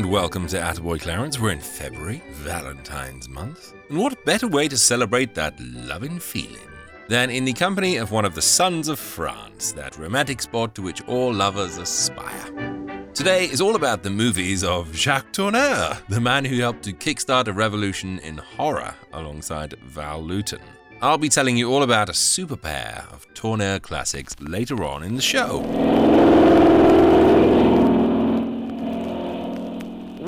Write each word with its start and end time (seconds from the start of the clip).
And 0.00 0.10
welcome 0.10 0.46
to 0.46 0.56
Attaboy 0.56 0.98
Clarence. 0.98 1.38
We're 1.38 1.50
in 1.50 1.60
February, 1.60 2.22
Valentine's 2.30 3.28
month. 3.28 3.74
And 3.90 3.98
what 3.98 4.24
better 4.24 4.48
way 4.48 4.66
to 4.66 4.78
celebrate 4.78 5.34
that 5.34 5.60
loving 5.60 6.18
feeling 6.18 6.70
than 7.10 7.28
in 7.28 7.44
the 7.44 7.52
company 7.52 7.98
of 7.98 8.10
one 8.10 8.24
of 8.24 8.34
the 8.34 8.40
sons 8.40 8.88
of 8.88 8.98
France, 8.98 9.72
that 9.72 9.98
romantic 9.98 10.40
spot 10.40 10.74
to 10.76 10.80
which 10.80 11.06
all 11.06 11.30
lovers 11.34 11.76
aspire? 11.76 13.10
Today 13.12 13.44
is 13.44 13.60
all 13.60 13.76
about 13.76 14.02
the 14.02 14.08
movies 14.08 14.64
of 14.64 14.96
Jacques 14.96 15.34
Tourneur, 15.34 15.98
the 16.08 16.20
man 16.20 16.46
who 16.46 16.56
helped 16.60 16.84
to 16.84 16.94
kickstart 16.94 17.48
a 17.48 17.52
revolution 17.52 18.20
in 18.20 18.38
horror 18.38 18.94
alongside 19.12 19.74
Val 19.82 20.22
Lewton. 20.22 20.62
I'll 21.02 21.18
be 21.18 21.28
telling 21.28 21.58
you 21.58 21.70
all 21.70 21.82
about 21.82 22.08
a 22.08 22.14
super 22.14 22.56
pair 22.56 23.04
of 23.12 23.26
Tourneur 23.34 23.80
classics 23.80 24.34
later 24.40 24.82
on 24.82 25.02
in 25.02 25.16
the 25.16 25.20
show. 25.20 25.58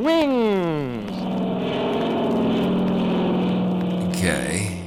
Wings! 0.03 1.13
Okay. 4.09 4.83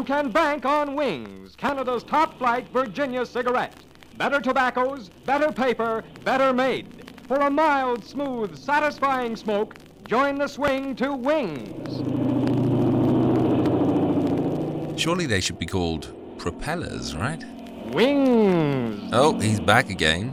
You 0.00 0.06
can 0.06 0.30
bank 0.30 0.64
on 0.64 0.94
Wings, 0.94 1.54
Canada's 1.54 2.02
top 2.02 2.38
flight 2.38 2.66
Virginia 2.72 3.26
cigarette. 3.26 3.74
Better 4.16 4.40
tobaccos, 4.40 5.10
better 5.26 5.52
paper, 5.52 6.02
better 6.24 6.54
made. 6.54 7.12
For 7.28 7.36
a 7.36 7.50
mild, 7.50 8.02
smooth, 8.02 8.56
satisfying 8.56 9.36
smoke, 9.36 9.74
join 10.08 10.38
the 10.38 10.48
swing 10.48 10.96
to 10.96 11.12
Wings. 11.12 11.98
Surely 14.98 15.26
they 15.26 15.40
should 15.40 15.58
be 15.58 15.66
called 15.66 16.14
propellers, 16.38 17.14
right? 17.14 17.44
Wings! 17.92 19.10
Oh, 19.12 19.38
he's 19.38 19.60
back 19.60 19.90
again. 19.90 20.32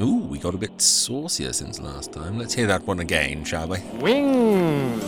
Ooh, 0.00 0.18
we 0.18 0.38
got 0.38 0.54
a 0.54 0.58
bit 0.58 0.80
saucier 0.80 1.52
since 1.52 1.80
last 1.80 2.12
time. 2.12 2.38
Let's 2.38 2.54
hear 2.54 2.68
that 2.68 2.86
one 2.86 3.00
again, 3.00 3.42
shall 3.42 3.66
we? 3.66 3.80
Wings! 4.00 5.02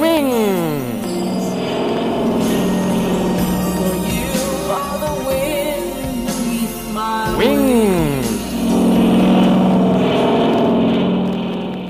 Wings! 0.00 1.06
You 4.10 4.30
are 4.72 4.98
the 4.98 5.12
wind 5.26 6.26
beneath 6.26 6.92
my 6.94 7.36
Wings! 7.36 8.30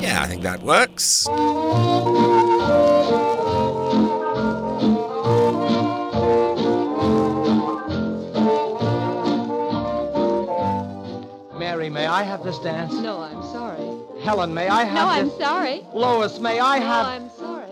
Yeah, 0.03 0.23
I 0.23 0.27
think 0.27 0.43
that 0.43 0.61
works. 0.65 1.29
Mary, 11.59 11.91
may 11.91 12.07
I 12.07 12.23
have 12.23 12.43
this 12.43 12.59
dance? 12.59 12.93
No, 12.95 13.21
I'm 13.21 13.43
sorry. 13.45 13.79
Helen, 14.23 14.53
may 14.55 14.69
I 14.69 14.85
have 14.85 15.27
this? 15.27 15.39
No, 15.39 15.45
I'm 15.45 15.55
sorry. 15.55 15.87
Lois, 15.93 16.39
may 16.39 16.59
I 16.61 16.79
No, 16.79 16.87
have? 16.87 17.07
I'm 17.07 17.21
sorry. 17.23 17.30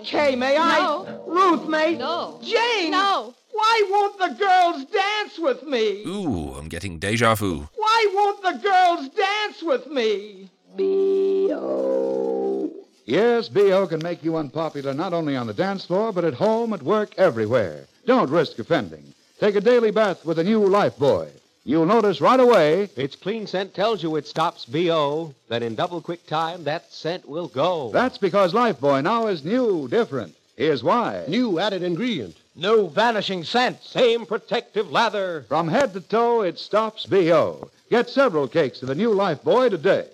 Kay, 0.08 0.36
may 0.36 0.56
I? 0.56 0.78
No. 0.78 1.22
Ruth, 1.26 1.68
may? 1.68 1.94
No. 1.94 2.40
Jane! 2.42 2.92
No. 2.92 3.34
Why 3.52 3.86
won't 3.90 4.18
the 4.18 4.42
girls 4.42 4.86
dance 4.86 5.38
with 5.38 5.62
me? 5.64 6.02
Ooh, 6.06 6.54
I'm 6.54 6.68
getting 6.68 6.98
deja 6.98 7.34
vu. 7.34 7.68
Why 7.76 8.06
won't 8.14 8.42
the 8.42 8.58
girls 8.66 9.10
dance 9.10 9.62
with 9.62 9.86
me? 9.88 10.48
B.O. 10.76 12.70
Yes, 13.04 13.50
B.O. 13.50 13.86
can 13.86 14.00
make 14.02 14.24
you 14.24 14.36
unpopular 14.36 14.94
not 14.94 15.12
only 15.12 15.36
on 15.36 15.46
the 15.46 15.52
dance 15.52 15.84
floor, 15.84 16.10
but 16.10 16.24
at 16.24 16.32
home, 16.32 16.72
at 16.72 16.82
work, 16.82 17.12
everywhere. 17.18 17.86
Don't 18.06 18.30
risk 18.30 18.58
offending. 18.58 19.12
Take 19.40 19.56
a 19.56 19.60
daily 19.60 19.90
bath 19.90 20.24
with 20.24 20.38
a 20.38 20.44
new 20.44 20.60
Lifebuoy. 20.60 21.28
You'll 21.68 21.84
notice 21.84 22.22
right 22.22 22.40
away 22.40 22.88
Its 22.96 23.14
clean 23.14 23.46
scent 23.46 23.74
tells 23.74 24.02
you 24.02 24.16
it 24.16 24.26
stops 24.26 24.64
BO, 24.64 25.34
that 25.50 25.62
in 25.62 25.74
double 25.74 26.00
quick 26.00 26.26
time 26.26 26.64
that 26.64 26.90
scent 26.90 27.28
will 27.28 27.48
go. 27.48 27.90
that's 27.92 28.16
because 28.16 28.54
Lifebuoy 28.54 29.02
now 29.02 29.26
is 29.26 29.44
new, 29.44 29.86
different. 29.86 30.34
Here's 30.56 30.82
why. 30.82 31.26
new 31.28 31.58
added 31.58 31.82
ingredient. 31.82 32.36
No 32.56 32.86
vanishing 32.86 33.44
scent. 33.44 33.84
Same 33.84 34.24
protective 34.24 34.90
lather. 34.90 35.44
From 35.46 35.68
head 35.68 35.92
to 35.92 36.00
toe, 36.00 36.40
it 36.40 36.58
stops 36.58 37.04
B.O. 37.04 37.68
Get 37.90 38.08
several 38.08 38.48
cakes 38.48 38.80
of 38.80 38.88
the 38.88 38.94
new 38.94 39.10
Lifebuoy 39.10 39.68
today. 39.68 40.06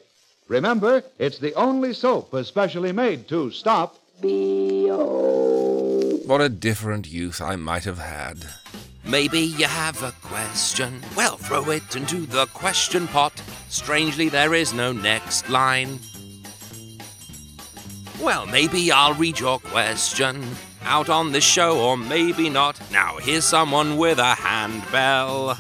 Remember, 0.48 1.04
it's 1.20 1.38
the 1.38 1.54
only 1.54 1.92
soap 1.94 2.34
especially 2.34 2.90
made 2.90 3.28
to 3.28 3.52
stop 3.52 3.96
BO. 4.20 6.18
What 6.26 6.40
a 6.40 6.48
different 6.48 7.06
youth 7.06 7.40
I 7.40 7.54
might 7.54 7.84
have 7.84 7.98
had. 8.00 8.44
Maybe 9.06 9.40
you 9.40 9.66
have 9.66 10.02
a 10.02 10.12
question. 10.22 11.02
Well, 11.16 11.36
throw 11.36 11.70
it 11.70 11.94
into 11.94 12.26
the 12.26 12.46
question 12.46 13.06
pot. 13.06 13.42
Strangely, 13.68 14.28
there 14.28 14.54
is 14.54 14.72
no 14.72 14.92
next 14.92 15.48
line. 15.50 15.98
Well, 18.20 18.46
maybe 18.46 18.90
I'll 18.90 19.14
read 19.14 19.38
your 19.38 19.58
question 19.58 20.44
out 20.84 21.08
on 21.08 21.32
the 21.32 21.40
show, 21.40 21.80
or 21.80 21.96
maybe 21.96 22.48
not. 22.48 22.80
Now, 22.90 23.18
here's 23.18 23.44
someone 23.44 23.98
with 23.98 24.18
a 24.18 24.34
handbell. 24.34 25.58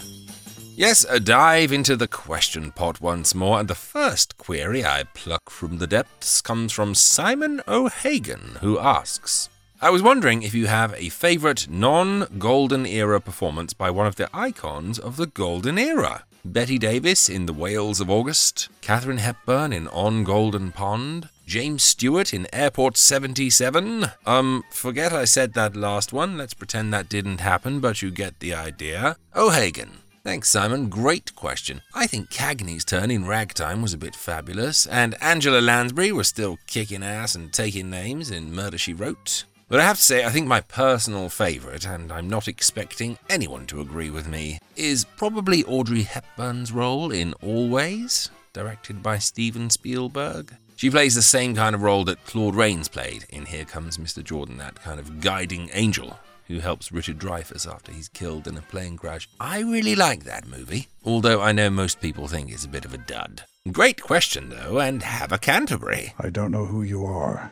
Yes, 0.76 1.04
a 1.08 1.20
dive 1.20 1.70
into 1.72 1.96
the 1.96 2.08
question 2.08 2.72
pot 2.72 3.00
once 3.00 3.34
more, 3.34 3.60
and 3.60 3.68
the 3.68 3.74
first 3.74 4.38
query 4.38 4.84
I 4.84 5.04
pluck 5.14 5.50
from 5.50 5.78
the 5.78 5.86
depths 5.86 6.40
comes 6.40 6.72
from 6.72 6.94
Simon 6.94 7.62
O'Hagan, 7.68 8.58
who 8.60 8.78
asks 8.78 9.48
I 9.84 9.90
was 9.90 10.02
wondering 10.02 10.42
if 10.42 10.54
you 10.54 10.66
have 10.66 10.94
a 10.94 11.10
favorite 11.10 11.68
non 11.68 12.26
Golden 12.38 12.86
Era 12.86 13.20
performance 13.20 13.74
by 13.74 13.90
one 13.90 14.06
of 14.06 14.16
the 14.16 14.30
icons 14.32 14.98
of 14.98 15.18
the 15.18 15.26
Golden 15.26 15.76
Era. 15.76 16.24
Bette 16.42 16.78
Davis 16.78 17.28
in 17.28 17.44
The 17.44 17.52
Whales 17.52 18.00
of 18.00 18.08
August, 18.08 18.70
Katharine 18.80 19.18
Hepburn 19.18 19.74
in 19.74 19.86
On 19.88 20.24
Golden 20.24 20.72
Pond, 20.72 21.28
James 21.46 21.82
Stewart 21.82 22.32
in 22.32 22.46
Airport 22.50 22.96
77. 22.96 24.06
Um, 24.24 24.64
forget 24.70 25.12
I 25.12 25.26
said 25.26 25.52
that 25.52 25.76
last 25.76 26.14
one. 26.14 26.38
Let's 26.38 26.54
pretend 26.54 26.94
that 26.94 27.10
didn't 27.10 27.40
happen, 27.40 27.80
but 27.80 28.00
you 28.00 28.10
get 28.10 28.40
the 28.40 28.54
idea. 28.54 29.18
O'Hagan. 29.36 29.98
Thanks, 30.22 30.48
Simon. 30.48 30.88
Great 30.88 31.34
question. 31.34 31.82
I 31.94 32.06
think 32.06 32.30
Cagney's 32.30 32.86
turn 32.86 33.10
in 33.10 33.26
Ragtime 33.26 33.82
was 33.82 33.92
a 33.92 33.98
bit 33.98 34.16
fabulous, 34.16 34.86
and 34.86 35.14
Angela 35.20 35.60
Lansbury 35.60 36.10
was 36.10 36.26
still 36.26 36.56
kicking 36.66 37.02
ass 37.02 37.34
and 37.34 37.52
taking 37.52 37.90
names 37.90 38.30
in 38.30 38.54
Murder 38.54 38.78
She 38.78 38.94
Wrote. 38.94 39.44
But 39.74 39.80
I 39.80 39.86
have 39.86 39.96
to 39.96 40.02
say, 40.02 40.24
I 40.24 40.30
think 40.30 40.46
my 40.46 40.60
personal 40.60 41.28
favourite, 41.28 41.84
and 41.84 42.12
I'm 42.12 42.30
not 42.30 42.46
expecting 42.46 43.18
anyone 43.28 43.66
to 43.66 43.80
agree 43.80 44.08
with 44.08 44.28
me, 44.28 44.60
is 44.76 45.04
probably 45.04 45.64
Audrey 45.64 46.02
Hepburn's 46.02 46.70
role 46.70 47.10
in 47.10 47.34
Always, 47.42 48.30
directed 48.52 49.02
by 49.02 49.18
Steven 49.18 49.70
Spielberg. 49.70 50.54
She 50.76 50.90
plays 50.90 51.16
the 51.16 51.22
same 51.22 51.56
kind 51.56 51.74
of 51.74 51.82
role 51.82 52.04
that 52.04 52.24
Claude 52.24 52.54
Rains 52.54 52.86
played 52.86 53.26
in 53.30 53.46
Here 53.46 53.64
Comes 53.64 53.98
Mr. 53.98 54.22
Jordan, 54.22 54.58
that 54.58 54.76
kind 54.76 55.00
of 55.00 55.20
guiding 55.20 55.70
angel 55.72 56.20
who 56.46 56.60
helps 56.60 56.92
Richard 56.92 57.18
Dreyfuss 57.18 57.68
after 57.68 57.90
he's 57.90 58.08
killed 58.08 58.46
in 58.46 58.56
a 58.56 58.62
plane 58.62 58.96
crash. 58.96 59.28
I 59.40 59.58
really 59.58 59.96
like 59.96 60.22
that 60.22 60.46
movie, 60.46 60.86
although 61.04 61.42
I 61.42 61.50
know 61.50 61.68
most 61.68 62.00
people 62.00 62.28
think 62.28 62.52
it's 62.52 62.64
a 62.64 62.68
bit 62.68 62.84
of 62.84 62.94
a 62.94 62.98
dud. 62.98 63.42
Great 63.72 64.00
question, 64.00 64.50
though, 64.50 64.78
and 64.78 65.02
have 65.02 65.32
a 65.32 65.38
Canterbury. 65.38 66.14
I 66.20 66.30
don't 66.30 66.52
know 66.52 66.66
who 66.66 66.82
you 66.84 67.04
are. 67.04 67.50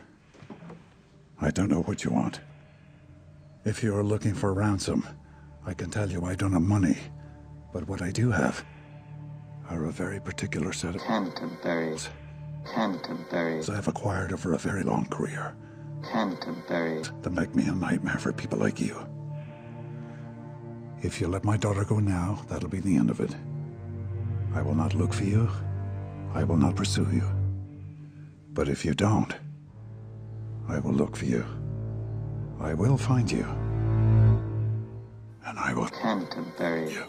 I 1.41 1.51
don't 1.51 1.69
know 1.69 1.81
what 1.81 2.03
you 2.03 2.11
want. 2.11 2.39
If 3.65 3.83
you 3.83 3.95
are 3.95 4.03
looking 4.03 4.33
for 4.33 4.53
ransom, 4.53 5.07
I 5.65 5.73
can 5.73 5.89
tell 5.89 6.11
you 6.11 6.25
I 6.25 6.35
don't 6.35 6.53
have 6.53 6.61
money. 6.61 6.97
But 7.71 7.87
what 7.87 8.01
I 8.01 8.11
do 8.11 8.29
have 8.31 8.63
are 9.69 9.85
a 9.85 9.91
very 9.91 10.19
particular 10.19 10.73
set 10.73 10.95
of 10.95 11.01
Canterbury. 11.01 11.97
Canterbury. 12.73 13.61
I've 13.69 13.87
acquired 13.87 14.33
over 14.33 14.53
a 14.53 14.57
very 14.57 14.83
long 14.83 15.05
career. 15.05 15.55
Canterbury. 16.11 17.01
that 17.21 17.31
make 17.31 17.55
me 17.55 17.65
a 17.67 17.71
nightmare 17.73 18.17
for 18.19 18.33
people 18.33 18.59
like 18.59 18.79
you. 18.79 18.95
If 21.01 21.19
you 21.19 21.27
let 21.27 21.43
my 21.43 21.57
daughter 21.57 21.83
go 21.85 21.99
now, 21.99 22.45
that'll 22.49 22.69
be 22.69 22.79
the 22.79 22.95
end 22.95 23.09
of 23.09 23.19
it. 23.19 23.35
I 24.53 24.61
will 24.61 24.75
not 24.75 24.93
look 24.93 25.13
for 25.13 25.23
you. 25.23 25.49
I 26.33 26.43
will 26.43 26.57
not 26.57 26.75
pursue 26.75 27.07
you. 27.11 27.23
But 28.53 28.69
if 28.69 28.85
you 28.85 28.93
don't, 28.93 29.33
I 30.67 30.79
will 30.79 30.93
look 30.93 31.15
for 31.15 31.25
you. 31.25 31.45
I 32.59 32.73
will 32.73 32.97
find 32.97 33.31
you. 33.31 33.45
And 35.45 35.59
I 35.59 35.73
will. 35.73 35.89
Canterbury. 35.89 36.93
You. 36.93 37.03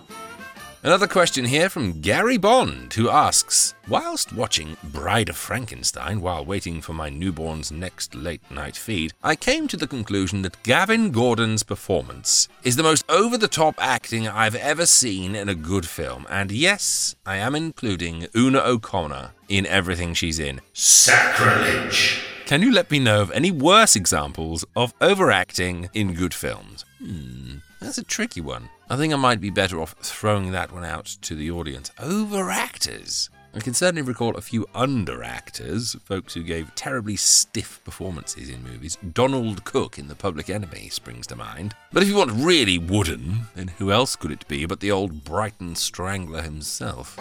Another 0.84 1.06
question 1.06 1.46
here 1.46 1.70
from 1.70 2.02
Gary 2.02 2.36
Bond, 2.36 2.92
who 2.92 3.08
asks 3.08 3.74
Whilst 3.88 4.34
watching 4.34 4.76
Bride 4.92 5.30
of 5.30 5.36
Frankenstein 5.36 6.20
while 6.20 6.44
waiting 6.44 6.82
for 6.82 6.92
my 6.92 7.08
newborn's 7.08 7.72
next 7.72 8.14
late 8.14 8.42
night 8.50 8.76
feed, 8.76 9.14
I 9.22 9.34
came 9.34 9.66
to 9.68 9.78
the 9.78 9.86
conclusion 9.86 10.42
that 10.42 10.62
Gavin 10.62 11.10
Gordon's 11.10 11.62
performance 11.62 12.48
is 12.64 12.76
the 12.76 12.82
most 12.82 13.08
over 13.08 13.38
the 13.38 13.48
top 13.48 13.76
acting 13.78 14.28
I've 14.28 14.56
ever 14.56 14.84
seen 14.84 15.34
in 15.34 15.48
a 15.48 15.54
good 15.54 15.86
film. 15.86 16.26
And 16.28 16.52
yes, 16.52 17.16
I 17.24 17.36
am 17.36 17.54
including 17.54 18.26
Una 18.36 18.58
O'Connor 18.58 19.30
in 19.48 19.64
everything 19.66 20.12
she's 20.12 20.38
in. 20.38 20.60
Sacrilege! 20.74 22.33
Can 22.46 22.60
you 22.60 22.70
let 22.70 22.90
me 22.90 22.98
know 22.98 23.22
of 23.22 23.30
any 23.30 23.50
worse 23.50 23.96
examples 23.96 24.66
of 24.76 24.92
overacting 25.00 25.88
in 25.94 26.12
good 26.12 26.34
films? 26.34 26.84
Hmm, 26.98 27.56
that's 27.80 27.96
a 27.96 28.04
tricky 28.04 28.42
one. 28.42 28.68
I 28.90 28.96
think 28.96 29.14
I 29.14 29.16
might 29.16 29.40
be 29.40 29.48
better 29.48 29.80
off 29.80 29.94
throwing 30.02 30.52
that 30.52 30.70
one 30.70 30.84
out 30.84 31.06
to 31.22 31.34
the 31.34 31.50
audience. 31.50 31.90
Overactors. 31.98 33.30
I 33.54 33.60
can 33.60 33.72
certainly 33.72 34.02
recall 34.02 34.36
a 34.36 34.42
few 34.42 34.66
underactors, 34.74 35.98
folks 36.02 36.34
who 36.34 36.42
gave 36.42 36.74
terribly 36.74 37.16
stiff 37.16 37.80
performances 37.82 38.50
in 38.50 38.62
movies. 38.62 38.98
Donald 39.14 39.64
Cook 39.64 39.98
in 39.98 40.08
The 40.08 40.14
Public 40.14 40.50
Enemy 40.50 40.90
springs 40.90 41.26
to 41.28 41.36
mind. 41.36 41.74
But 41.94 42.02
if 42.02 42.10
you 42.10 42.16
want 42.16 42.32
really 42.32 42.76
wooden, 42.76 43.46
then 43.54 43.68
who 43.68 43.90
else 43.90 44.16
could 44.16 44.32
it 44.32 44.46
be 44.48 44.66
but 44.66 44.80
the 44.80 44.90
old 44.90 45.24
Brighton 45.24 45.76
Strangler 45.76 46.42
himself? 46.42 47.16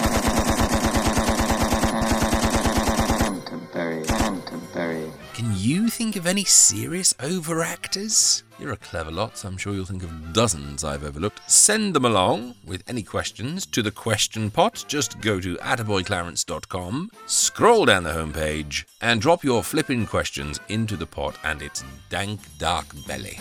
Can 5.44 5.58
you 5.58 5.90
think 5.90 6.16
of 6.16 6.26
any 6.26 6.46
serious 6.46 7.12
overactors? 7.16 8.44
You're 8.60 8.72
a 8.72 8.78
clever 8.78 9.12
lot, 9.12 9.38
so 9.38 9.50
I'm 9.50 9.58
sure 9.58 9.74
you'll 9.74 9.84
think 9.84 10.02
of 10.02 10.32
dozens 10.32 10.86
I've 10.86 11.04
overlooked. 11.04 11.42
Send 11.52 11.94
them 11.94 12.06
along 12.06 12.56
with 12.66 12.82
any 12.88 13.04
questions 13.04 13.66
to 13.66 13.82
the 13.82 13.92
question 13.92 14.50
pot. 14.50 14.86
Just 14.88 15.20
go 15.20 15.42
to 15.42 15.58
attaboyclarence.com, 15.58 17.12
scroll 17.26 17.84
down 17.84 18.04
the 18.04 18.12
homepage, 18.12 18.86
and 19.02 19.20
drop 19.20 19.44
your 19.44 19.64
flipping 19.64 20.06
questions 20.06 20.62
into 20.70 20.96
the 20.96 21.06
pot 21.06 21.36
and 21.44 21.62
its 21.62 21.84
dank, 22.10 22.40
dark 22.58 22.86
belly. 23.06 23.38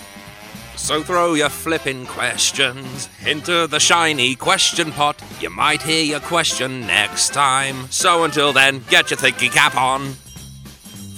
So 0.74 1.04
throw 1.04 1.34
your 1.34 1.50
flipping 1.50 2.06
questions 2.06 3.08
into 3.24 3.68
the 3.68 3.78
shiny 3.78 4.34
question 4.34 4.90
pot. 4.90 5.22
You 5.40 5.50
might 5.50 5.82
hear 5.82 6.02
your 6.02 6.18
question 6.18 6.80
next 6.80 7.32
time. 7.32 7.86
So 7.90 8.24
until 8.24 8.52
then, 8.52 8.82
get 8.90 9.10
your 9.10 9.18
thinking 9.18 9.52
cap 9.52 9.76
on 9.76 10.16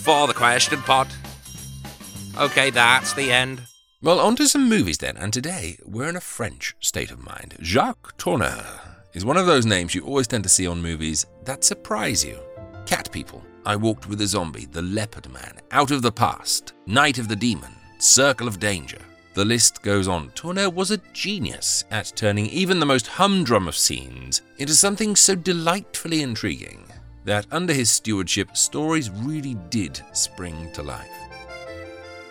for 0.04 0.26
the 0.26 0.34
question 0.34 0.82
pot. 0.82 1.08
Okay, 2.38 2.68
that's 2.68 3.14
the 3.14 3.32
end. 3.32 3.62
Well, 4.02 4.20
on 4.20 4.36
to 4.36 4.46
some 4.46 4.68
movies 4.68 4.98
then, 4.98 5.16
and 5.16 5.32
today 5.32 5.78
we're 5.82 6.10
in 6.10 6.16
a 6.16 6.20
French 6.20 6.76
state 6.80 7.10
of 7.10 7.24
mind. 7.24 7.56
Jacques 7.62 8.14
Tourneur 8.18 8.66
is 9.14 9.24
one 9.24 9.38
of 9.38 9.46
those 9.46 9.64
names 9.64 9.94
you 9.94 10.04
always 10.04 10.26
tend 10.26 10.44
to 10.44 10.50
see 10.50 10.66
on 10.66 10.82
movies 10.82 11.24
that 11.44 11.64
surprise 11.64 12.22
you. 12.22 12.38
Cat 12.84 13.10
People, 13.12 13.42
I 13.64 13.76
Walked 13.76 14.06
with 14.06 14.20
a 14.20 14.26
Zombie, 14.26 14.66
The 14.66 14.82
Leopard 14.82 15.32
Man, 15.32 15.56
Out 15.70 15.90
of 15.90 16.02
the 16.02 16.12
Past, 16.12 16.74
Night 16.84 17.16
of 17.16 17.28
the 17.28 17.36
Demon, 17.36 17.72
Circle 17.96 18.46
of 18.46 18.60
Danger. 18.60 19.00
The 19.32 19.44
list 19.46 19.82
goes 19.82 20.06
on. 20.06 20.30
Tourneur 20.34 20.68
was 20.68 20.90
a 20.90 21.00
genius 21.14 21.84
at 21.90 22.12
turning 22.14 22.46
even 22.46 22.78
the 22.78 22.84
most 22.84 23.06
humdrum 23.06 23.66
of 23.66 23.74
scenes 23.74 24.42
into 24.58 24.74
something 24.74 25.16
so 25.16 25.34
delightfully 25.34 26.20
intriguing 26.20 26.83
that 27.24 27.46
under 27.50 27.72
his 27.72 27.90
stewardship, 27.90 28.56
stories 28.56 29.10
really 29.10 29.54
did 29.70 30.00
spring 30.12 30.70
to 30.74 30.82
life. 30.82 31.10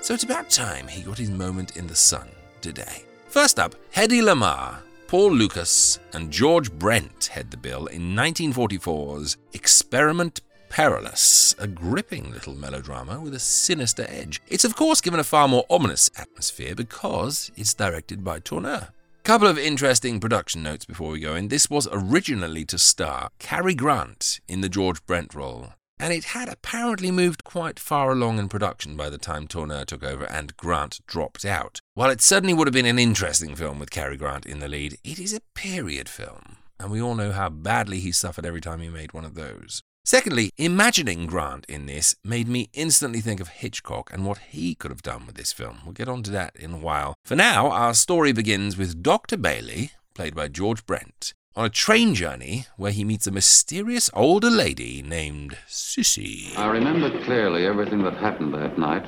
So 0.02 0.14
it's 0.14 0.24
about 0.24 0.50
time 0.50 0.88
he 0.88 1.02
got 1.02 1.18
his 1.18 1.30
moment 1.30 1.78
in 1.78 1.88
the 1.88 1.96
sun 1.96 2.28
today. 2.62 3.04
First 3.28 3.60
up, 3.60 3.76
Hedy 3.96 4.22
Lamarr, 4.22 4.78
Paul 5.08 5.32
Lukas, 5.32 6.00
and 6.14 6.32
George 6.32 6.72
Brent 6.72 7.26
head 7.28 7.52
the 7.52 7.58
bill 7.58 7.88
in 7.88 8.16
1944's 8.16 9.38
Experiment 9.54 10.42
Perilous, 10.70 11.56
a 11.60 11.68
gripping 11.68 12.32
little 12.32 12.56
melodrama 12.56 13.20
with 13.20 13.36
a 13.36 13.40
sinister 13.40 14.06
edge. 14.10 14.42
It's 14.48 14.66
of 14.66 14.76
course 14.76 15.02
given 15.02 15.20
a 15.20 15.24
far 15.24 15.48
more 15.48 15.66
ominous 15.70 16.10
atmosphere 16.18 16.74
because 16.76 17.52
it's 17.56 17.74
directed 17.74 18.24
by 18.24 18.40
Tourneur. 18.40 18.90
Couple 19.24 19.48
of 19.48 19.58
interesting 19.58 20.20
production 20.20 20.64
notes 20.64 20.84
before 20.84 21.12
we 21.12 21.22
go 21.22 21.34
in. 21.34 21.48
This 21.48 21.70
was 21.70 21.88
originally 21.94 22.66
to 22.66 22.78
star 22.78 23.30
Cary 23.40 23.74
Grant 23.74 24.42
in 24.50 24.60
the 24.60 24.68
George 24.68 25.06
Brent 25.06 25.34
role, 25.34 25.70
and 25.98 26.12
it 26.12 26.26
had 26.26 26.50
apparently 26.50 27.10
moved 27.10 27.46
quite 27.46 27.80
far 27.80 28.12
along 28.12 28.38
in 28.38 28.50
production 28.50 28.98
by 28.98 29.10
the 29.10 29.18
time 29.18 29.48
Tourneur 29.48 29.86
took 29.86 30.04
over 30.04 30.26
and 30.26 30.58
Grant 30.58 31.00
dropped 31.08 31.46
out. 31.46 31.80
While 31.94 32.10
it 32.10 32.20
certainly 32.20 32.54
would 32.54 32.68
have 32.68 32.74
been 32.74 32.86
an 32.86 33.00
interesting 33.00 33.56
film 33.56 33.80
with 33.80 33.92
Cary 33.92 34.18
Grant 34.18 34.46
in 34.46 34.60
the 34.60 34.68
lead, 34.68 34.98
it 35.06 35.20
is 35.20 35.34
a 35.34 35.42
period 35.56 36.10
film, 36.10 36.58
and 36.78 36.92
we 36.92 37.02
all 37.02 37.16
know 37.16 37.32
how 37.32 37.48
badly 37.48 38.02
he 38.02 38.12
suffered 38.12 38.46
every 38.46 38.60
time 38.60 38.82
he 38.82 38.90
made 38.90 39.14
one 39.14 39.24
of 39.24 39.36
those. 39.36 39.84
Secondly, 40.06 40.52
imagining 40.58 41.26
Grant 41.28 41.66
in 41.70 41.86
this 41.86 42.14
made 42.26 42.50
me 42.50 42.70
instantly 42.74 43.22
think 43.22 43.40
of 43.40 43.48
Hitchcock 43.48 44.12
and 44.12 44.26
what 44.26 44.38
he 44.50 44.76
could 44.76 44.92
have 44.92 45.02
done 45.02 45.26
with 45.26 45.36
this 45.36 45.54
film. 45.54 45.80
We'll 45.86 45.94
get 45.94 46.10
on 46.10 46.24
to 46.24 46.32
that 46.32 46.58
in 46.58 46.74
a 46.74 46.78
while. 46.78 47.16
For 47.24 47.38
now, 47.38 47.72
our 47.72 47.94
story 47.94 48.34
begins 48.34 48.76
with 48.78 49.02
Dr. 49.02 49.38
Bailey, 49.38 49.92
played 50.14 50.36
by 50.36 50.50
George 50.50 50.86
Brent, 50.86 51.34
on 51.56 51.64
a 51.64 51.70
train 51.70 52.16
journey 52.16 52.66
where 52.76 52.92
he 52.92 53.06
meets 53.06 53.28
a 53.28 53.32
mysterious 53.32 54.10
older 54.14 54.50
lady 54.50 55.02
named 55.02 55.58
Sissy. 55.70 56.54
I 56.58 56.68
remember 56.68 57.24
clearly 57.24 57.66
everything 57.66 58.04
that 58.04 58.18
happened 58.18 58.54
that 58.56 58.78
night, 58.78 59.08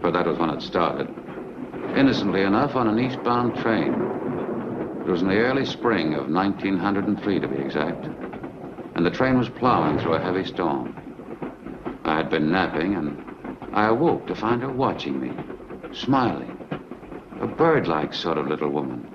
for 0.00 0.12
that 0.12 0.26
was 0.26 0.38
when 0.38 0.50
it 0.50 0.62
started. 0.62 1.08
Innocently 1.96 2.42
enough, 2.42 2.76
on 2.76 2.86
an 2.86 3.00
eastbound 3.00 3.56
train. 3.56 3.92
It 5.00 5.10
was 5.10 5.22
in 5.22 5.28
the 5.28 5.38
early 5.38 5.66
spring 5.66 6.14
of 6.14 6.30
1903, 6.30 7.40
to 7.40 7.48
be 7.48 7.56
exact 7.56 8.06
and 8.96 9.04
the 9.04 9.10
train 9.10 9.38
was 9.38 9.50
plowing 9.50 9.98
through 9.98 10.14
a 10.14 10.20
heavy 10.20 10.44
storm. 10.44 10.96
I 12.06 12.16
had 12.16 12.30
been 12.30 12.50
napping, 12.50 12.94
and 12.94 13.22
I 13.74 13.88
awoke 13.88 14.26
to 14.26 14.34
find 14.34 14.62
her 14.62 14.72
watching 14.72 15.20
me, 15.20 15.30
smiling. 15.92 16.56
A 17.42 17.46
bird-like 17.46 18.14
sort 18.14 18.38
of 18.38 18.48
little 18.48 18.70
woman. 18.70 19.06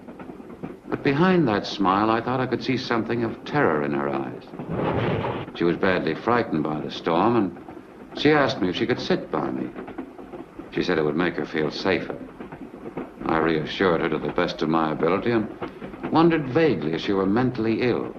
But 0.87 1.03
behind 1.03 1.47
that 1.47 1.65
smile, 1.65 2.11
I 2.11 2.21
thought 2.21 2.39
I 2.39 2.45
could 2.45 2.63
see 2.63 2.77
something 2.77 3.23
of 3.23 3.43
terror 3.43 3.83
in 3.83 3.93
her 3.93 4.07
eyes. 4.07 5.49
She 5.55 5.63
was 5.63 5.77
badly 5.77 6.13
frightened 6.13 6.63
by 6.63 6.79
the 6.79 6.91
storm, 6.91 7.35
and 7.35 8.19
she 8.19 8.31
asked 8.31 8.61
me 8.61 8.69
if 8.69 8.75
she 8.75 8.85
could 8.85 8.99
sit 8.99 9.31
by 9.31 9.49
me. 9.49 9.67
She 10.71 10.83
said 10.83 10.99
it 10.99 11.03
would 11.03 11.15
make 11.15 11.35
her 11.37 11.45
feel 11.45 11.71
safer. 11.71 12.17
I 13.25 13.39
reassured 13.39 14.01
her 14.01 14.09
to 14.09 14.19
the 14.19 14.33
best 14.33 14.61
of 14.61 14.69
my 14.69 14.91
ability 14.91 15.31
and 15.31 15.49
wondered 16.11 16.47
vaguely 16.49 16.93
if 16.93 17.01
she 17.01 17.13
were 17.13 17.25
mentally 17.25 17.81
ill. 17.81 18.13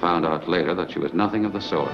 Found 0.00 0.24
out 0.24 0.48
later 0.48 0.74
that 0.74 0.90
she 0.90 0.98
was 0.98 1.12
nothing 1.12 1.44
of 1.44 1.52
the 1.52 1.60
sort. 1.60 1.90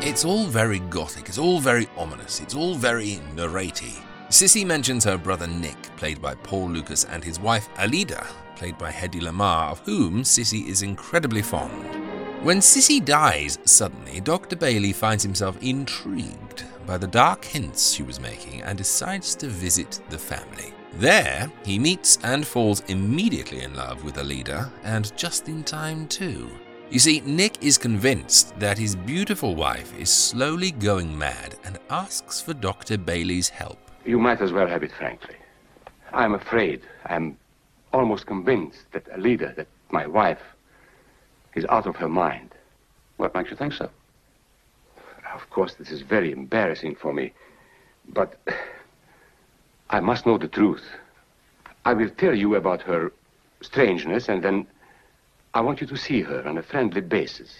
It's 0.00 0.24
all 0.24 0.44
very 0.46 0.78
gothic, 0.78 1.28
it's 1.28 1.38
all 1.38 1.58
very 1.58 1.88
ominous, 1.96 2.40
it's 2.40 2.54
all 2.54 2.74
very 2.74 3.20
narraty. 3.34 3.98
Sissy 4.28 4.64
mentions 4.64 5.04
her 5.04 5.18
brother 5.18 5.46
Nick, 5.46 5.80
played 5.96 6.22
by 6.22 6.34
Paul 6.36 6.70
Lukas, 6.70 7.04
and 7.04 7.24
his 7.24 7.40
wife 7.40 7.68
Alida, 7.78 8.26
played 8.56 8.78
by 8.78 8.92
Hedy 8.92 9.20
Lamarr, 9.20 9.72
of 9.72 9.80
whom 9.80 10.22
Sissy 10.22 10.68
is 10.68 10.82
incredibly 10.82 11.42
fond. 11.42 12.44
When 12.44 12.58
Sissy 12.58 13.04
dies 13.04 13.58
suddenly, 13.64 14.20
Dr. 14.20 14.54
Bailey 14.54 14.92
finds 14.92 15.24
himself 15.24 15.60
intrigued 15.60 16.64
by 16.86 16.96
the 16.96 17.06
dark 17.06 17.44
hints 17.44 17.90
she 17.90 18.04
was 18.04 18.20
making 18.20 18.62
and 18.62 18.78
decides 18.78 19.34
to 19.36 19.48
visit 19.48 20.00
the 20.10 20.18
family. 20.18 20.72
There, 20.94 21.50
he 21.64 21.78
meets 21.78 22.18
and 22.22 22.46
falls 22.46 22.82
immediately 22.86 23.62
in 23.62 23.74
love 23.74 24.04
with 24.04 24.18
Alida, 24.18 24.72
and 24.84 25.16
just 25.16 25.48
in 25.48 25.64
time 25.64 26.06
too. 26.06 26.48
You 26.90 26.98
see, 26.98 27.20
Nick 27.26 27.62
is 27.62 27.76
convinced 27.76 28.58
that 28.58 28.78
his 28.78 28.96
beautiful 28.96 29.54
wife 29.54 29.92
is 30.00 30.08
slowly 30.10 30.70
going 30.70 31.18
mad 31.18 31.54
and 31.64 31.78
asks 31.90 32.40
for 32.40 32.54
Dr. 32.54 32.96
Bailey's 32.96 33.50
help. 33.50 33.78
You 34.06 34.18
might 34.18 34.40
as 34.40 34.52
well 34.52 34.66
have 34.66 34.82
it 34.82 34.92
frankly. 34.92 35.34
I'm 36.14 36.32
afraid, 36.32 36.80
I'm 37.04 37.36
almost 37.92 38.24
convinced 38.24 38.90
that 38.92 39.06
Alida, 39.12 39.52
that 39.56 39.66
my 39.90 40.06
wife, 40.06 40.40
is 41.54 41.66
out 41.66 41.86
of 41.86 41.96
her 41.96 42.08
mind. 42.08 42.54
What 43.18 43.34
makes 43.34 43.50
you 43.50 43.56
think 43.56 43.74
so? 43.74 43.90
Of 45.34 45.50
course, 45.50 45.74
this 45.74 45.90
is 45.90 46.00
very 46.00 46.32
embarrassing 46.32 46.94
for 46.94 47.12
me, 47.12 47.34
but 48.08 48.40
I 49.90 50.00
must 50.00 50.24
know 50.24 50.38
the 50.38 50.48
truth. 50.48 50.84
I 51.84 51.92
will 51.92 52.10
tell 52.10 52.34
you 52.34 52.54
about 52.54 52.80
her 52.82 53.12
strangeness, 53.60 54.30
and 54.30 54.42
then 54.42 54.66
I 55.58 55.60
want 55.60 55.80
you 55.80 55.88
to 55.88 55.96
see 55.96 56.22
her 56.22 56.46
on 56.46 56.56
a 56.56 56.62
friendly 56.62 57.00
basis. 57.00 57.50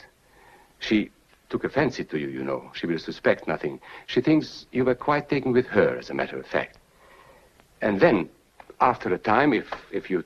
She 0.79 1.11
took 1.49 1.65
a 1.65 1.69
fancy 1.69 2.05
to 2.05 2.17
you, 2.17 2.29
you 2.29 2.45
know. 2.45 2.71
She 2.73 2.87
will 2.87 3.01
suspect 3.01 3.49
nothing. 3.49 3.81
She 4.07 4.21
thinks 4.21 4.67
you 4.71 4.85
were 4.85 4.95
quite 4.95 5.29
taken 5.29 5.51
with 5.51 5.67
her, 5.67 5.99
as 5.99 6.09
a 6.09 6.15
matter 6.15 6.39
of 6.39 6.47
fact. 6.47 6.79
And 7.83 7.99
then, 7.99 8.29
after 8.81 9.13
a 9.13 9.19
time, 9.19 9.53
if, 9.53 9.67
if 9.91 10.11
you 10.11 10.23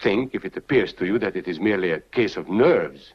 think, 0.00 0.34
if 0.34 0.46
it 0.46 0.56
appears 0.56 0.94
to 0.94 1.04
you 1.04 1.18
that 1.18 1.36
it 1.36 1.46
is 1.46 1.60
merely 1.60 1.90
a 1.90 2.00
case 2.00 2.38
of 2.38 2.48
nerves, 2.48 3.12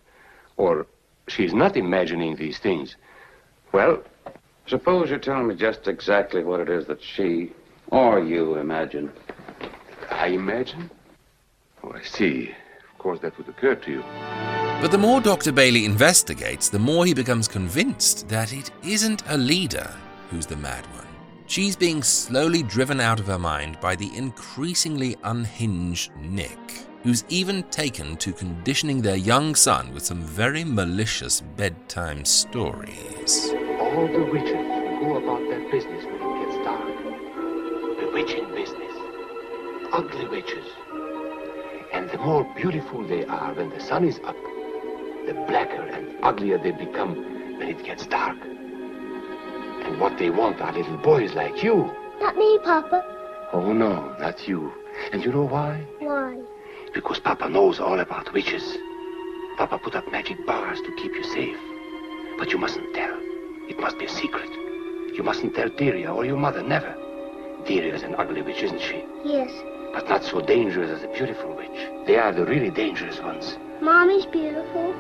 or 0.56 0.86
she 1.28 1.44
is 1.44 1.56
not 1.56 1.76
imagining 1.76 2.36
these 2.36 2.60
things, 2.60 2.96
well, 3.72 4.04
Suppose 4.68 5.12
you 5.12 5.20
tell 5.20 5.44
me 5.44 5.56
just 5.56 5.88
exactly 5.88 6.44
what 6.44 6.60
it 6.60 6.70
is 6.70 6.88
that 6.88 7.02
she 7.02 7.52
or 7.92 8.20
you 8.20 8.56
imagine. 8.56 9.12
I 10.10 10.28
imagine? 10.28 10.90
Oh, 11.84 11.92
I 11.92 12.02
see. 12.02 12.56
Of 13.06 13.10
course, 13.10 13.20
that 13.20 13.38
would 13.38 13.48
occur 13.48 13.76
to 13.76 13.92
you. 13.92 14.04
But 14.82 14.90
the 14.90 14.98
more 14.98 15.22
Dr. 15.22 15.52
Bailey 15.52 15.86
investigates, 15.86 16.70
the 16.70 16.80
more 16.80 17.06
he 17.06 17.14
becomes 17.14 17.48
convinced 17.48 18.28
that 18.30 18.52
it 18.52 18.72
isn't 18.82 19.30
Alida 19.30 19.96
who's 20.32 20.48
the 20.48 20.56
mad 20.56 20.84
one. 20.96 21.06
She's 21.46 21.76
being 21.76 22.02
slowly 22.02 22.64
driven 22.64 23.00
out 23.00 23.20
of 23.20 23.28
her 23.28 23.38
mind 23.38 23.80
by 23.80 23.96
the 23.96 24.10
increasingly 24.18 25.18
unhinged 25.24 26.16
Nick, 26.16 26.88
who's 27.04 27.24
even 27.30 27.62
taken 27.70 28.18
to 28.18 28.34
conditioning 28.34 29.04
their 29.04 29.18
young 29.18 29.54
son 29.54 29.94
with 29.94 30.04
some 30.04 30.24
very 30.24 30.64
malicious 30.64 31.42
bedtime 31.42 32.26
stories. 32.26 33.52
All 33.80 34.08
the 34.08 34.28
witches 34.34 34.66
go 35.00 35.18
about 35.18 35.48
their 35.48 35.70
business 35.70 36.06
when 36.06 36.16
it 36.16 36.40
gets 36.42 36.66
dark. 36.66 38.00
The 38.00 38.10
witching 38.12 38.50
business. 38.56 38.94
Ugly 39.94 40.28
witches. 40.30 40.66
And 41.96 42.10
the 42.10 42.18
more 42.18 42.44
beautiful 42.58 43.08
they 43.08 43.24
are 43.24 43.54
when 43.54 43.70
the 43.70 43.80
sun 43.80 44.04
is 44.04 44.20
up, 44.26 44.36
the 45.26 45.34
blacker 45.48 45.82
and 45.82 46.22
uglier 46.22 46.58
they 46.58 46.72
become 46.72 47.16
when 47.58 47.70
it 47.70 47.86
gets 47.86 48.06
dark. 48.06 48.38
And 48.44 49.98
what 50.02 50.20
they 50.20 50.30
want 50.30 50.60
are 50.60 50.74
little 50.74 50.98
boys 50.98 51.34
like 51.36 51.64
you. 51.64 51.90
Not 52.20 52.36
me, 52.36 52.60
Papa. 52.66 53.02
Oh, 53.54 53.72
no, 53.72 54.14
not 54.20 54.46
you. 54.46 54.74
And 55.14 55.24
you 55.24 55.32
know 55.32 55.46
why? 55.48 55.88
Why? 56.00 56.38
Because 56.94 57.20
Papa 57.22 57.48
knows 57.48 57.80
all 57.80 58.02
about 58.02 58.34
witches. 58.34 58.78
Papa 59.58 59.78
put 59.78 59.96
up 59.96 60.12
magic 60.12 60.46
bars 60.46 60.82
to 60.82 60.96
keep 60.98 61.14
you 61.14 61.24
safe. 61.24 61.58
But 62.38 62.52
you 62.52 62.58
mustn't 62.58 62.94
tell. 62.94 63.16
It 63.70 63.80
must 63.80 63.98
be 63.98 64.06
a 64.06 64.10
secret. 64.10 64.50
You 65.16 65.24
mustn't 65.24 65.56
tell 65.56 65.70
Deria 65.70 66.14
or 66.14 66.26
your 66.26 66.38
mother, 66.38 66.62
never. 66.62 66.94
Deria's 67.66 68.04
an 68.04 68.16
ugly 68.16 68.42
witch, 68.42 68.62
isn't 68.64 68.82
she? 68.82 69.06
Yes. 69.24 69.50
But 69.96 70.10
not 70.10 70.26
so 70.26 70.42
dangerous 70.42 70.90
as 70.92 71.04
a 71.04 71.08
beautiful 71.08 71.56
witch. 71.56 71.90
They 72.06 72.18
are 72.18 72.34
the 72.34 72.46
really 72.46 72.70
dangerous 72.70 73.22
ones. 73.22 73.58
Mommy's 73.82 74.26
beautiful. 74.26 74.94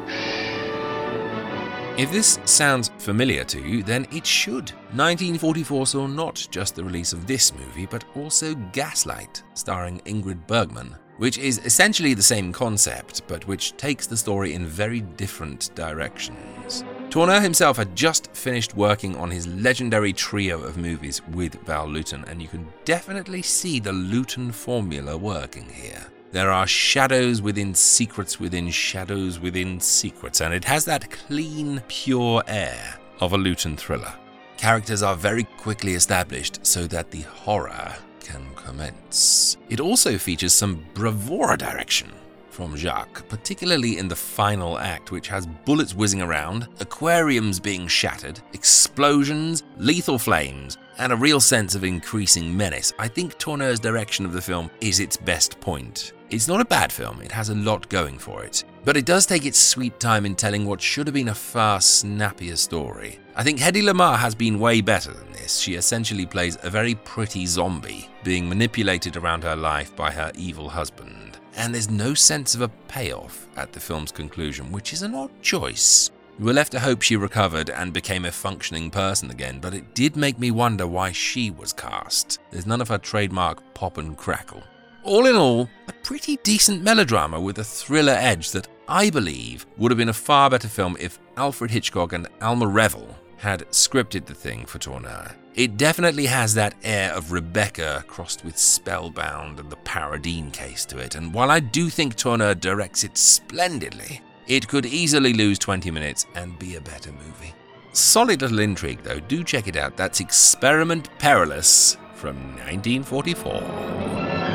If 1.97 2.13
this 2.13 2.39
sounds 2.45 2.91
familiar 2.97 3.43
to 3.43 3.59
you, 3.59 3.83
then 3.83 4.07
it 4.13 4.25
should. 4.25 4.71
1944 4.93 5.87
saw 5.87 6.07
not 6.07 6.47
just 6.49 6.75
the 6.75 6.83
release 6.85 7.11
of 7.11 7.27
this 7.27 7.53
movie, 7.53 7.85
but 7.85 8.05
also 8.15 8.55
Gaslight, 8.71 9.43
starring 9.53 9.99
Ingrid 10.05 10.47
Bergman, 10.47 10.95
which 11.17 11.37
is 11.39 11.57
essentially 11.65 12.13
the 12.13 12.23
same 12.23 12.53
concept, 12.53 13.21
but 13.27 13.45
which 13.49 13.75
takes 13.75 14.07
the 14.07 14.15
story 14.15 14.53
in 14.53 14.65
very 14.65 15.01
different 15.01 15.75
directions. 15.75 16.85
Tourneur 17.15 17.39
himself 17.39 17.77
had 17.77 17.95
just 17.95 18.29
finished 18.35 18.75
working 18.75 19.15
on 19.15 19.31
his 19.31 19.47
legendary 19.47 20.11
trio 20.11 20.61
of 20.61 20.75
movies 20.75 21.21
with 21.31 21.53
Val 21.65 21.87
Lewton, 21.87 22.25
and 22.27 22.41
you 22.41 22.49
can 22.49 22.67
definitely 22.83 23.41
see 23.41 23.79
the 23.79 23.93
Lewton 23.93 24.51
formula 24.51 25.15
working 25.15 25.63
here. 25.69 26.05
There 26.33 26.51
are 26.51 26.67
shadows 26.67 27.41
within 27.41 27.73
secrets 27.73 28.37
within 28.37 28.69
shadows 28.69 29.39
within 29.39 29.79
secrets, 29.79 30.41
and 30.41 30.53
it 30.53 30.65
has 30.65 30.83
that 30.83 31.09
clean, 31.09 31.81
pure 31.87 32.43
air 32.49 32.99
of 33.21 33.31
a 33.31 33.37
Lewton 33.37 33.77
thriller. 33.77 34.13
Characters 34.57 35.01
are 35.01 35.15
very 35.15 35.45
quickly 35.45 35.93
established 35.93 36.65
so 36.65 36.85
that 36.85 37.11
the 37.11 37.21
horror 37.21 37.95
can 38.19 38.45
commence. 38.57 39.55
It 39.69 39.79
also 39.79 40.17
features 40.17 40.51
some 40.51 40.85
bravura 40.93 41.55
direction 41.55 42.11
from 42.55 42.77
Jacques, 42.77 43.27
particularly 43.27 43.97
in 43.97 44.07
the 44.07 44.15
final 44.15 44.79
act, 44.79 45.11
which 45.11 45.27
has 45.27 45.45
bullets 45.45 45.93
whizzing 45.93 46.21
around, 46.21 46.69
aquariums 46.79 47.59
being 47.59 47.85
shattered, 47.85 48.39
explosions, 48.53 49.63
lethal 49.77 50.17
flames, 50.17 50.77
and 50.97 51.11
a 51.11 51.17
real 51.17 51.41
sense 51.41 51.75
of 51.75 51.83
increasing 51.83 52.55
menace. 52.55 52.93
I 52.97 53.09
think 53.09 53.37
Tourneur's 53.37 53.81
direction 53.81 54.25
of 54.25 54.31
the 54.31 54.41
film 54.41 54.71
is 54.79 55.01
its 55.01 55.17
best 55.17 55.59
point. 55.59 56.13
It's 56.29 56.47
not 56.47 56.61
a 56.61 56.65
bad 56.65 56.93
film, 56.93 57.21
it 57.21 57.31
has 57.33 57.49
a 57.49 57.55
lot 57.55 57.89
going 57.89 58.17
for 58.17 58.45
it, 58.45 58.63
but 58.85 58.95
it 58.95 59.05
does 59.05 59.25
take 59.25 59.45
its 59.45 59.59
sweet 59.59 59.99
time 59.99 60.25
in 60.25 60.33
telling 60.33 60.65
what 60.65 60.81
should 60.81 61.07
have 61.07 61.13
been 61.13 61.27
a 61.27 61.35
far 61.35 61.81
snappier 61.81 62.55
story. 62.55 63.19
I 63.35 63.43
think 63.43 63.59
Hedy 63.59 63.83
Lamarr 63.83 64.17
has 64.17 64.33
been 64.33 64.59
way 64.59 64.79
better 64.79 65.11
than 65.11 65.31
this. 65.33 65.57
She 65.59 65.75
essentially 65.75 66.25
plays 66.25 66.57
a 66.63 66.69
very 66.69 66.95
pretty 66.95 67.45
zombie, 67.45 68.09
being 68.23 68.47
manipulated 68.47 69.17
around 69.17 69.43
her 69.43 69.57
life 69.57 69.93
by 69.93 70.09
her 70.11 70.31
evil 70.35 70.69
husband. 70.69 71.24
And 71.55 71.73
there's 71.73 71.89
no 71.89 72.13
sense 72.13 72.53
of 72.55 72.61
a 72.61 72.67
payoff 72.87 73.47
at 73.55 73.71
the 73.71 73.79
film's 73.79 74.11
conclusion, 74.11 74.71
which 74.71 74.93
is 74.93 75.01
an 75.01 75.15
odd 75.15 75.31
choice. 75.41 76.11
We 76.37 76.45
were 76.45 76.53
left 76.53 76.73
to 76.73 76.79
hope 76.81 77.01
she 77.01 77.15
recovered 77.15 77.69
and 77.69 77.93
became 77.93 78.25
a 78.25 78.31
functioning 78.31 78.91
person 78.91 79.31
again, 79.31 79.59
but 79.61 79.73
it 79.73 79.95
did 79.95 80.17
make 80.17 80.37
me 80.37 80.51
wonder 80.51 80.85
why 80.85 81.13
she 81.13 81.49
was 81.49 81.71
cast. 81.71 82.39
There's 82.51 82.65
none 82.65 82.81
of 82.81 82.89
her 82.89 82.97
trademark 82.97 83.73
pop 83.73 83.97
and 83.97 84.17
crackle. 84.17 84.61
All 85.03 85.27
in 85.27 85.35
all, 85.35 85.69
a 85.87 85.93
pretty 85.93 86.37
decent 86.43 86.83
melodrama 86.83 87.39
with 87.39 87.59
a 87.59 87.63
thriller 87.63 88.17
edge 88.19 88.51
that 88.51 88.67
I 88.89 89.09
believe 89.09 89.65
would 89.77 89.91
have 89.91 89.97
been 89.97 90.09
a 90.09 90.13
far 90.13 90.49
better 90.49 90.67
film 90.67 90.97
if 90.99 91.19
Alfred 91.37 91.71
Hitchcock 91.71 92.11
and 92.11 92.27
Alma 92.41 92.67
Reville 92.67 93.15
had 93.37 93.61
scripted 93.69 94.25
the 94.25 94.33
thing 94.33 94.65
for 94.65 94.79
Tourneur. 94.79 95.35
It 95.55 95.77
definitely 95.77 96.25
has 96.25 96.53
that 96.55 96.75
air 96.83 97.13
of 97.13 97.31
Rebecca 97.31 98.03
crossed 98.07 98.43
with 98.43 98.57
Spellbound 98.57 99.57
and 99.57 99.69
the 99.69 99.77
Paradine 99.77 100.51
case 100.51 100.83
to 100.87 100.97
it, 100.97 101.15
and 101.15 101.33
while 101.33 101.49
I 101.49 101.61
do 101.61 101.89
think 101.89 102.15
Tourneur 102.15 102.55
directs 102.55 103.05
it 103.05 103.17
splendidly, 103.17 104.19
it 104.47 104.67
could 104.67 104.85
easily 104.85 105.31
lose 105.31 105.57
20 105.57 105.89
minutes 105.91 106.25
and 106.35 106.59
be 106.59 106.75
a 106.75 106.81
better 106.81 107.13
movie. 107.13 107.53
Solid 107.93 108.41
little 108.41 108.59
intrigue 108.59 109.01
though, 109.03 109.21
do 109.21 109.45
check 109.45 109.69
it 109.69 109.77
out. 109.77 109.95
That's 109.95 110.19
Experiment 110.19 111.07
Perilous 111.19 111.95
from 112.15 112.35
1944. 112.57 114.54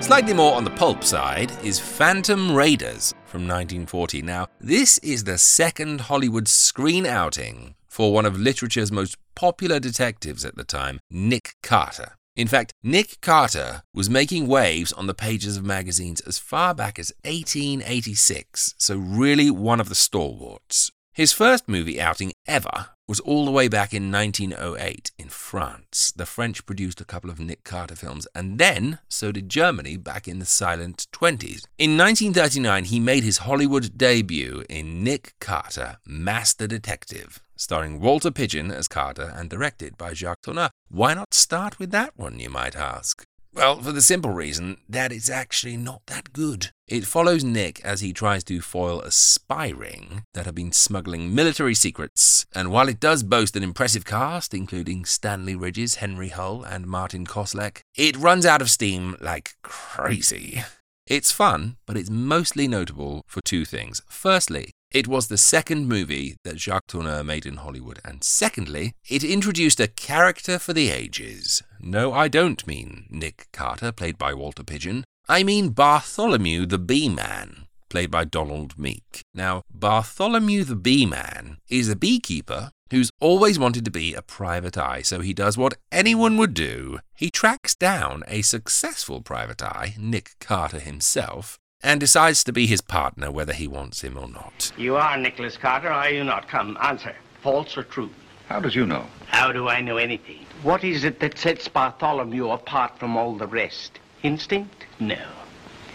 Slightly 0.00 0.32
more 0.32 0.54
on 0.54 0.64
the 0.64 0.70
pulp 0.70 1.04
side 1.04 1.52
is 1.62 1.78
Phantom 1.78 2.54
Raiders 2.54 3.12
from 3.26 3.42
1940. 3.42 4.22
Now, 4.22 4.46
this 4.58 4.96
is 4.98 5.24
the 5.24 5.36
second 5.36 6.00
Hollywood 6.00 6.48
screen 6.48 7.04
outing 7.04 7.74
for 7.86 8.10
one 8.10 8.24
of 8.24 8.40
literature's 8.40 8.90
most 8.90 9.16
popular 9.34 9.78
detectives 9.78 10.42
at 10.42 10.56
the 10.56 10.64
time, 10.64 11.00
Nick 11.10 11.54
Carter. 11.62 12.14
In 12.34 12.48
fact, 12.48 12.72
Nick 12.82 13.20
Carter 13.20 13.82
was 13.92 14.08
making 14.08 14.46
waves 14.46 14.90
on 14.94 15.06
the 15.06 15.12
pages 15.12 15.58
of 15.58 15.66
magazines 15.66 16.22
as 16.22 16.38
far 16.38 16.74
back 16.74 16.98
as 16.98 17.12
1886, 17.24 18.76
so 18.78 18.96
really 18.96 19.50
one 19.50 19.80
of 19.80 19.90
the 19.90 19.94
stalwarts. 19.94 20.90
His 21.12 21.34
first 21.34 21.68
movie 21.68 22.00
outing 22.00 22.32
ever 22.48 22.88
was 23.10 23.18
all 23.18 23.44
the 23.44 23.50
way 23.50 23.66
back 23.66 23.92
in 23.92 24.12
1908 24.12 25.10
in 25.18 25.28
France. 25.28 26.12
The 26.14 26.24
French 26.24 26.64
produced 26.64 27.00
a 27.00 27.04
couple 27.04 27.28
of 27.28 27.40
Nick 27.40 27.64
Carter 27.64 27.96
films, 27.96 28.28
and 28.36 28.56
then 28.56 29.00
so 29.08 29.32
did 29.32 29.48
Germany 29.48 29.96
back 29.96 30.28
in 30.28 30.38
the 30.38 30.44
silent 30.44 31.08
20s. 31.12 31.66
In 31.76 31.98
1939, 31.98 32.84
he 32.84 33.00
made 33.00 33.24
his 33.24 33.38
Hollywood 33.38 33.98
debut 33.98 34.64
in 34.70 35.02
Nick 35.02 35.34
Carter, 35.40 35.96
Master 36.06 36.68
Detective, 36.68 37.42
starring 37.56 37.98
Walter 37.98 38.30
Pidgeon 38.30 38.70
as 38.70 38.86
Carter 38.86 39.32
and 39.34 39.50
directed 39.50 39.98
by 39.98 40.12
Jacques 40.12 40.42
Tourneur. 40.44 40.70
Why 40.88 41.14
not 41.14 41.34
start 41.34 41.80
with 41.80 41.90
that 41.90 42.16
one, 42.16 42.38
you 42.38 42.48
might 42.48 42.76
ask? 42.76 43.24
Well, 43.52 43.80
for 43.82 43.90
the 43.90 44.02
simple 44.02 44.30
reason 44.30 44.76
that 44.88 45.10
it's 45.10 45.28
actually 45.28 45.76
not 45.76 46.02
that 46.06 46.32
good. 46.32 46.70
It 46.90 47.06
follows 47.06 47.44
Nick 47.44 47.80
as 47.84 48.00
he 48.00 48.12
tries 48.12 48.42
to 48.44 48.60
foil 48.60 49.00
a 49.00 49.12
spy 49.12 49.68
ring 49.68 50.24
that 50.34 50.44
have 50.44 50.56
been 50.56 50.72
smuggling 50.72 51.32
military 51.32 51.76
secrets, 51.76 52.46
and 52.52 52.72
while 52.72 52.88
it 52.88 52.98
does 52.98 53.22
boast 53.22 53.54
an 53.54 53.62
impressive 53.62 54.04
cast, 54.04 54.52
including 54.52 55.04
Stanley 55.04 55.54
Ridges, 55.54 55.94
Henry 55.96 56.30
Hull, 56.30 56.64
and 56.64 56.88
Martin 56.88 57.26
Kosleck, 57.26 57.82
it 57.96 58.16
runs 58.16 58.44
out 58.44 58.60
of 58.60 58.70
steam 58.70 59.16
like 59.20 59.52
crazy. 59.62 60.64
It's 61.06 61.30
fun, 61.30 61.76
but 61.86 61.96
it's 61.96 62.10
mostly 62.10 62.66
notable 62.66 63.22
for 63.28 63.40
two 63.40 63.64
things. 63.64 64.02
Firstly, 64.08 64.72
it 64.90 65.06
was 65.06 65.28
the 65.28 65.38
second 65.38 65.86
movie 65.86 66.38
that 66.42 66.58
Jacques 66.58 66.88
Tourneur 66.88 67.22
made 67.22 67.46
in 67.46 67.58
Hollywood, 67.58 68.00
and 68.04 68.24
secondly, 68.24 68.94
it 69.08 69.22
introduced 69.22 69.78
a 69.78 69.86
character 69.86 70.58
for 70.58 70.72
the 70.72 70.90
ages. 70.90 71.62
No, 71.78 72.12
I 72.12 72.26
don't 72.26 72.66
mean 72.66 73.06
Nick 73.10 73.46
Carter, 73.52 73.92
played 73.92 74.18
by 74.18 74.34
Walter 74.34 74.64
Pidgeon. 74.64 75.04
I 75.30 75.44
mean 75.44 75.68
Bartholomew 75.68 76.66
the 76.66 76.76
Bee 76.76 77.08
Man, 77.08 77.66
played 77.88 78.10
by 78.10 78.24
Donald 78.24 78.76
Meek. 78.76 79.22
Now, 79.32 79.62
Bartholomew 79.72 80.64
the 80.64 80.74
Bee 80.74 81.06
Man 81.06 81.58
is 81.68 81.88
a 81.88 81.94
beekeeper 81.94 82.72
who's 82.90 83.12
always 83.20 83.56
wanted 83.56 83.84
to 83.84 83.92
be 83.92 84.12
a 84.12 84.22
private 84.22 84.76
eye, 84.76 85.02
so 85.02 85.20
he 85.20 85.32
does 85.32 85.56
what 85.56 85.76
anyone 85.92 86.36
would 86.36 86.52
do. 86.52 86.98
He 87.14 87.30
tracks 87.30 87.76
down 87.76 88.24
a 88.26 88.42
successful 88.42 89.20
private 89.20 89.62
eye, 89.62 89.94
Nick 89.96 90.32
Carter 90.40 90.80
himself, 90.80 91.60
and 91.80 92.00
decides 92.00 92.42
to 92.42 92.52
be 92.52 92.66
his 92.66 92.80
partner 92.80 93.30
whether 93.30 93.52
he 93.52 93.68
wants 93.68 94.02
him 94.02 94.18
or 94.18 94.28
not. 94.28 94.72
You 94.76 94.96
are 94.96 95.16
Nicholas 95.16 95.56
Carter, 95.56 95.92
are 95.92 96.10
you 96.10 96.24
not? 96.24 96.48
Come, 96.48 96.76
answer. 96.82 97.14
False 97.40 97.78
or 97.78 97.84
true? 97.84 98.10
How 98.48 98.58
does 98.58 98.74
you 98.74 98.84
know? 98.84 99.06
How 99.28 99.52
do 99.52 99.68
I 99.68 99.80
know 99.80 99.96
anything? 99.96 100.44
What 100.64 100.82
is 100.82 101.04
it 101.04 101.20
that 101.20 101.38
sets 101.38 101.68
Bartholomew 101.68 102.50
apart 102.50 102.98
from 102.98 103.16
all 103.16 103.36
the 103.36 103.46
rest? 103.46 104.00
Instinct? 104.22 104.86
No. 104.98 105.22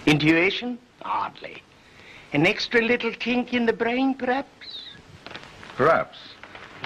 Intuition? 0.06 0.80
Hardly. 1.02 1.62
An 2.34 2.46
extra 2.46 2.82
little 2.82 3.12
kink 3.12 3.54
in 3.54 3.66
the 3.66 3.74
brain, 3.74 4.14
perhaps? 4.14 4.82
Perhaps. 5.76 6.18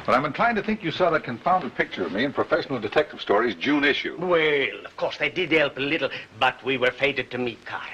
But 0.05 0.15
I'm 0.15 0.25
inclined 0.25 0.57
to 0.57 0.63
think 0.63 0.83
you 0.83 0.91
saw 0.91 1.09
that 1.11 1.23
confounded 1.23 1.75
picture 1.75 2.05
of 2.05 2.11
me 2.11 2.23
in 2.23 2.33
Professional 2.33 2.79
Detective 2.79 3.21
Stories' 3.21 3.55
June 3.55 3.83
issue. 3.83 4.17
Well, 4.17 4.85
of 4.85 4.95
course, 4.97 5.17
they 5.17 5.29
did 5.29 5.51
help 5.51 5.77
a 5.77 5.81
little, 5.81 6.09
but 6.39 6.63
we 6.63 6.77
were 6.77 6.91
fated 6.91 7.31
to 7.31 7.37
meet, 7.37 7.65
Carter. 7.65 7.87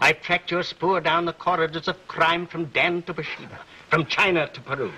I 0.00 0.12
tracked 0.12 0.50
your 0.50 0.62
spoor 0.62 1.00
down 1.00 1.24
the 1.24 1.32
corridors 1.32 1.88
of 1.88 2.06
crime 2.08 2.46
from 2.46 2.66
Dan 2.66 3.02
to 3.02 3.14
Bathsheba, 3.14 3.58
from 3.88 4.06
China 4.06 4.48
to 4.48 4.60
Peru. 4.60 4.92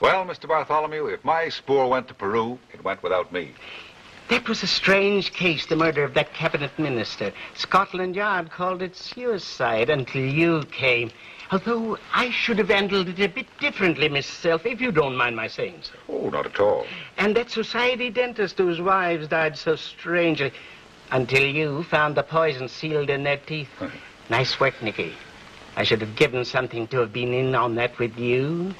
Well, 0.00 0.24
Mr. 0.24 0.48
Bartholomew, 0.48 1.06
if 1.06 1.24
my 1.24 1.48
spoor 1.48 1.88
went 1.88 2.08
to 2.08 2.14
Peru, 2.14 2.58
it 2.72 2.82
went 2.82 3.02
without 3.02 3.32
me. 3.32 3.52
That 4.30 4.48
was 4.48 4.62
a 4.62 4.68
strange 4.68 5.32
case, 5.32 5.66
the 5.66 5.74
murder 5.74 6.04
of 6.04 6.14
that 6.14 6.32
cabinet 6.32 6.78
minister. 6.78 7.32
Scotland 7.56 8.14
Yard 8.14 8.52
called 8.52 8.80
it 8.80 8.94
suicide 8.94 9.90
until 9.90 10.24
you 10.24 10.62
came. 10.70 11.10
Although 11.50 11.98
I 12.14 12.30
should 12.30 12.58
have 12.58 12.68
handled 12.68 13.08
it 13.08 13.18
a 13.18 13.26
bit 13.26 13.48
differently 13.58 14.08
myself, 14.08 14.64
if 14.64 14.80
you 14.80 14.92
don't 14.92 15.16
mind 15.16 15.34
my 15.34 15.48
saying 15.48 15.80
so. 15.82 15.94
Oh, 16.08 16.28
not 16.30 16.46
at 16.46 16.60
all. 16.60 16.86
And 17.18 17.34
that 17.34 17.50
society 17.50 18.08
dentist 18.08 18.56
whose 18.58 18.80
wives 18.80 19.26
died 19.26 19.58
so 19.58 19.74
strangely 19.74 20.52
until 21.10 21.44
you 21.44 21.82
found 21.82 22.14
the 22.14 22.22
poison 22.22 22.68
sealed 22.68 23.10
in 23.10 23.24
their 23.24 23.38
teeth. 23.38 23.68
nice 24.28 24.60
work, 24.60 24.80
Nicky. 24.80 25.12
I 25.74 25.82
should 25.82 26.00
have 26.02 26.14
given 26.14 26.44
something 26.44 26.86
to 26.86 26.98
have 26.98 27.12
been 27.12 27.34
in 27.34 27.56
on 27.56 27.74
that 27.74 27.98
with 27.98 28.16
you. 28.16 28.76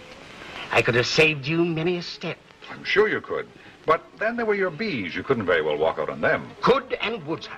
I 0.70 0.80
could 0.80 0.94
have 0.94 1.08
saved 1.08 1.44
you 1.44 1.64
many 1.64 1.96
a 1.96 2.02
step. 2.02 2.38
I'm 2.70 2.84
sure 2.84 3.08
you 3.08 3.20
could. 3.20 3.48
But 3.90 4.04
then 4.20 4.36
there 4.36 4.46
were 4.46 4.54
your 4.54 4.70
bees. 4.70 5.16
You 5.16 5.24
couldn't 5.24 5.46
very 5.46 5.62
well 5.62 5.76
walk 5.76 5.98
out 5.98 6.08
on 6.08 6.20
them. 6.20 6.48
Could 6.60 6.92
and 7.00 7.26
would, 7.26 7.42
sir. 7.42 7.50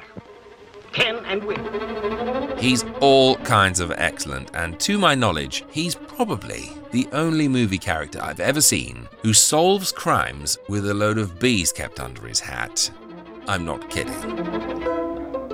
Can 0.90 1.16
and 1.26 1.44
will. 1.44 2.56
He's 2.56 2.86
all 3.00 3.36
kinds 3.36 3.80
of 3.80 3.92
excellent, 3.94 4.50
and 4.54 4.80
to 4.80 4.96
my 4.96 5.14
knowledge, 5.14 5.62
he's 5.70 5.94
probably 5.94 6.70
the 6.90 7.06
only 7.12 7.48
movie 7.48 7.76
character 7.76 8.18
I've 8.22 8.40
ever 8.40 8.62
seen 8.62 9.10
who 9.20 9.34
solves 9.34 9.92
crimes 9.92 10.56
with 10.70 10.88
a 10.88 10.94
load 10.94 11.18
of 11.18 11.38
bees 11.38 11.70
kept 11.70 12.00
under 12.00 12.26
his 12.26 12.40
hat. 12.40 12.90
I'm 13.46 13.66
not 13.66 13.90
kidding. 13.90 15.01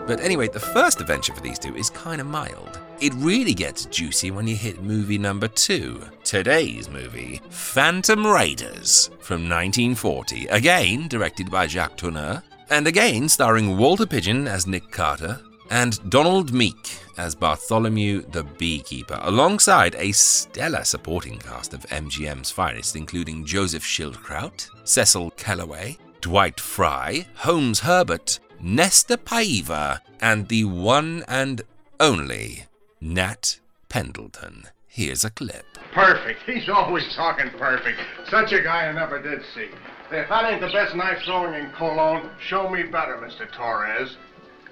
But 0.08 0.20
anyway, 0.20 0.48
the 0.48 0.58
first 0.58 1.02
adventure 1.02 1.34
for 1.34 1.42
these 1.42 1.58
two 1.58 1.76
is 1.76 1.90
kind 1.90 2.18
of 2.18 2.26
mild. 2.26 2.80
It 2.98 3.12
really 3.16 3.52
gets 3.52 3.84
juicy 3.84 4.30
when 4.30 4.48
you 4.48 4.56
hit 4.56 4.82
movie 4.82 5.18
number 5.18 5.48
two. 5.48 6.00
Today's 6.24 6.88
movie, 6.88 7.42
Phantom 7.50 8.26
Raiders, 8.26 9.10
from 9.20 9.46
1940. 9.48 10.46
Again, 10.46 11.08
directed 11.08 11.50
by 11.50 11.66
Jacques 11.66 11.98
Tourneur. 11.98 12.42
And 12.70 12.86
again, 12.86 13.28
starring 13.28 13.76
Walter 13.76 14.06
Pidgeon 14.06 14.48
as 14.48 14.66
Nick 14.66 14.90
Carter 14.90 15.40
and 15.70 16.10
Donald 16.10 16.54
Meek 16.54 16.98
as 17.18 17.34
Bartholomew 17.34 18.22
the 18.30 18.44
Beekeeper, 18.44 19.18
alongside 19.22 19.94
a 19.96 20.12
stellar 20.12 20.84
supporting 20.84 21.38
cast 21.38 21.74
of 21.74 21.82
MGM's 21.88 22.50
finest, 22.50 22.96
including 22.96 23.44
Joseph 23.44 23.84
Schildkraut, 23.84 24.70
Cecil 24.84 25.32
Kellaway, 25.32 25.98
Dwight 26.22 26.58
Frye, 26.58 27.26
Holmes 27.34 27.80
Herbert, 27.80 28.38
Nestor 28.60 29.16
Paiva, 29.16 30.00
and 30.20 30.48
the 30.48 30.64
one 30.64 31.24
and 31.28 31.62
only 32.00 32.64
Nat 33.00 33.58
Pendleton. 33.88 34.64
Here's 34.86 35.24
a 35.24 35.30
clip. 35.30 35.64
Perfect. 35.94 36.40
He's 36.44 36.68
always 36.68 37.04
talking 37.14 37.50
perfect. 37.56 37.98
Such 38.28 38.52
a 38.52 38.62
guy 38.62 38.86
I 38.86 38.92
never 38.92 39.22
did 39.22 39.40
see. 39.54 39.68
If 40.10 40.28
that 40.28 40.50
ain't 40.50 40.60
the 40.60 40.68
best 40.68 40.96
knife 40.96 41.18
throwing 41.24 41.54
in 41.54 41.70
Colon, 41.78 42.30
show 42.48 42.68
me 42.68 42.82
better, 42.82 43.16
Mr. 43.16 43.50
Torres. 43.56 44.16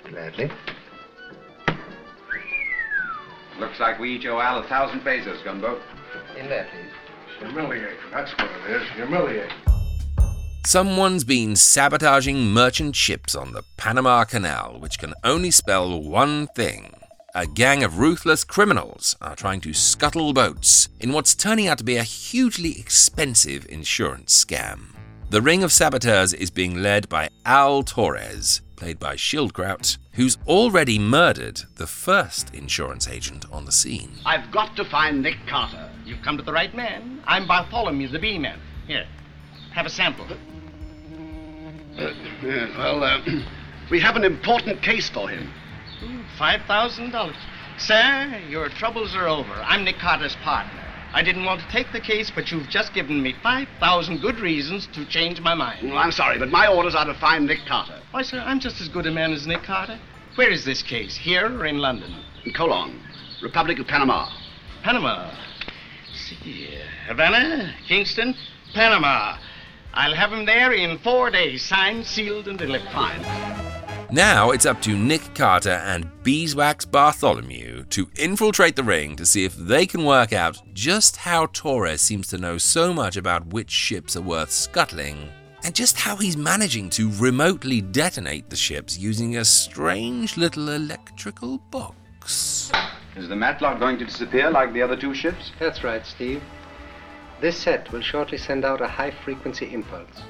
Gladly. 0.08 0.50
Looks 3.60 3.78
like 3.78 3.98
we 3.98 4.16
each 4.16 4.26
owe 4.26 4.40
Al 4.40 4.64
a 4.64 4.68
thousand 4.68 5.00
pesos, 5.00 5.38
gunboat. 5.44 5.80
In 6.38 6.48
there, 6.48 6.66
please. 6.70 7.48
Humiliating. 7.48 7.96
That's 8.12 8.32
what 8.32 8.50
it 8.50 8.82
is. 8.82 8.88
Humiliating. 8.96 9.65
Someone's 10.66 11.22
been 11.22 11.54
sabotaging 11.54 12.52
merchant 12.52 12.96
ships 12.96 13.36
on 13.36 13.52
the 13.52 13.62
Panama 13.76 14.24
Canal, 14.24 14.80
which 14.80 14.98
can 14.98 15.14
only 15.22 15.52
spell 15.52 16.02
one 16.02 16.48
thing. 16.48 16.92
A 17.36 17.46
gang 17.46 17.84
of 17.84 18.00
ruthless 18.00 18.42
criminals 18.42 19.14
are 19.22 19.36
trying 19.36 19.60
to 19.60 19.72
scuttle 19.72 20.32
boats 20.32 20.88
in 20.98 21.12
what's 21.12 21.36
turning 21.36 21.68
out 21.68 21.78
to 21.78 21.84
be 21.84 21.96
a 21.96 22.02
hugely 22.02 22.80
expensive 22.80 23.64
insurance 23.68 24.44
scam. 24.44 24.86
The 25.30 25.40
ring 25.40 25.62
of 25.62 25.70
saboteurs 25.70 26.32
is 26.32 26.50
being 26.50 26.82
led 26.82 27.08
by 27.08 27.28
Al 27.44 27.84
Torres, 27.84 28.60
played 28.74 28.98
by 28.98 29.14
Schildkraut, 29.14 29.98
who's 30.14 30.36
already 30.48 30.98
murdered 30.98 31.62
the 31.76 31.86
first 31.86 32.52
insurance 32.52 33.06
agent 33.06 33.44
on 33.52 33.66
the 33.66 33.72
scene. 33.72 34.16
I've 34.26 34.50
got 34.50 34.74
to 34.74 34.84
find 34.84 35.22
Nick 35.22 35.36
Carter. 35.46 35.88
You've 36.04 36.22
come 36.22 36.36
to 36.38 36.42
the 36.42 36.52
right 36.52 36.74
man. 36.74 37.22
I'm 37.24 37.46
Bartholomew, 37.46 38.08
the 38.08 38.18
bee 38.18 38.40
man. 38.40 38.58
Here, 38.88 39.06
have 39.72 39.86
a 39.86 39.90
sample. 39.90 40.26
Uh, 41.98 42.12
yeah, 42.42 42.76
well, 42.76 43.02
uh, 43.02 43.20
we 43.90 43.98
have 44.00 44.16
an 44.16 44.24
important 44.24 44.82
case 44.82 45.08
for 45.08 45.28
him. 45.28 45.50
Five 46.38 46.60
thousand 46.66 47.10
dollars. 47.10 47.36
Sir, 47.78 48.42
your 48.48 48.68
troubles 48.68 49.14
are 49.14 49.26
over. 49.26 49.52
I'm 49.52 49.84
Nick 49.84 49.98
Carter's 49.98 50.36
partner. 50.36 50.82
I 51.14 51.22
didn't 51.22 51.44
want 51.44 51.62
to 51.62 51.68
take 51.68 51.92
the 51.92 52.00
case, 52.00 52.30
but 52.34 52.50
you've 52.50 52.68
just 52.68 52.92
given 52.92 53.22
me 53.22 53.34
five 53.42 53.68
thousand 53.80 54.20
good 54.20 54.38
reasons 54.40 54.86
to 54.88 55.06
change 55.06 55.40
my 55.40 55.54
mind. 55.54 55.88
Well, 55.88 55.98
I'm 55.98 56.12
sorry, 56.12 56.38
but 56.38 56.50
my 56.50 56.66
orders 56.66 56.94
are 56.94 57.06
to 57.06 57.14
find 57.14 57.46
Nick 57.46 57.60
Carter. 57.66 57.98
Why, 58.10 58.20
sir, 58.22 58.42
I'm 58.44 58.60
just 58.60 58.80
as 58.82 58.88
good 58.88 59.06
a 59.06 59.10
man 59.10 59.32
as 59.32 59.46
Nick 59.46 59.62
Carter. 59.62 59.98
Where 60.34 60.50
is 60.50 60.66
this 60.66 60.82
case? 60.82 61.16
Here 61.16 61.46
or 61.46 61.64
in 61.64 61.78
London? 61.78 62.14
In 62.44 62.52
Colon, 62.52 63.00
Republic 63.42 63.78
of 63.78 63.86
Panama. 63.86 64.28
Panama. 64.82 65.34
See, 66.14 66.68
Havana, 67.06 67.74
Kingston, 67.88 68.34
Panama. 68.74 69.38
I'll 69.96 70.14
have 70.14 70.30
him 70.30 70.44
there 70.44 70.72
in 70.72 70.98
four 70.98 71.30
days, 71.30 71.64
signed, 71.64 72.04
sealed, 72.04 72.48
and 72.48 72.58
delivered. 72.58 72.90
Fine. 72.90 73.22
Now 74.12 74.50
it's 74.50 74.66
up 74.66 74.80
to 74.82 74.96
Nick 74.96 75.34
Carter 75.34 75.70
and 75.70 76.10
Beeswax 76.22 76.84
Bartholomew 76.84 77.84
to 77.84 78.08
infiltrate 78.16 78.76
the 78.76 78.84
ring 78.84 79.16
to 79.16 79.24
see 79.26 79.44
if 79.44 79.56
they 79.56 79.86
can 79.86 80.04
work 80.04 80.32
out 80.32 80.60
just 80.74 81.16
how 81.16 81.46
Torres 81.46 82.02
seems 82.02 82.28
to 82.28 82.38
know 82.38 82.58
so 82.58 82.92
much 82.92 83.16
about 83.16 83.46
which 83.48 83.70
ships 83.70 84.14
are 84.16 84.22
worth 84.22 84.52
scuttling, 84.52 85.30
and 85.64 85.74
just 85.74 85.98
how 85.98 86.14
he's 86.14 86.36
managing 86.36 86.90
to 86.90 87.10
remotely 87.12 87.80
detonate 87.80 88.50
the 88.50 88.54
ships 88.54 88.98
using 88.98 89.38
a 89.38 89.44
strange 89.44 90.36
little 90.36 90.68
electrical 90.68 91.58
box. 91.70 92.70
Is 93.16 93.28
the 93.28 93.34
matlock 93.34 93.80
going 93.80 93.98
to 93.98 94.04
disappear 94.04 94.50
like 94.50 94.74
the 94.74 94.82
other 94.82 94.96
two 94.96 95.14
ships? 95.14 95.50
That's 95.58 95.82
right, 95.82 96.04
Steve. 96.04 96.42
This 97.40 97.56
set 97.56 97.92
will 97.92 98.00
shortly 98.00 98.38
send 98.38 98.64
out 98.64 98.80
a 98.80 98.88
high 98.88 99.10
frequency 99.10 99.72
impulse. 99.72 100.22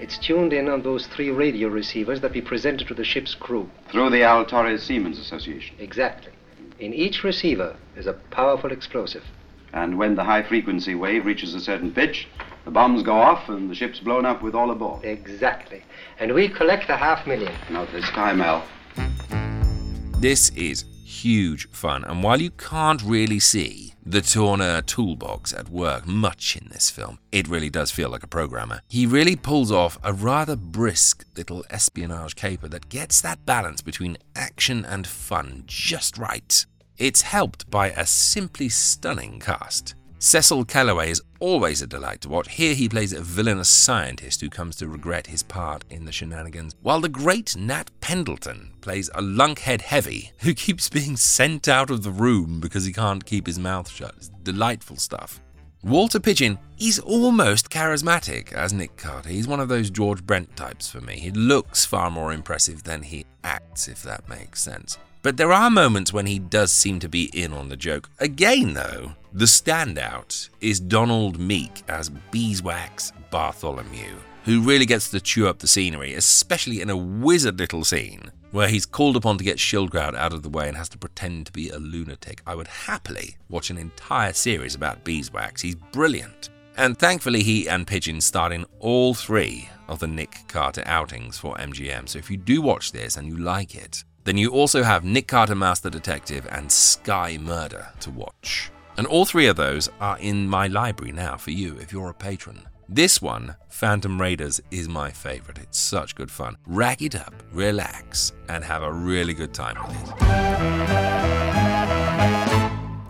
It's 0.00 0.18
tuned 0.18 0.52
in 0.52 0.68
on 0.68 0.82
those 0.82 1.06
three 1.06 1.30
radio 1.30 1.68
receivers 1.68 2.20
that 2.20 2.32
we 2.32 2.40
presented 2.40 2.88
to 2.88 2.94
the 2.94 3.04
ship's 3.04 3.34
crew. 3.34 3.70
Through 3.90 4.10
the 4.10 4.22
Al 4.22 4.44
Torres 4.44 4.82
Seamen's 4.82 5.18
Association. 5.18 5.76
Exactly. 5.78 6.32
In 6.80 6.92
each 6.92 7.24
receiver 7.24 7.76
is 7.96 8.06
a 8.06 8.12
powerful 8.12 8.72
explosive. 8.72 9.24
And 9.72 9.98
when 9.98 10.14
the 10.14 10.24
high 10.24 10.42
frequency 10.42 10.94
wave 10.94 11.26
reaches 11.26 11.54
a 11.54 11.60
certain 11.60 11.92
pitch, 11.92 12.26
the 12.64 12.70
bombs 12.70 13.02
go 13.02 13.16
off 13.16 13.48
and 13.48 13.70
the 13.70 13.74
ship's 13.74 14.00
blown 14.00 14.24
up 14.24 14.42
with 14.42 14.54
all 14.54 14.70
aboard. 14.70 15.04
Exactly. 15.04 15.82
And 16.18 16.34
we 16.34 16.48
collect 16.48 16.88
a 16.90 16.96
half 16.96 17.26
million. 17.26 17.52
Not 17.70 17.90
this 17.92 18.08
time, 18.10 18.40
Al. 18.40 18.64
This 20.20 20.50
is 20.50 20.84
huge 21.08 21.68
fun, 21.70 22.04
and 22.04 22.22
while 22.22 22.40
you 22.40 22.50
can't 22.50 23.02
really 23.02 23.40
see 23.40 23.94
the 24.04 24.20
Tourneur 24.20 24.82
toolbox 24.82 25.52
at 25.52 25.68
work 25.70 26.06
much 26.06 26.56
in 26.56 26.68
this 26.68 26.90
film, 26.90 27.18
it 27.32 27.48
really 27.48 27.70
does 27.70 27.90
feel 27.90 28.10
like 28.10 28.22
a 28.22 28.28
programmer. 28.28 28.80
He 28.88 29.06
really 29.06 29.34
pulls 29.34 29.72
off 29.72 29.98
a 30.02 30.12
rather 30.12 30.54
brisk 30.54 31.24
little 31.36 31.64
espionage 31.70 32.36
caper 32.36 32.68
that 32.68 32.88
gets 32.88 33.20
that 33.22 33.46
balance 33.46 33.80
between 33.80 34.18
action 34.36 34.84
and 34.84 35.06
fun 35.06 35.64
just 35.66 36.18
right. 36.18 36.64
It's 36.98 37.22
helped 37.22 37.70
by 37.70 37.90
a 37.90 38.04
simply 38.06 38.68
stunning 38.68 39.40
cast. 39.40 39.94
Cecil 40.20 40.64
Kellaway 40.64 41.10
is 41.10 41.22
always 41.38 41.80
a 41.80 41.86
delight 41.86 42.20
to 42.22 42.28
watch. 42.28 42.50
Here 42.50 42.74
he 42.74 42.88
plays 42.88 43.12
a 43.12 43.20
villainous 43.20 43.68
scientist 43.68 44.40
who 44.40 44.50
comes 44.50 44.74
to 44.76 44.88
regret 44.88 45.28
his 45.28 45.44
part 45.44 45.84
in 45.90 46.04
the 46.04 46.10
shenanigans, 46.10 46.74
while 46.82 47.00
the 47.00 47.08
great 47.08 47.56
Nat 47.56 47.88
Pendleton 48.00 48.72
plays 48.80 49.08
a 49.14 49.22
lunkhead 49.22 49.80
heavy 49.80 50.32
who 50.40 50.54
keeps 50.54 50.88
being 50.88 51.16
sent 51.16 51.68
out 51.68 51.88
of 51.90 52.02
the 52.02 52.10
room 52.10 52.58
because 52.58 52.84
he 52.84 52.92
can't 52.92 53.24
keep 53.24 53.46
his 53.46 53.60
mouth 53.60 53.88
shut. 53.88 54.14
It's 54.16 54.28
delightful 54.42 54.96
stuff. 54.96 55.40
Walter 55.84 56.18
Pidgeon, 56.18 56.58
he's 56.74 56.98
almost 56.98 57.70
charismatic 57.70 58.52
as 58.52 58.72
Nick 58.72 58.96
Carter. 58.96 59.28
He's 59.28 59.46
one 59.46 59.60
of 59.60 59.68
those 59.68 59.88
George 59.88 60.26
Brent 60.26 60.56
types 60.56 60.90
for 60.90 61.00
me. 61.00 61.20
He 61.20 61.30
looks 61.30 61.84
far 61.84 62.10
more 62.10 62.32
impressive 62.32 62.82
than 62.82 63.02
he 63.02 63.24
acts, 63.44 63.86
if 63.86 64.02
that 64.02 64.28
makes 64.28 64.60
sense. 64.60 64.98
But 65.22 65.36
there 65.36 65.52
are 65.52 65.70
moments 65.70 66.12
when 66.12 66.26
he 66.26 66.38
does 66.38 66.72
seem 66.72 67.00
to 67.00 67.08
be 67.08 67.24
in 67.34 67.52
on 67.52 67.68
the 67.68 67.76
joke. 67.76 68.08
Again, 68.18 68.74
though, 68.74 69.12
the 69.32 69.46
standout 69.46 70.48
is 70.60 70.80
Donald 70.80 71.38
Meek 71.38 71.82
as 71.88 72.08
Beeswax 72.08 73.12
Bartholomew, 73.30 74.16
who 74.44 74.60
really 74.60 74.86
gets 74.86 75.10
to 75.10 75.20
chew 75.20 75.48
up 75.48 75.58
the 75.58 75.66
scenery, 75.66 76.14
especially 76.14 76.80
in 76.80 76.88
a 76.88 76.96
wizard 76.96 77.58
little 77.58 77.84
scene 77.84 78.30
where 78.50 78.68
he's 78.68 78.86
called 78.86 79.16
upon 79.16 79.36
to 79.38 79.44
get 79.44 79.58
Schildkraut 79.58 80.14
out 80.14 80.32
of 80.32 80.42
the 80.42 80.48
way 80.48 80.68
and 80.68 80.76
has 80.76 80.88
to 80.90 80.98
pretend 80.98 81.46
to 81.46 81.52
be 81.52 81.68
a 81.68 81.78
lunatic. 81.78 82.40
I 82.46 82.54
would 82.54 82.68
happily 82.68 83.36
watch 83.50 83.70
an 83.70 83.76
entire 83.76 84.32
series 84.32 84.74
about 84.74 85.04
beeswax. 85.04 85.60
He's 85.60 85.74
brilliant. 85.74 86.48
And 86.76 86.96
thankfully, 86.96 87.42
he 87.42 87.68
and 87.68 87.86
Pidgeon 87.86 88.20
starred 88.20 88.52
in 88.52 88.64
all 88.78 89.12
three 89.12 89.68
of 89.88 89.98
the 89.98 90.06
Nick 90.06 90.44
Carter 90.46 90.82
outings 90.86 91.36
for 91.36 91.56
MGM. 91.56 92.08
So 92.08 92.18
if 92.18 92.30
you 92.30 92.36
do 92.36 92.62
watch 92.62 92.92
this 92.92 93.16
and 93.16 93.26
you 93.26 93.36
like 93.36 93.74
it, 93.74 94.04
then 94.28 94.36
you 94.36 94.50
also 94.50 94.82
have 94.82 95.04
Nick 95.04 95.26
Carter 95.26 95.54
Master 95.54 95.88
Detective 95.88 96.46
and 96.52 96.70
Sky 96.70 97.38
Murder 97.40 97.88
to 98.00 98.10
watch. 98.10 98.70
And 98.98 99.06
all 99.06 99.24
three 99.24 99.46
of 99.46 99.56
those 99.56 99.88
are 100.00 100.18
in 100.18 100.46
my 100.46 100.66
library 100.66 101.12
now 101.12 101.38
for 101.38 101.50
you 101.50 101.78
if 101.78 101.94
you're 101.94 102.10
a 102.10 102.14
patron. 102.14 102.68
This 102.90 103.22
one, 103.22 103.56
Phantom 103.70 104.20
Raiders, 104.20 104.60
is 104.70 104.86
my 104.86 105.10
favorite. 105.10 105.56
It's 105.56 105.78
such 105.78 106.14
good 106.14 106.30
fun. 106.30 106.58
Rack 106.66 107.00
it 107.00 107.14
up, 107.14 107.32
relax, 107.52 108.34
and 108.50 108.62
have 108.62 108.82
a 108.82 108.92
really 108.92 109.32
good 109.32 109.54
time 109.54 109.76
with 109.88 109.96
it. 109.96 110.18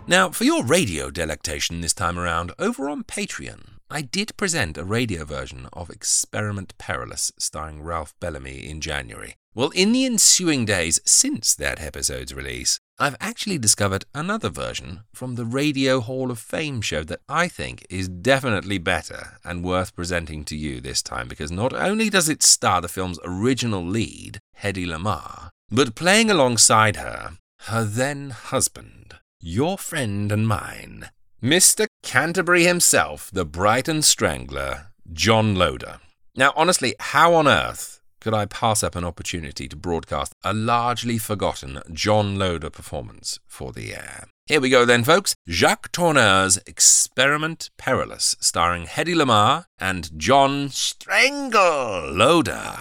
Now, 0.07 0.29
for 0.29 0.45
your 0.45 0.63
radio 0.63 1.11
delectation 1.11 1.81
this 1.81 1.93
time 1.93 2.17
around, 2.17 2.53
over 2.57 2.89
on 2.89 3.03
Patreon, 3.03 3.71
I 3.91 4.03
did 4.03 4.37
present 4.37 4.77
a 4.77 4.85
radio 4.85 5.25
version 5.25 5.67
of 5.73 5.89
Experiment 5.89 6.77
Perilous 6.77 7.33
starring 7.37 7.81
Ralph 7.81 8.13
Bellamy 8.21 8.69
in 8.69 8.79
January. 8.79 9.35
Well, 9.55 9.69
in 9.69 9.93
the 9.93 10.05
ensuing 10.05 10.65
days 10.65 10.99
since 11.05 11.55
that 11.55 11.81
episode's 11.81 12.35
release, 12.35 12.79
I've 12.99 13.15
actually 13.19 13.57
discovered 13.57 14.05
another 14.13 14.49
version 14.49 15.01
from 15.11 15.35
the 15.35 15.45
Radio 15.45 16.01
Hall 16.01 16.29
of 16.29 16.37
Fame 16.37 16.81
show 16.81 17.03
that 17.05 17.21
I 17.27 17.47
think 17.47 17.83
is 17.89 18.07
definitely 18.07 18.77
better 18.77 19.39
and 19.43 19.63
worth 19.63 19.95
presenting 19.95 20.43
to 20.45 20.55
you 20.55 20.79
this 20.79 21.01
time 21.01 21.27
because 21.27 21.51
not 21.51 21.73
only 21.73 22.11
does 22.11 22.29
it 22.29 22.43
star 22.43 22.79
the 22.79 22.87
film's 22.87 23.19
original 23.23 23.83
lead, 23.83 24.37
Hedy 24.61 24.85
Lamarr, 24.85 25.49
but 25.71 25.95
playing 25.95 26.29
alongside 26.29 26.97
her, 26.97 27.37
her 27.61 27.83
then 27.83 28.29
husband, 28.29 29.15
your 29.41 29.79
friend 29.79 30.31
and 30.31 30.47
mine, 30.47 31.09
Mr. 31.41 31.87
Canterbury 32.03 32.65
himself, 32.65 33.31
the 33.33 33.45
Brighton 33.45 34.03
Strangler, 34.03 34.91
John 35.11 35.55
Loder. 35.55 36.01
Now, 36.35 36.53
honestly, 36.55 36.93
how 36.99 37.33
on 37.33 37.47
earth 37.47 37.98
could 38.19 38.33
I 38.33 38.45
pass 38.45 38.83
up 38.83 38.95
an 38.95 39.03
opportunity 39.03 39.67
to 39.67 39.75
broadcast 39.75 40.33
a 40.43 40.53
largely 40.53 41.17
forgotten 41.17 41.81
John 41.91 42.37
Loder 42.37 42.69
performance 42.69 43.39
for 43.47 43.71
the 43.71 43.93
air? 43.93 44.25
Here 44.45 44.59
we 44.59 44.69
go 44.69 44.83
then, 44.83 45.03
folks. 45.03 45.35
Jacques 45.47 45.91
Tourneur's 45.91 46.57
Experiment 46.65 47.69
Perilous, 47.77 48.35
starring 48.39 48.85
Hedy 48.85 49.15
Lamarr 49.15 49.65
and 49.77 50.09
John 50.17 50.69
Strangle 50.69 52.11
Loder. 52.11 52.77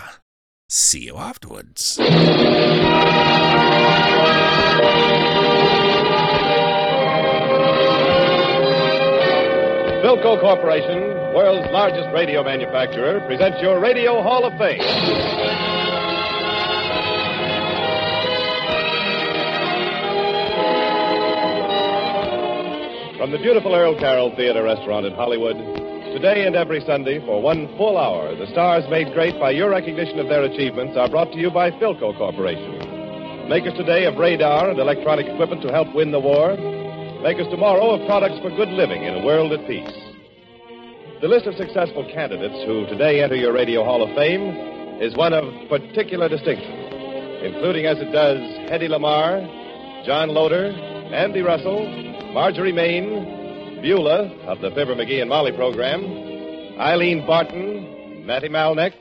See 0.68 1.05
you 1.05 1.16
afterwards. 1.16 1.98
Philco 10.03 10.40
Corporation, 10.40 11.08
world's 11.35 11.71
largest 11.73 12.09
radio 12.14 12.43
manufacturer, 12.43 13.21
presents 13.27 13.59
your 13.61 13.81
Radio 13.81 14.23
Hall 14.23 14.45
of 14.45 14.57
Fame. 14.59 14.81
From 23.19 23.33
the 23.33 23.38
beautiful 23.38 23.75
Earl 23.75 23.99
Carroll 23.99 24.35
Theater 24.37 24.62
Restaurant 24.62 25.05
in 25.05 25.12
Hollywood, 25.12 25.57
today 26.14 26.47
and 26.47 26.57
every 26.57 26.81
Sunday 26.87 27.21
for 27.27 27.43
one 27.43 27.69
full 27.77 27.99
hour, 27.99 28.35
the 28.35 28.47
stars 28.53 28.85
made 28.88 29.12
great 29.12 29.38
by 29.38 29.51
your 29.51 29.71
recognition 29.71 30.19
of 30.19 30.29
their 30.29 30.45
achievements 30.45 30.97
are 30.97 31.11
brought 31.11 31.31
to 31.33 31.38
you 31.38 31.51
by 31.51 31.71
Philco 31.73 32.17
Corporation. 32.17 33.49
Makers 33.49 33.75
today 33.77 34.05
of 34.05 34.17
radar 34.17 34.71
and 34.71 34.79
electronic 34.79 35.27
equipment 35.27 35.62
to 35.62 35.73
help 35.73 35.95
win 35.95 36.11
the 36.11 36.21
war, 36.21 36.57
makers 37.23 37.49
tomorrow 37.51 37.91
of 37.91 38.07
products 38.07 38.38
for 38.41 38.51
good 38.51 38.69
living 38.71 39.05
in 39.05 39.14
a 39.14 39.25
world 39.27 39.53
at 39.53 39.67
peace. 39.67 40.08
The 41.20 41.26
list 41.26 41.46
of 41.46 41.57
successful 41.57 42.04
candidates 42.14 42.62
who 42.64 42.87
today 42.87 43.24
enter 43.24 43.35
your 43.35 43.52
Radio 43.52 43.83
Hall 43.83 44.04
of 44.04 44.14
Fame 44.14 44.54
is 45.02 45.16
one 45.16 45.33
of 45.33 45.42
particular 45.68 46.28
distinction, 46.28 46.70
including 47.42 47.87
as 47.87 47.98
it 47.98 48.12
does 48.12 48.38
Hedy 48.70 48.87
Lamarr, 48.87 49.42
John 50.07 50.28
Loder, 50.28 50.70
Andy 51.12 51.42
Russell, 51.42 51.88
Marjorie 52.33 52.70
Main, 52.70 53.83
Beulah 53.83 54.31
of 54.46 54.61
the 54.61 54.70
Fibber 54.70 54.94
McGee 54.94 55.20
and 55.20 55.28
Molly 55.28 55.50
program, 55.50 56.04
Eileen 56.78 57.26
Barton, 57.26 58.24
Matty 58.24 58.48
Malneck, 58.48 58.92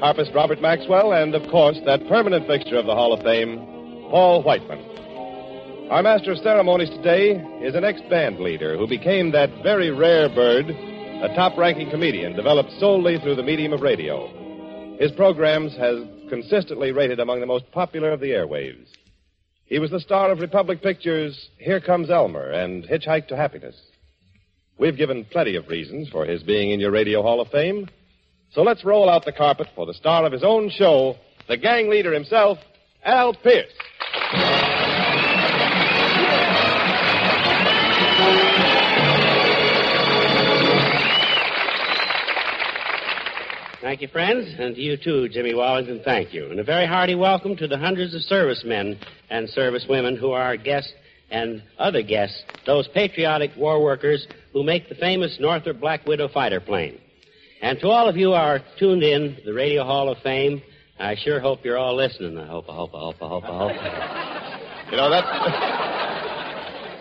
harpist 0.00 0.30
Robert 0.34 0.62
Maxwell, 0.62 1.12
and 1.12 1.34
of 1.34 1.42
course 1.50 1.78
that 1.84 2.08
permanent 2.08 2.46
fixture 2.46 2.78
of 2.78 2.86
the 2.86 2.94
Hall 2.94 3.12
of 3.12 3.22
Fame, 3.22 3.58
Paul 4.08 4.42
Whiteman. 4.42 4.78
Our 5.90 6.02
master 6.02 6.32
of 6.32 6.38
ceremonies 6.38 6.88
today 6.88 7.32
is 7.60 7.74
an 7.74 7.84
ex-band 7.84 8.40
leader 8.40 8.78
who 8.78 8.86
became 8.88 9.32
that 9.32 9.50
very 9.62 9.90
rare 9.90 10.30
bird, 10.30 10.64
a 11.22 11.34
top-ranking 11.34 11.90
comedian 11.90 12.34
developed 12.34 12.72
solely 12.78 13.18
through 13.18 13.34
the 13.34 13.42
medium 13.42 13.74
of 13.74 13.82
radio. 13.82 14.96
His 14.98 15.12
programs 15.12 15.76
has 15.76 15.98
consistently 16.30 16.92
rated 16.92 17.20
among 17.20 17.40
the 17.40 17.46
most 17.46 17.70
popular 17.72 18.10
of 18.10 18.20
the 18.20 18.30
airwaves. 18.30 18.86
He 19.66 19.78
was 19.78 19.90
the 19.90 20.00
star 20.00 20.30
of 20.30 20.38
Republic 20.38 20.82
Pictures' 20.82 21.50
Here 21.58 21.78
Comes 21.78 22.08
Elmer 22.08 22.50
and 22.50 22.84
Hitchhike 22.84 23.28
to 23.28 23.36
Happiness. 23.36 23.76
We've 24.78 24.96
given 24.96 25.26
plenty 25.26 25.56
of 25.56 25.68
reasons 25.68 26.08
for 26.08 26.24
his 26.24 26.42
being 26.42 26.70
in 26.70 26.80
your 26.80 26.90
Radio 26.90 27.20
Hall 27.20 27.42
of 27.42 27.48
Fame. 27.48 27.86
So 28.54 28.62
let's 28.62 28.82
roll 28.82 29.10
out 29.10 29.26
the 29.26 29.32
carpet 29.32 29.66
for 29.76 29.84
the 29.84 29.92
star 29.92 30.24
of 30.24 30.32
his 30.32 30.42
own 30.42 30.70
show, 30.70 31.16
the 31.48 31.58
gang 31.58 31.90
leader 31.90 32.14
himself, 32.14 32.56
Al 33.04 33.34
Pearce. 33.34 33.72
Thank 43.80 44.02
you, 44.02 44.08
friends, 44.08 44.46
and 44.58 44.74
to 44.74 44.80
you 44.80 44.98
too, 44.98 45.30
Jimmy 45.30 45.54
Wallington, 45.54 46.02
thank 46.04 46.34
you. 46.34 46.50
And 46.50 46.60
a 46.60 46.64
very 46.64 46.86
hearty 46.86 47.14
welcome 47.14 47.56
to 47.56 47.66
the 47.66 47.78
hundreds 47.78 48.14
of 48.14 48.20
servicemen 48.20 48.98
and 49.30 49.48
servicewomen 49.48 50.18
who 50.18 50.32
are 50.32 50.42
our 50.42 50.58
guests 50.58 50.92
and 51.30 51.62
other 51.78 52.02
guests, 52.02 52.42
those 52.66 52.86
patriotic 52.88 53.52
war 53.56 53.82
workers 53.82 54.26
who 54.52 54.62
make 54.64 54.90
the 54.90 54.94
famous 54.96 55.38
Northrop 55.40 55.80
Black 55.80 56.04
Widow 56.04 56.28
fighter 56.28 56.60
plane. 56.60 57.00
And 57.62 57.78
to 57.80 57.88
all 57.88 58.06
of 58.06 58.18
you 58.18 58.28
who 58.28 58.34
are 58.34 58.60
tuned 58.78 59.02
in 59.02 59.36
to 59.36 59.42
the 59.46 59.54
Radio 59.54 59.82
Hall 59.82 60.10
of 60.10 60.18
Fame, 60.18 60.60
I 60.98 61.16
sure 61.16 61.40
hope 61.40 61.64
you're 61.64 61.78
all 61.78 61.96
listening. 61.96 62.36
I 62.36 62.46
hope, 62.46 62.66
I 62.68 62.74
hope, 62.74 62.94
I 62.94 62.98
hope, 62.98 63.16
I 63.22 63.28
hope, 63.28 63.44
I 63.44 63.58
hope. 63.58 64.90
You 64.90 64.96
know, 64.98 65.08
that. 65.08 65.99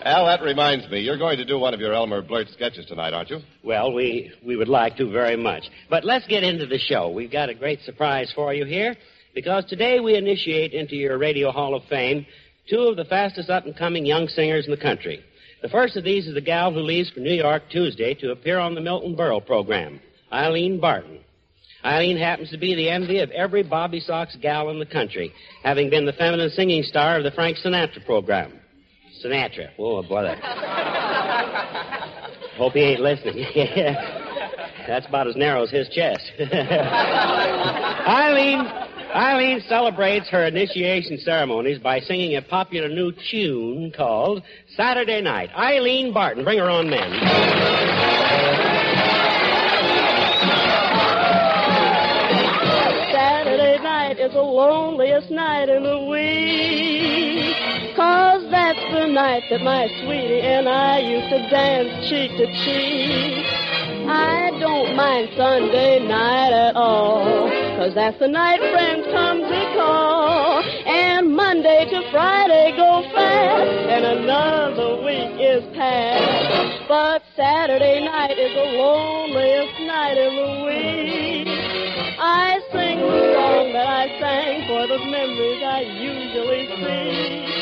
Al, 0.03 0.25
that 0.27 0.41
reminds 0.41 0.89
me. 0.89 1.01
You're 1.01 1.17
going 1.17 1.37
to 1.37 1.45
do 1.45 1.59
one 1.59 1.73
of 1.73 1.79
your 1.79 1.93
Elmer 1.93 2.21
Blurt 2.21 2.47
sketches 2.49 2.85
tonight, 2.85 3.13
aren't 3.13 3.29
you? 3.29 3.39
Well, 3.63 3.93
we, 3.93 4.31
we 4.45 4.55
would 4.55 4.69
like 4.69 4.95
to 4.97 5.11
very 5.11 5.35
much. 5.35 5.63
But 5.89 6.05
let's 6.05 6.25
get 6.27 6.43
into 6.43 6.65
the 6.65 6.77
show. 6.77 7.09
We've 7.09 7.31
got 7.31 7.49
a 7.49 7.53
great 7.53 7.81
surprise 7.81 8.31
for 8.33 8.53
you 8.53 8.65
here 8.65 8.95
because 9.35 9.65
today 9.65 9.99
we 9.99 10.15
initiate 10.15 10.73
into 10.73 10.95
your 10.95 11.17
Radio 11.17 11.51
Hall 11.51 11.75
of 11.75 11.83
Fame 11.89 12.25
two 12.69 12.81
of 12.81 12.95
the 12.95 13.05
fastest 13.05 13.49
up 13.49 13.65
and 13.65 13.75
coming 13.75 14.05
young 14.05 14.27
singers 14.27 14.65
in 14.65 14.71
the 14.71 14.77
country. 14.77 15.23
The 15.61 15.69
first 15.69 15.97
of 15.97 16.03
these 16.03 16.27
is 16.27 16.33
the 16.33 16.41
gal 16.41 16.71
who 16.71 16.79
leaves 16.79 17.09
for 17.09 17.19
New 17.19 17.33
York 17.33 17.63
Tuesday 17.69 18.13
to 18.15 18.31
appear 18.31 18.59
on 18.59 18.75
the 18.75 18.81
Milton 18.81 19.15
Berle 19.15 19.45
program, 19.45 19.99
Eileen 20.31 20.79
Barton. 20.79 21.19
Eileen 21.83 22.17
happens 22.17 22.49
to 22.51 22.57
be 22.57 22.75
the 22.75 22.89
envy 22.89 23.19
of 23.19 23.31
every 23.31 23.63
Bobby 23.63 23.99
Sox 23.99 24.35
gal 24.41 24.69
in 24.69 24.79
the 24.79 24.85
country, 24.85 25.33
having 25.63 25.89
been 25.89 26.05
the 26.05 26.13
feminine 26.13 26.49
singing 26.49 26.83
star 26.83 27.17
of 27.17 27.23
the 27.23 27.31
Frank 27.31 27.57
Sinatra 27.57 28.05
program. 28.05 28.58
Sinatra. 29.23 29.69
Oh, 29.77 30.01
boy, 30.03 30.23
that. 30.23 30.39
Hope 32.57 32.73
he 32.73 32.81
ain't 32.81 33.01
listening. 33.01 33.45
That's 34.87 35.05
about 35.07 35.27
as 35.27 35.35
narrow 35.35 35.63
as 35.63 35.69
his 35.69 35.87
chest. 35.89 36.31
Eileen, 36.39 38.59
Eileen 39.15 39.61
celebrates 39.67 40.27
her 40.29 40.45
initiation 40.45 41.17
ceremonies 41.19 41.79
by 41.79 41.99
singing 41.99 42.35
a 42.35 42.41
popular 42.41 42.89
new 42.89 43.11
tune 43.31 43.91
called 43.95 44.43
Saturday 44.75 45.21
Night. 45.21 45.49
Eileen 45.55 46.13
Barton, 46.13 46.43
bring 46.43 46.59
her 46.59 46.69
on, 46.69 46.89
men. 46.89 48.19
Saturday 53.11 53.77
night 53.83 54.19
is 54.19 54.31
the 54.33 54.41
loneliest 54.41 55.29
night 55.31 55.69
in 55.69 55.83
the 55.83 55.99
week. 56.09 57.55
Cause 57.95 58.28
that's 58.69 58.93
the 58.93 59.07
night 59.07 59.41
that 59.49 59.61
my 59.63 59.87
sweetie 60.03 60.41
and 60.41 60.69
I 60.69 60.99
used 60.99 61.29
to 61.33 61.41
dance 61.49 62.05
cheek 62.07 62.29
to 62.37 62.45
cheek. 62.61 63.41
I 64.05 64.53
don't 64.59 64.95
mind 64.95 65.29
Sunday 65.35 66.05
night 66.05 66.53
at 66.53 66.75
all. 66.75 67.49
Cause 67.77 67.95
that's 67.95 68.19
the 68.19 68.27
night 68.27 68.59
friends 68.59 69.07
come 69.09 69.41
to 69.41 69.61
call. 69.73 70.61
And 70.85 71.35
Monday 71.35 71.89
to 71.89 72.11
Friday 72.11 72.77
go 72.77 73.09
fast, 73.09 73.89
and 73.89 74.05
another 74.05 75.01
week 75.01 75.33
is 75.41 75.65
past. 75.73 76.85
But 76.87 77.23
Saturday 77.35 78.05
night 78.05 78.37
is 78.37 78.53
the 78.53 78.69
loneliest 78.77 79.81
night 79.81 80.17
in 80.17 80.33
the 80.37 80.51
week. 80.69 81.47
I 82.21 82.59
sing 82.71 83.01
the 83.01 83.33
song 83.33 83.73
that 83.73 83.87
I 83.87 84.05
sang 84.21 84.67
for 84.69 84.85
the 84.85 84.99
memories 85.09 85.63
I 85.65 85.81
usually 85.81 86.67
see. 86.85 87.58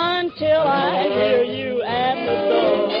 Until 0.00 0.60
I 0.62 1.08
hear 1.08 1.42
you 1.42 1.82
at 1.82 2.14
the 2.24 2.36
door, 2.48 2.97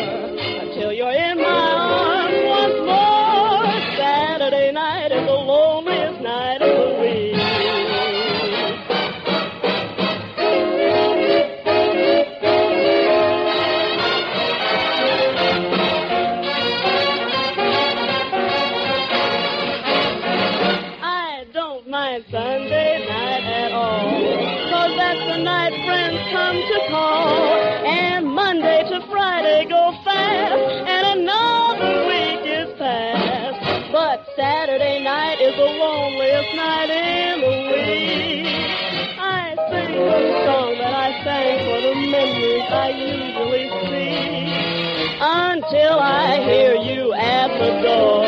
I 42.70 42.90
usually 42.90 43.68
see. 43.88 45.16
Until 45.20 45.98
I 45.98 46.42
hear 46.44 46.74
you 46.74 47.12
at 47.14 47.48
the 47.58 47.82
door. 47.82 48.27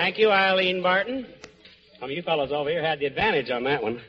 Thank 0.00 0.16
you, 0.16 0.30
Eileen 0.30 0.82
Barton. 0.82 1.26
Some 1.98 2.08
of 2.08 2.16
you 2.16 2.22
fellows 2.22 2.52
over 2.52 2.70
here 2.70 2.82
had 2.82 3.00
the 3.00 3.04
advantage 3.04 3.50
on 3.50 3.64
that 3.64 3.82
one. 3.82 4.00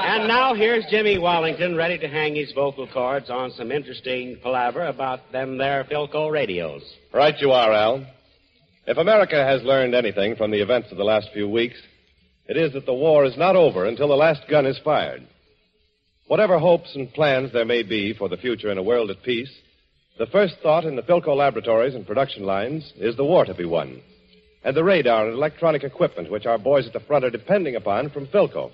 and 0.00 0.26
now 0.26 0.54
here's 0.54 0.86
Jimmy 0.88 1.18
Wallington 1.18 1.76
ready 1.76 1.98
to 1.98 2.08
hang 2.08 2.34
his 2.34 2.52
vocal 2.52 2.88
cords 2.88 3.28
on 3.28 3.50
some 3.50 3.70
interesting 3.70 4.38
palaver 4.42 4.86
about 4.86 5.30
them 5.30 5.58
there 5.58 5.84
Philco 5.84 6.32
radios. 6.32 6.80
Right 7.12 7.34
you 7.38 7.50
are, 7.50 7.70
Al. 7.70 8.06
If 8.86 8.96
America 8.96 9.44
has 9.44 9.62
learned 9.62 9.94
anything 9.94 10.34
from 10.34 10.50
the 10.50 10.62
events 10.62 10.90
of 10.90 10.96
the 10.96 11.04
last 11.04 11.28
few 11.34 11.46
weeks, 11.46 11.76
it 12.48 12.56
is 12.56 12.72
that 12.72 12.86
the 12.86 12.94
war 12.94 13.26
is 13.26 13.36
not 13.36 13.56
over 13.56 13.84
until 13.84 14.08
the 14.08 14.14
last 14.14 14.48
gun 14.48 14.64
is 14.64 14.80
fired. 14.82 15.22
Whatever 16.28 16.58
hopes 16.58 16.94
and 16.94 17.12
plans 17.12 17.52
there 17.52 17.66
may 17.66 17.82
be 17.82 18.14
for 18.14 18.30
the 18.30 18.38
future 18.38 18.70
in 18.70 18.78
a 18.78 18.82
world 18.82 19.10
at 19.10 19.22
peace, 19.22 19.54
the 20.18 20.26
first 20.26 20.54
thought 20.62 20.84
in 20.84 20.94
the 20.94 21.02
Philco 21.02 21.34
laboratories 21.36 21.94
and 21.94 22.06
production 22.06 22.44
lines 22.44 22.92
is 22.96 23.16
the 23.16 23.24
war 23.24 23.44
to 23.44 23.54
be 23.54 23.64
won, 23.64 24.00
and 24.62 24.76
the 24.76 24.84
radar 24.84 25.26
and 25.26 25.34
electronic 25.34 25.82
equipment 25.82 26.30
which 26.30 26.46
our 26.46 26.58
boys 26.58 26.86
at 26.86 26.92
the 26.92 27.00
front 27.00 27.24
are 27.24 27.30
depending 27.30 27.74
upon 27.74 28.10
from 28.10 28.28
Philco. 28.28 28.70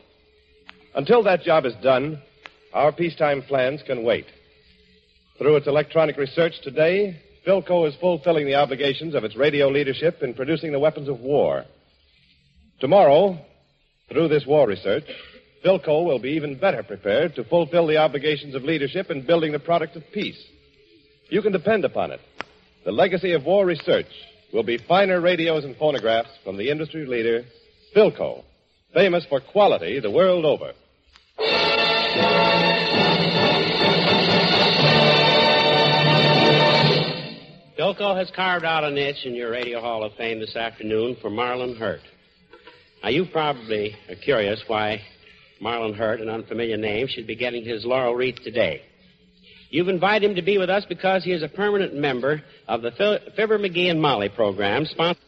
Until 0.95 1.23
that 1.23 1.43
job 1.43 1.65
is 1.65 1.75
done, 1.83 2.21
our 2.75 2.93
peacetime 2.93 3.43
plans 3.43 3.83
can 3.87 4.05
wait. 4.05 4.27
Through 5.39 5.57
its 5.57 5.67
electronic 5.67 6.19
research 6.19 6.53
today, 6.63 7.19
Philco 7.47 7.89
is 7.89 7.97
fulfilling 8.01 8.45
the 8.45 8.57
obligations 8.57 9.15
of 9.15 9.25
its 9.25 9.35
radio 9.37 9.69
leadership 9.69 10.23
in 10.23 10.35
producing 10.35 10.73
the 10.73 10.79
weapons 10.79 11.09
of 11.09 11.21
war. 11.21 11.65
Tomorrow, 12.81 13.39
through 14.11 14.29
this 14.29 14.45
war 14.47 14.69
research, 14.69 15.05
Philco 15.65 16.05
will 16.05 16.19
be 16.19 16.31
even 16.31 16.59
better 16.59 16.83
prepared 16.83 17.35
to 17.37 17.45
fulfill 17.45 17.87
the 17.87 17.97
obligations 17.97 18.55
of 18.55 18.65
leadership 18.65 19.11
in 19.11 19.27
building 19.27 19.53
the 19.53 19.59
product 19.59 19.97
of 19.97 20.03
peace. 20.13 20.43
You 21.31 21.43
can 21.43 21.53
depend 21.53 21.85
upon 21.85 22.11
it. 22.11 22.21
The 22.85 22.91
legacy 22.91 23.33
of 23.35 23.45
war 23.45 23.65
research 23.65 24.09
will 24.53 24.65
be 24.65 24.79
finer 24.79 25.21
radios 25.21 25.65
and 25.65 25.77
phonographs 25.77 26.31
from 26.43 26.57
the 26.57 26.71
industry 26.71 27.07
leader, 27.07 27.45
Philco, 27.95 28.43
famous 28.93 29.25
for 29.27 29.41
quality 29.41 30.01
the 30.01 30.11
world 30.11 30.45
over. 30.45 30.73
Philco 37.79 38.17
has 38.19 38.31
carved 38.35 38.65
out 38.65 38.83
a 38.83 38.91
niche 38.91 39.25
in 39.25 39.37
your 39.37 39.53
Radio 39.53 39.81
Hall 39.81 40.03
of 40.03 40.13
Fame 40.15 40.41
this 40.41 40.57
afternoon 40.57 41.17
for 41.23 41.31
Marlin 41.31 41.77
Hurt. 41.77 42.03
Now, 43.05 43.11
you 43.11 43.25
probably 43.33 43.95
are 44.09 44.17
curious 44.17 44.63
why 44.67 45.01
Marlin 45.61 45.95
Hurt, 45.95 46.21
an 46.21 46.29
unfamiliar 46.29 46.77
name, 46.77 47.07
should 47.09 47.29
be 47.29 47.37
getting 47.37 47.65
his 47.65 47.85
laurel 47.85 48.17
wreath 48.17 48.43
today. 48.43 48.83
You've 49.71 49.89
invited 49.89 50.29
him 50.29 50.37
to 50.37 50.43
be 50.43 50.59
with 50.59 50.69
us 50.69 50.85
because 50.89 51.23
he 51.23 51.33
is 51.33 51.43
a 51.45 51.49
permanent 51.49 51.95
member 51.95 52.43
of 52.67 52.83
the 52.83 52.91
Phil- 52.91 53.21
Fibber 53.37 53.59
McGee 53.59 53.91
and 53.91 54.03
Molly 54.03 54.29
program, 54.29 54.85
sponsored. 54.85 55.23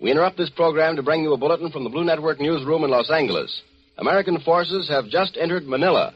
We 0.00 0.10
interrupt 0.10 0.36
this 0.38 0.50
program 0.50 0.96
to 0.96 1.02
bring 1.02 1.22
you 1.22 1.32
a 1.34 1.36
bulletin 1.36 1.70
from 1.70 1.84
the 1.84 1.90
Blue 1.90 2.04
Network 2.04 2.40
newsroom 2.40 2.84
in 2.84 2.90
Los 2.90 3.10
Angeles. 3.10 3.62
American 3.98 4.38
forces 4.40 4.88
have 4.88 5.08
just 5.08 5.36
entered 5.36 5.66
Manila. 5.66 6.14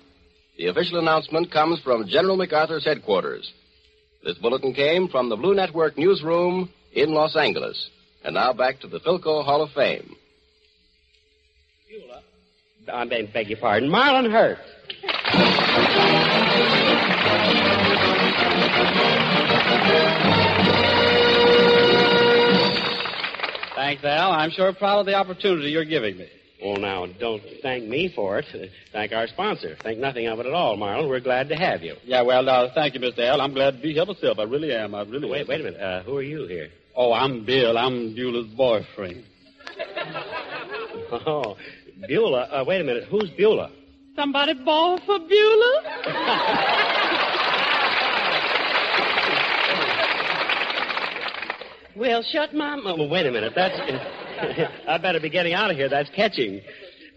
The 0.56 0.68
official 0.68 0.98
announcement 1.00 1.50
comes 1.52 1.80
from 1.80 2.06
General 2.08 2.36
MacArthur's 2.36 2.84
headquarters. 2.84 3.52
This 4.24 4.38
bulletin 4.38 4.72
came 4.72 5.08
from 5.08 5.28
the 5.28 5.36
Blue 5.36 5.54
Network 5.54 5.98
newsroom 5.98 6.70
in 6.92 7.12
Los 7.12 7.36
Angeles. 7.36 7.90
And 8.24 8.34
now 8.34 8.52
back 8.52 8.80
to 8.80 8.86
the 8.86 9.00
Philco 9.00 9.44
Hall 9.44 9.62
of 9.62 9.70
Fame. 9.72 10.14
I 12.92 13.04
beg 13.04 13.32
beg 13.32 13.48
your 13.48 13.58
pardon. 13.58 13.90
Marlin 13.90 14.30
Hurt. 14.30 14.58
Thanks, 23.74 24.04
Al. 24.04 24.32
I'm 24.32 24.50
sure 24.50 24.72
proud 24.74 25.00
of 25.00 25.06
the 25.06 25.14
opportunity 25.14 25.70
you're 25.70 25.84
giving 25.84 26.16
me. 26.16 26.28
Well, 26.62 26.76
now, 26.76 27.06
don't 27.18 27.42
thank 27.62 27.84
me 27.88 28.12
for 28.14 28.38
it. 28.38 28.44
Thank 28.92 29.12
our 29.12 29.26
sponsor. 29.26 29.76
Think 29.82 29.98
nothing 29.98 30.28
of 30.28 30.38
it 30.38 30.46
at 30.46 30.52
all, 30.52 30.76
Marlin. 30.76 31.08
We're 31.08 31.20
glad 31.20 31.48
to 31.48 31.56
have 31.56 31.82
you. 31.82 31.96
Yeah, 32.04 32.22
well, 32.22 32.48
uh, 32.48 32.68
thank 32.74 32.94
you, 32.94 33.00
Mr. 33.00 33.18
Al. 33.20 33.40
I'm 33.40 33.52
glad 33.52 33.72
to 33.76 33.82
be 33.82 33.92
here 33.92 34.04
myself. 34.04 34.38
I 34.38 34.44
really 34.44 34.72
am. 34.72 34.94
I 34.94 35.02
really 35.02 35.28
Wait, 35.28 35.40
am. 35.42 35.46
wait 35.48 35.60
a 35.60 35.64
minute. 35.64 35.80
Uh, 35.80 36.02
who 36.04 36.16
are 36.18 36.22
you 36.22 36.46
here? 36.46 36.68
Oh, 36.94 37.12
I'm 37.12 37.44
Bill. 37.44 37.76
I'm 37.76 38.14
Beulah's 38.14 38.52
boyfriend. 38.54 39.24
Oh, 41.26 41.56
Beulah. 42.08 42.48
Uh, 42.50 42.64
wait 42.66 42.80
a 42.80 42.84
minute. 42.84 43.04
Who's 43.10 43.28
Beulah? 43.36 43.70
Somebody 44.16 44.54
ball 44.54 44.98
for 45.06 45.18
Beulah? 45.18 46.92
Well, 51.94 52.22
shut 52.22 52.54
my 52.54 52.76
mouth. 52.76 52.98
Well, 52.98 53.08
wait 53.08 53.26
a 53.26 53.30
minute. 53.30 53.52
That's. 53.54 53.78
I 54.88 54.98
better 54.98 55.20
be 55.20 55.28
getting 55.30 55.52
out 55.52 55.70
of 55.70 55.76
here. 55.76 55.88
That's 55.88 56.08
catching. 56.10 56.62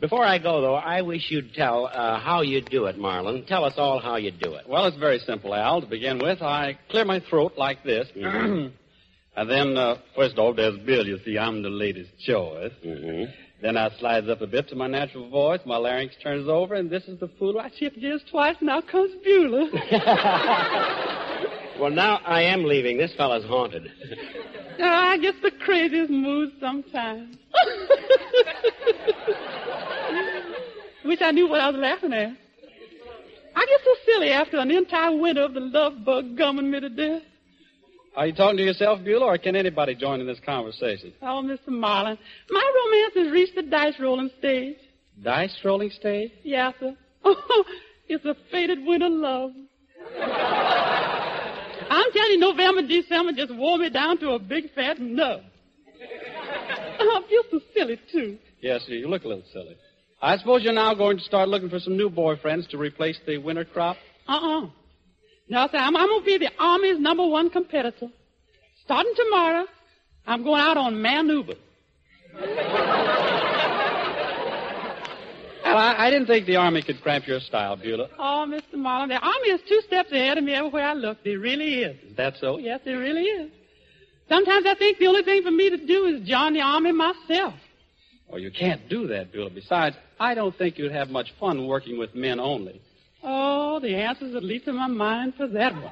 Before 0.02 0.26
I 0.26 0.38
go, 0.38 0.62
though, 0.62 0.76
I 0.76 1.02
wish 1.02 1.28
you'd 1.30 1.54
tell 1.54 1.86
uh, 1.88 2.20
how 2.20 2.42
you 2.42 2.62
do 2.62 2.86
it, 2.86 2.98
Marlin. 2.98 3.46
Tell 3.48 3.64
us 3.64 3.74
all 3.78 4.00
how 4.00 4.18
you 4.18 4.32
do 4.32 4.56
it. 4.56 4.68
Well, 4.68 4.86
it's 4.88 4.98
very 4.98 5.20
simple, 5.20 5.56
Al. 5.56 5.82
To 5.82 5.88
begin 5.88 6.20
with, 6.20 6.42
I 6.42 6.78
clear 6.90 7.06
my 7.06 7.22
throat 7.22 7.54
like 7.58 7.84
this. 7.84 8.08
Mhm. 8.16 8.72
and 9.38 9.50
then, 9.50 9.78
uh, 9.78 9.96
first 10.16 10.38
off, 10.38 10.58
there's 10.58 10.78
Bill. 10.80 11.06
You 11.08 11.20
see, 11.24 11.38
I'm 11.38 11.64
the 11.64 11.70
lady's 11.70 12.08
choice. 12.20 12.74
Mm-hmm. 12.86 13.32
Then 13.62 13.78
I 13.78 13.90
slides 13.98 14.30
up 14.30 14.42
a 14.42 14.48
bit 14.48 14.68
to 14.70 14.76
my 14.76 14.88
natural 14.88 15.30
voice. 15.30 15.62
My 15.66 15.78
larynx 15.78 16.16
turns 16.22 16.48
over, 16.48 16.76
and 16.76 16.90
this 16.90 17.04
is 17.06 17.20
the 17.20 17.30
fool 17.40 17.58
I 17.60 17.72
shipped 17.78 18.00
just 18.00 18.30
twice. 18.30 18.56
And 18.60 18.68
now 18.68 18.82
comes 18.82 19.12
Beulah. 19.24 19.70
Well, 21.80 21.92
now 21.92 22.22
I 22.26 22.42
am 22.44 22.64
leaving. 22.64 22.98
This 22.98 23.14
fella's 23.16 23.44
haunted. 23.46 23.92
Oh, 24.80 24.84
I 24.84 25.18
get 25.18 25.36
the 25.42 25.52
craziest 25.52 26.10
moods 26.10 26.54
sometimes. 26.60 27.36
Wish 31.04 31.20
I 31.22 31.32
knew 31.32 31.50
what 31.50 31.60
I 31.60 31.70
was 31.70 31.78
laughing 31.80 32.14
at. 32.14 32.30
I 33.56 33.66
get 33.66 33.82
so 33.84 33.94
silly 34.06 34.30
after 34.32 34.58
an 34.58 34.72
entire 34.72 35.16
winter 35.18 35.44
of 35.44 35.54
the 35.54 35.60
love 35.60 36.06
bug 36.06 36.38
gumming 36.38 36.72
me 36.72 36.80
to 36.80 36.90
death. 36.90 37.24
Are 38.16 38.28
you 38.28 38.34
talking 38.34 38.58
to 38.58 38.64
yourself, 38.64 39.04
Beulah, 39.04 39.26
or 39.26 39.38
can 39.38 39.56
anybody 39.56 39.94
join 39.94 40.22
in 40.22 40.28
this 40.28 40.40
conversation? 40.46 41.14
Oh, 41.22 41.42
Mr. 41.44 41.68
Marlin, 41.68 42.18
my 42.50 42.72
romance 42.86 43.14
has 43.16 43.32
reached 43.34 43.56
the 43.56 43.64
dice 43.64 43.96
rolling 44.00 44.30
stage. 44.40 44.78
Dice 45.22 45.56
rolling 45.66 45.90
stage? 45.92 46.32
Yes, 46.44 46.74
sir. 46.80 46.96
Oh, 47.28 47.64
it's 48.08 48.24
a 48.24 48.36
faded 48.52 48.86
winter 48.86 49.10
love. 49.10 49.52
I'm 51.90 52.12
telling 52.14 52.32
you, 52.32 52.40
November, 52.40 52.84
December 52.88 53.32
just 53.34 53.54
wore 53.56 53.80
me 53.80 53.90
down 53.90 54.20
to 54.20 54.32
a 54.32 54.40
big 54.40 54.72
fat 54.76 55.00
nub. 55.00 55.42
I 57.00 57.22
feel 57.28 57.42
so 57.50 57.60
silly, 57.74 58.00
too. 58.12 58.38
Yes, 58.62 58.84
you 58.88 59.08
look 59.08 59.24
a 59.24 59.28
little 59.28 59.44
silly. 59.52 59.76
I 60.22 60.38
suppose 60.38 60.64
you're 60.64 60.74
now 60.74 60.94
going 60.94 61.18
to 61.18 61.24
start 61.24 61.50
looking 61.50 61.70
for 61.70 61.80
some 61.80 61.98
new 61.98 62.10
boyfriends 62.10 62.70
to 62.70 62.78
replace 62.78 63.18
the 63.26 63.38
winter 63.40 63.66
crop? 63.66 63.98
Uh-uh. 64.28 64.68
No, 65.48 65.68
sir, 65.72 65.78
I'm, 65.78 65.96
I'm 65.96 66.08
going 66.08 66.22
to 66.22 66.26
be 66.26 66.38
the 66.38 66.52
Army's 66.60 67.00
number 67.00 67.26
one 67.26 67.50
competitor. 67.50 68.08
Starting 68.84 69.14
tomorrow, 69.16 69.66
I'm 70.26 70.44
going 70.44 70.62
out 70.62 70.78
on 70.78 70.96
Manuba. 70.96 71.56
Well, 75.66 75.84
I, 75.84 76.06
I 76.08 76.10
didn't 76.10 76.28
think 76.28 76.46
the 76.46 76.56
Army 76.58 76.82
could 76.84 77.02
cramp 77.02 77.28
your 77.28 77.42
style, 77.42 77.76
Beulah. 77.76 78.08
Oh, 78.18 78.46
Mr. 78.48 78.76
Marlin, 78.76 79.10
the 79.10 79.18
Army 79.18 79.50
is 79.50 79.60
two 79.68 79.82
steps 79.86 80.10
ahead 80.12 80.38
of 80.38 80.44
me 80.44 80.54
everywhere 80.54 80.86
I 80.86 80.94
look. 80.94 81.18
It 81.26 81.36
really 81.36 81.82
is. 81.82 81.98
Is 82.12 82.16
that 82.16 82.36
so? 82.40 82.60
Yes, 82.60 82.80
it 82.86 82.92
really 82.92 83.24
is. 83.24 83.52
Sometimes 84.30 84.66
I 84.68 84.76
think 84.76 85.00
the 85.00 85.08
only 85.08 85.24
thing 85.24 85.44
for 85.44 85.52
me 85.52 85.70
to 85.72 85.78
do 85.78 86.06
is 86.06 86.26
join 86.28 86.54
the 86.54 86.62
Army 86.62 86.94
myself. 86.94 87.56
Oh, 88.32 88.38
you 88.38 88.52
can't 88.52 88.88
do 88.88 89.08
that, 89.08 89.34
Beulah. 89.34 89.50
Besides, 89.50 89.98
I 90.20 90.34
don't 90.34 90.56
think 90.56 90.78
you'd 90.78 90.94
have 90.94 91.10
much 91.10 91.34
fun 91.40 91.68
working 91.68 92.00
with 92.00 92.16
men 92.16 92.40
only. 92.40 92.80
Oh, 93.28 93.80
the 93.80 93.96
answers 93.96 94.34
that 94.34 94.44
leap 94.44 94.66
to 94.66 94.74
my 94.74 94.86
mind 94.88 95.34
for 95.36 95.48
that 95.48 95.74
one. 95.74 95.84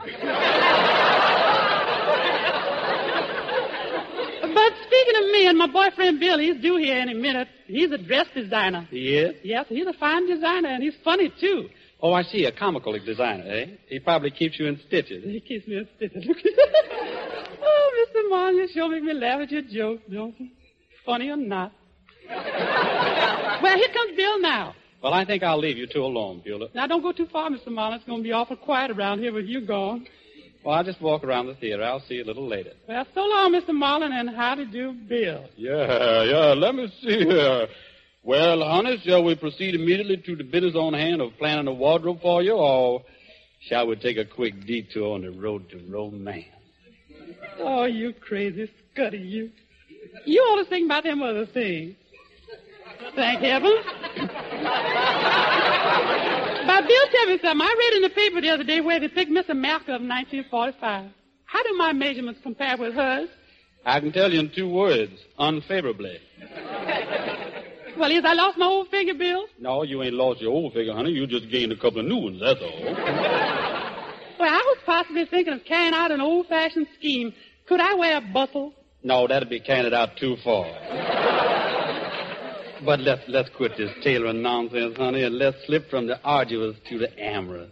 but 4.54 4.74
speaking 4.86 5.16
of 5.16 5.26
me 5.32 5.48
and 5.48 5.58
my 5.58 5.66
boyfriend 5.66 6.20
Bill, 6.20 6.38
he's 6.38 6.62
due 6.62 6.78
here 6.78 6.96
any 6.96 7.16
minute. 7.16 7.48
He's 7.66 7.92
a 7.92 7.98
dress 7.98 8.28
designer. 8.36 8.88
He 8.92 9.18
is? 9.18 9.36
Yes, 9.44 9.66
he's 9.68 9.88
a 9.88 9.94
fine 9.94 10.28
designer, 10.28 10.70
and 10.70 10.84
he's 10.84 10.94
funny, 11.04 11.34
too. 11.42 11.70
Oh, 12.00 12.14
I 12.14 12.22
see. 12.22 12.46
A 12.46 12.52
comical 12.52 12.94
designer, 13.00 13.46
eh? 13.48 13.66
He 13.88 13.98
probably 13.98 14.30
keeps 14.30 14.60
you 14.60 14.68
in 14.68 14.80
stitches. 14.86 15.24
He 15.24 15.40
keeps 15.40 15.68
me 15.68 15.78
in 15.78 15.88
stitches. 15.96 16.26
oh, 17.64 18.08
Mr. 18.14 18.30
Marlin, 18.30 18.58
you 18.58 18.68
sure 18.72 18.90
make 18.90 19.02
me 19.04 19.14
laugh 19.14 19.42
at 19.42 19.50
your 19.50 19.64
jokes, 19.64 20.04
don't 20.12 20.40
you? 20.40 20.50
Funny 21.04 21.30
or 21.32 21.38
not. 21.38 21.72
well, 22.30 23.76
here 23.76 23.90
comes 23.92 24.16
Bill 24.16 24.40
now. 24.40 24.76
Well, 25.04 25.14
I 25.14 25.26
think 25.26 25.44
I'll 25.44 25.60
leave 25.60 25.78
you 25.78 25.86
two 25.86 26.02
alone, 26.02 26.42
Beulah. 26.46 26.70
Now, 26.74 26.88
don't 26.88 27.02
go 27.02 27.12
too 27.12 27.28
far, 27.28 27.50
Mr. 27.50 27.68
Marlin. 27.68 27.98
It's 27.98 28.08
going 28.08 28.20
to 28.20 28.24
be 28.24 28.32
awful 28.32 28.56
quiet 28.56 28.90
around 28.90 29.20
here 29.20 29.34
with 29.34 29.46
you 29.46 29.60
gone. 29.60 30.08
Well, 30.64 30.76
I'll 30.76 30.84
just 30.86 31.02
walk 31.02 31.26
around 31.26 31.48
the 31.48 31.56
theater. 31.56 31.84
I'll 31.84 32.00
see 32.00 32.16
you 32.16 32.24
a 32.24 32.26
little 32.26 32.48
later. 32.48 32.72
Well, 32.88 33.06
so 33.14 33.20
long, 33.20 33.52
Mr. 33.52 33.74
Marlin, 33.74 34.14
and 34.14 34.30
how 34.30 34.56
do 34.56 34.66
do, 34.66 34.94
Bill? 34.94 35.46
Yeah, 35.58 36.24
yeah. 36.24 36.54
Let 36.54 36.74
me 36.76 36.88
see 37.02 37.26
here. 37.26 37.68
Well, 38.24 38.64
honey, 38.64 38.98
shall 39.06 39.26
we 39.26 39.36
proceed 39.36 39.76
immediately 39.76 40.16
to 40.26 40.38
the 40.38 40.46
business 40.46 40.76
on 40.76 40.94
hand 40.94 41.22
of 41.22 41.38
planning 41.38 41.68
a 41.68 41.74
wardrobe 41.74 42.22
for 42.22 42.42
you, 42.42 42.54
or 42.54 43.04
shall 43.60 43.88
we 43.88 43.98
take 43.98 44.16
a 44.16 44.24
quick 44.24 44.66
detour 44.66 45.16
on 45.16 45.24
the 45.24 45.32
road 45.32 45.70
to 45.72 45.80
romance? 45.90 46.46
Oh, 47.60 47.84
you 47.84 48.14
crazy 48.14 48.72
scuddy, 48.96 49.30
you. 49.30 49.52
You 50.26 50.40
ought 50.40 50.64
to 50.64 50.70
think 50.70 50.86
about 50.86 51.04
them 51.04 51.22
other 51.22 51.46
things. 51.46 51.98
Thank 53.16 53.42
heaven. 53.42 53.76
but 56.68 56.88
Bill, 56.88 57.06
tell 57.12 57.28
me 57.28 57.40
something. 57.42 57.62
I 57.62 57.76
read 57.78 57.94
in 57.98 58.02
the 58.02 58.10
paper 58.16 58.42
the 58.42 58.50
other 58.50 58.64
day 58.64 58.82
where 58.82 59.00
they 59.00 59.08
picked 59.08 59.32
Miss 59.32 59.50
America 59.50 59.96
of 59.96 60.02
1945. 60.02 61.12
How 61.46 61.64
do 61.64 61.74
my 61.78 61.94
measurements 61.94 62.40
compare 62.42 62.78
with 62.78 62.94
hers? 62.94 63.30
I 63.86 64.00
can 64.00 64.12
tell 64.12 64.32
you 64.32 64.40
in 64.40 64.50
two 64.56 64.70
words, 64.70 65.14
unfavorably. 65.38 66.18
Well, 67.98 68.10
is 68.12 68.26
I 68.26 68.34
lost 68.34 68.58
my 68.58 68.66
old 68.66 68.88
figure, 68.90 69.14
Bill? 69.14 69.46
No, 69.60 69.84
you 69.84 70.02
ain't 70.02 70.16
lost 70.16 70.42
your 70.42 70.52
old 70.52 70.74
figure, 70.74 70.94
honey. 70.94 71.12
You 71.12 71.28
just 71.28 71.50
gained 71.52 71.72
a 71.72 71.76
couple 71.76 72.00
of 72.00 72.06
new 72.08 72.18
ones, 72.18 72.40
that's 72.42 72.60
all. 72.60 72.84
Well, 74.40 74.52
I 74.52 74.64
was 74.66 74.78
possibly 74.86 75.26
thinking 75.26 75.54
of 75.54 75.64
carrying 75.66 75.94
out 75.94 76.12
an 76.12 76.20
old-fashioned 76.20 76.88
scheme. 76.98 77.34
Could 77.68 77.80
I 77.80 77.94
wear 77.94 78.18
a 78.18 78.22
bustle? 78.22 78.74
No, 79.04 79.28
that'd 79.28 79.50
be 79.50 79.60
carrying 79.60 79.86
it 79.86 79.94
out 79.94 80.18
too 80.18 80.38
far. 80.44 80.66
But 82.86 83.00
let's 83.00 83.22
let's 83.30 83.50
quit 83.56 83.78
this 83.78 83.92
tailoring 84.04 84.42
nonsense, 84.42 84.98
honey, 84.98 85.24
and 85.24 85.38
let's 85.38 85.58
slip 85.66 85.90
from 85.90 86.08
the 86.08 86.22
arduous 86.22 86.76
to 86.90 86.98
the 86.98 87.18
amorous. 87.18 87.72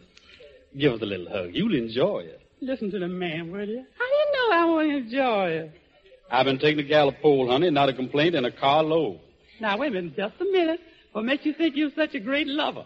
Give 0.78 0.94
us 0.94 1.02
a 1.02 1.06
little 1.06 1.30
hug. 1.30 1.50
You'll 1.54 1.76
enjoy 1.76 2.20
it. 2.20 2.42
Listen 2.62 2.90
to 2.92 3.00
the 3.00 3.10
man, 3.10 3.52
will 3.52 3.68
you? 3.68 3.84
How 3.98 4.06
do 4.06 4.16
you 4.16 4.32
know 4.34 4.56
I 4.56 4.66
want 4.66 4.90
to 4.90 4.98
enjoy 4.98 5.48
it? 5.50 5.72
I've 6.30 6.46
been 6.46 6.60
taking 6.60 6.78
the 6.78 6.84
Gallup 6.84 7.16
poll, 7.22 7.50
honey, 7.50 7.70
not 7.72 7.90
a 7.90 7.94
complaint, 7.94 8.36
and 8.36 8.46
a 8.46 8.52
car 8.52 8.84
load. 8.84 9.20
Now, 9.60 9.78
wait 9.78 9.90
a 9.90 9.92
minute, 9.92 10.16
just 10.16 10.40
a 10.40 10.46
minute. 10.46 10.80
What 11.12 11.26
makes 11.26 11.46
you 11.46 11.54
think 11.54 11.76
you're 11.76 11.92
such 11.94 12.16
a 12.16 12.20
great 12.20 12.48
lover? 12.48 12.86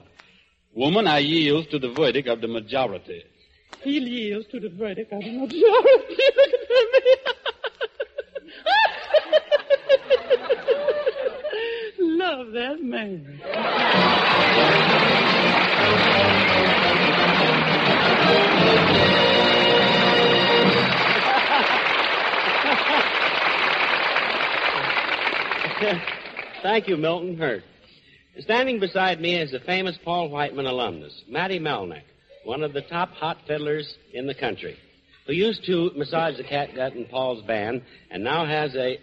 Woman, 0.74 1.06
I 1.06 1.20
yield 1.20 1.70
to 1.70 1.78
the 1.78 1.90
verdict 1.90 2.28
of 2.28 2.42
the 2.42 2.48
majority. 2.48 3.24
He 3.84 4.00
yields 4.00 4.48
to 4.48 4.60
the 4.60 4.70
verdict 4.70 5.14
of 5.14 5.20
the 5.20 5.32
majority. 5.32 5.54
Look 6.38 6.54
at 6.54 7.06
me. 7.06 7.16
that 12.56 12.82
man. 12.82 13.42
Thank 26.64 26.88
you, 26.88 26.98
Marlin 26.98 27.38
Hurt. 27.38 27.64
Standing 28.40 28.80
beside 28.80 29.20
me 29.20 29.36
is 29.36 29.52
the 29.52 29.60
famous 29.60 29.98
Paul 30.04 30.30
Whiteman 30.30 30.66
alumnus, 30.66 31.24
Matty 31.28 31.60
Malneck, 31.60 32.04
one 32.46 32.64
of 32.64 32.74
the 32.74 32.82
top 32.82 33.12
hot 33.12 33.38
fiddlers 33.48 33.98
in 34.14 34.28
the 34.28 34.34
country, 34.34 34.78
who 35.28 35.34
used 35.34 35.66
to 35.66 35.92
massage 35.96 36.38
the 36.38 36.44
catgut 36.44 36.96
in 36.96 37.06
Paul's 37.06 37.44
band 37.44 37.84
and 38.10 38.24
now 38.24 38.46
has 38.46 38.76
a, 38.76 39.00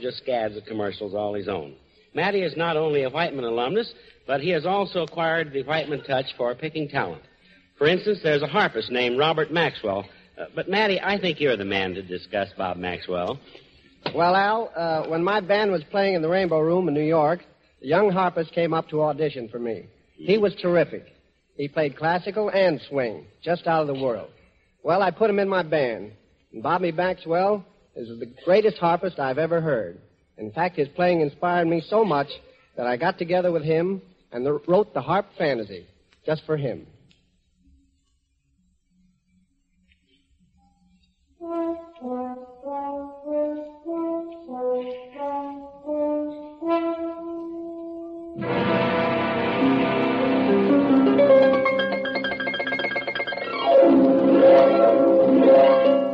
just 0.00 0.18
scads 0.18 0.56
of 0.56 0.64
commercials 0.64 1.14
all 1.14 1.34
his 1.34 1.48
own. 1.48 1.76
Matty 2.14 2.42
is 2.42 2.56
not 2.56 2.76
only 2.76 3.04
a 3.04 3.10
Whiteman 3.10 3.44
alumnus, 3.44 3.92
but 4.26 4.40
he 4.40 4.50
has 4.50 4.66
also 4.66 5.02
acquired 5.02 5.52
the 5.52 5.62
Whiteman 5.62 6.02
touch 6.04 6.26
for 6.36 6.54
picking 6.54 6.88
talent. 6.88 7.22
For 7.78 7.86
instance, 7.86 8.20
there's 8.22 8.42
a 8.42 8.46
harpist 8.46 8.90
named 8.90 9.18
Robert 9.18 9.52
Maxwell. 9.52 10.04
Uh, 10.38 10.46
but, 10.54 10.68
Matty, 10.68 11.00
I 11.00 11.18
think 11.18 11.40
you're 11.40 11.56
the 11.56 11.64
man 11.64 11.94
to 11.94 12.02
discuss 12.02 12.48
Bob 12.56 12.76
Maxwell. 12.76 13.38
Well, 14.14 14.34
Al, 14.34 14.72
uh, 14.74 15.08
when 15.08 15.22
my 15.22 15.40
band 15.40 15.70
was 15.72 15.82
playing 15.84 16.14
in 16.14 16.22
the 16.22 16.28
Rainbow 16.28 16.60
Room 16.60 16.88
in 16.88 16.94
New 16.94 17.00
York, 17.02 17.40
the 17.80 17.88
young 17.88 18.10
harpist 18.10 18.52
came 18.52 18.74
up 18.74 18.88
to 18.90 19.02
audition 19.02 19.48
for 19.48 19.58
me. 19.58 19.86
He 20.16 20.38
was 20.38 20.54
terrific. 20.56 21.06
He 21.56 21.68
played 21.68 21.96
classical 21.96 22.48
and 22.50 22.80
swing, 22.88 23.26
just 23.42 23.66
out 23.66 23.82
of 23.82 23.86
the 23.86 24.02
world. 24.02 24.30
Well, 24.82 25.02
I 25.02 25.10
put 25.10 25.30
him 25.30 25.38
in 25.38 25.48
my 25.48 25.62
band. 25.62 26.12
And 26.52 26.62
Bobby 26.62 26.92
Maxwell 26.92 27.64
is 27.94 28.08
the 28.18 28.32
greatest 28.44 28.78
harpist 28.78 29.18
I've 29.18 29.38
ever 29.38 29.60
heard. 29.60 30.00
In 30.40 30.50
fact, 30.50 30.76
his 30.76 30.88
playing 30.88 31.20
inspired 31.20 31.68
me 31.68 31.82
so 31.86 32.02
much 32.02 32.28
that 32.76 32.86
I 32.86 32.96
got 32.96 33.18
together 33.18 33.52
with 33.52 33.62
him 33.62 34.00
and 34.32 34.44
the, 34.44 34.54
wrote 34.66 34.94
the 34.94 35.02
harp 35.02 35.26
fantasy 35.36 35.86
just 36.24 36.42
for 36.46 36.56
him. 36.56 36.86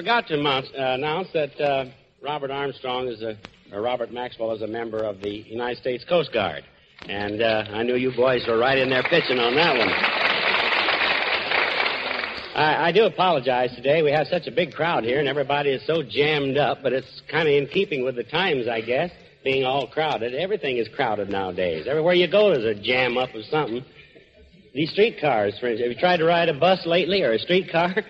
forgot 0.00 0.26
to 0.26 0.32
announce, 0.32 0.66
uh, 0.68 0.94
announce 0.94 1.28
that 1.34 1.60
uh, 1.60 1.84
Robert 2.22 2.50
Armstrong 2.50 3.06
is 3.08 3.20
a, 3.20 3.36
or 3.70 3.82
Robert 3.82 4.10
Maxwell 4.10 4.50
is 4.52 4.62
a 4.62 4.66
member 4.66 5.04
of 5.04 5.20
the 5.20 5.28
United 5.28 5.76
States 5.76 6.02
Coast 6.08 6.32
Guard. 6.32 6.64
And 7.06 7.42
uh, 7.42 7.64
I 7.68 7.82
knew 7.82 7.96
you 7.96 8.10
boys 8.16 8.42
were 8.48 8.56
right 8.56 8.78
in 8.78 8.88
there 8.88 9.02
pitching 9.02 9.38
on 9.38 9.54
that 9.56 9.76
one. 9.76 9.88
I, 12.56 12.86
I 12.88 12.92
do 12.92 13.04
apologize 13.04 13.74
today. 13.76 14.00
We 14.00 14.10
have 14.10 14.26
such 14.28 14.46
a 14.46 14.50
big 14.50 14.72
crowd 14.72 15.04
here, 15.04 15.18
and 15.18 15.28
everybody 15.28 15.68
is 15.68 15.86
so 15.86 16.02
jammed 16.02 16.56
up, 16.56 16.78
but 16.82 16.94
it's 16.94 17.20
kind 17.30 17.46
of 17.46 17.52
in 17.52 17.66
keeping 17.66 18.02
with 18.02 18.16
the 18.16 18.24
times, 18.24 18.68
I 18.68 18.80
guess, 18.80 19.10
being 19.44 19.66
all 19.66 19.86
crowded. 19.86 20.34
Everything 20.34 20.78
is 20.78 20.88
crowded 20.96 21.28
nowadays. 21.28 21.86
Everywhere 21.86 22.14
you 22.14 22.26
go, 22.26 22.54
there's 22.54 22.78
a 22.78 22.80
jam 22.80 23.18
up 23.18 23.34
of 23.34 23.44
something. 23.50 23.84
These 24.72 24.92
streetcars, 24.92 25.58
for 25.60 25.66
instance, 25.66 25.82
have 25.82 25.92
you 25.94 26.00
tried 26.00 26.18
to 26.18 26.24
ride 26.24 26.48
a 26.48 26.58
bus 26.58 26.86
lately 26.86 27.20
or 27.22 27.32
a 27.32 27.38
streetcar? 27.38 27.94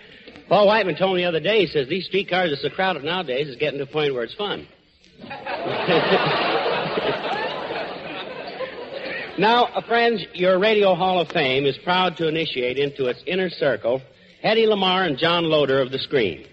Paul 0.51 0.67
Whiteman 0.67 0.97
told 0.97 1.15
me 1.15 1.23
the 1.23 1.29
other 1.29 1.39
day, 1.39 1.61
he 1.61 1.69
says, 1.69 1.87
these 1.87 2.07
streetcars 2.07 2.51
are 2.51 2.57
so 2.57 2.71
crowded 2.75 3.05
nowadays, 3.05 3.47
it's 3.47 3.61
getting 3.61 3.79
to 3.79 3.85
a 3.85 3.87
point 3.87 4.13
where 4.13 4.25
it's 4.25 4.35
fun. 4.35 4.67
now, 9.39 9.67
uh, 9.67 9.81
friends, 9.83 10.27
your 10.35 10.59
Radio 10.59 10.97
Hall 10.97 11.21
of 11.21 11.29
Fame 11.29 11.67
is 11.67 11.79
proud 11.79 12.17
to 12.17 12.27
initiate 12.27 12.79
into 12.79 13.07
its 13.07 13.23
inner 13.29 13.49
circle 13.49 14.03
Hedy 14.45 14.67
Lamarr 14.67 15.07
and 15.07 15.17
John 15.17 15.45
Loder 15.45 15.81
of 15.81 15.93
the 15.93 16.01
screen. 16.01 16.45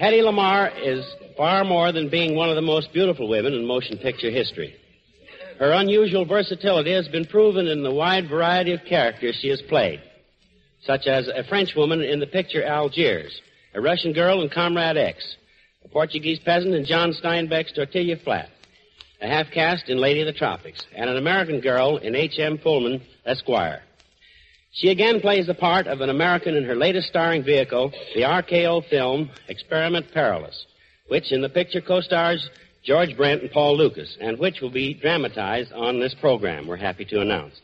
Hedy 0.00 0.22
Lamarr 0.22 0.70
is 0.80 1.04
far 1.36 1.64
more 1.64 1.90
than 1.90 2.08
being 2.08 2.36
one 2.36 2.50
of 2.50 2.54
the 2.54 2.62
most 2.62 2.92
beautiful 2.92 3.28
women 3.28 3.52
in 3.52 3.66
motion 3.66 3.98
picture 3.98 4.30
history. 4.30 4.76
Her 5.58 5.72
unusual 5.72 6.24
versatility 6.24 6.92
has 6.92 7.08
been 7.08 7.24
proven 7.24 7.66
in 7.66 7.82
the 7.82 7.92
wide 7.92 8.28
variety 8.28 8.72
of 8.72 8.84
characters 8.84 9.36
she 9.40 9.48
has 9.48 9.60
played, 9.62 10.00
such 10.84 11.06
as 11.06 11.28
a 11.28 11.44
French 11.44 11.74
woman 11.76 12.00
in 12.02 12.20
the 12.20 12.26
picture 12.26 12.64
Algiers, 12.64 13.40
a 13.74 13.80
Russian 13.80 14.12
girl 14.12 14.42
in 14.42 14.48
Comrade 14.48 14.96
X, 14.96 15.36
a 15.84 15.88
Portuguese 15.88 16.40
peasant 16.40 16.74
in 16.74 16.84
John 16.84 17.12
Steinbeck's 17.12 17.72
Tortilla 17.72 18.16
Flat, 18.16 18.48
a 19.20 19.28
half-caste 19.28 19.88
in 19.88 19.98
Lady 19.98 20.20
of 20.20 20.26
the 20.26 20.32
Tropics, 20.32 20.84
and 20.94 21.08
an 21.08 21.16
American 21.16 21.60
girl 21.60 21.98
in 21.98 22.14
H.M. 22.14 22.58
Pulham, 22.58 23.00
Esquire. 23.24 23.82
She 24.72 24.88
again 24.88 25.20
plays 25.20 25.46
the 25.46 25.54
part 25.54 25.86
of 25.86 26.00
an 26.00 26.10
American 26.10 26.56
in 26.56 26.64
her 26.64 26.74
latest 26.74 27.08
starring 27.08 27.44
vehicle, 27.44 27.92
the 28.14 28.22
RKO 28.22 28.88
film 28.88 29.30
Experiment 29.48 30.06
Perilous, 30.12 30.66
which 31.08 31.30
in 31.30 31.42
the 31.42 31.48
picture 31.48 31.80
co-stars 31.80 32.48
George 32.82 33.16
Brent 33.16 33.42
and 33.42 33.50
Paul 33.50 33.76
Lukas, 33.76 34.16
and 34.20 34.38
which 34.38 34.60
will 34.60 34.70
be 34.70 34.94
dramatized 34.94 35.72
on 35.72 36.00
this 36.00 36.14
program, 36.20 36.66
we're 36.66 36.76
happy 36.76 37.04
to 37.04 37.20
announce. 37.20 37.60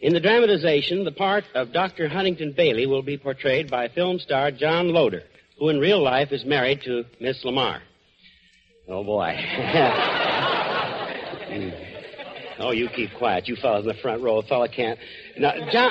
In 0.00 0.14
the 0.14 0.20
dramatization, 0.20 1.04
the 1.04 1.12
part 1.12 1.44
of 1.54 1.72
Dr. 1.72 2.08
Huntington 2.08 2.54
Bailey 2.56 2.86
will 2.86 3.02
be 3.02 3.18
portrayed 3.18 3.70
by 3.70 3.88
film 3.88 4.18
star 4.18 4.50
John 4.50 4.88
Loder, 4.88 5.22
who 5.58 5.68
in 5.68 5.78
real 5.78 6.02
life 6.02 6.32
is 6.32 6.44
married 6.44 6.80
to 6.84 7.04
Miss 7.20 7.44
Lamarr. 7.44 7.80
Oh, 8.88 9.04
boy. 9.04 9.36
Oh, 12.62 12.72
you 12.72 12.90
keep 12.94 13.08
quiet. 13.16 13.48
You 13.48 13.56
fellas 13.56 13.84
in 13.84 13.88
the 13.88 13.94
front 14.02 14.22
row. 14.22 14.36
A 14.36 14.42
fella 14.42 14.68
can't. 14.68 14.98
Now, 15.38 15.54
John. 15.72 15.90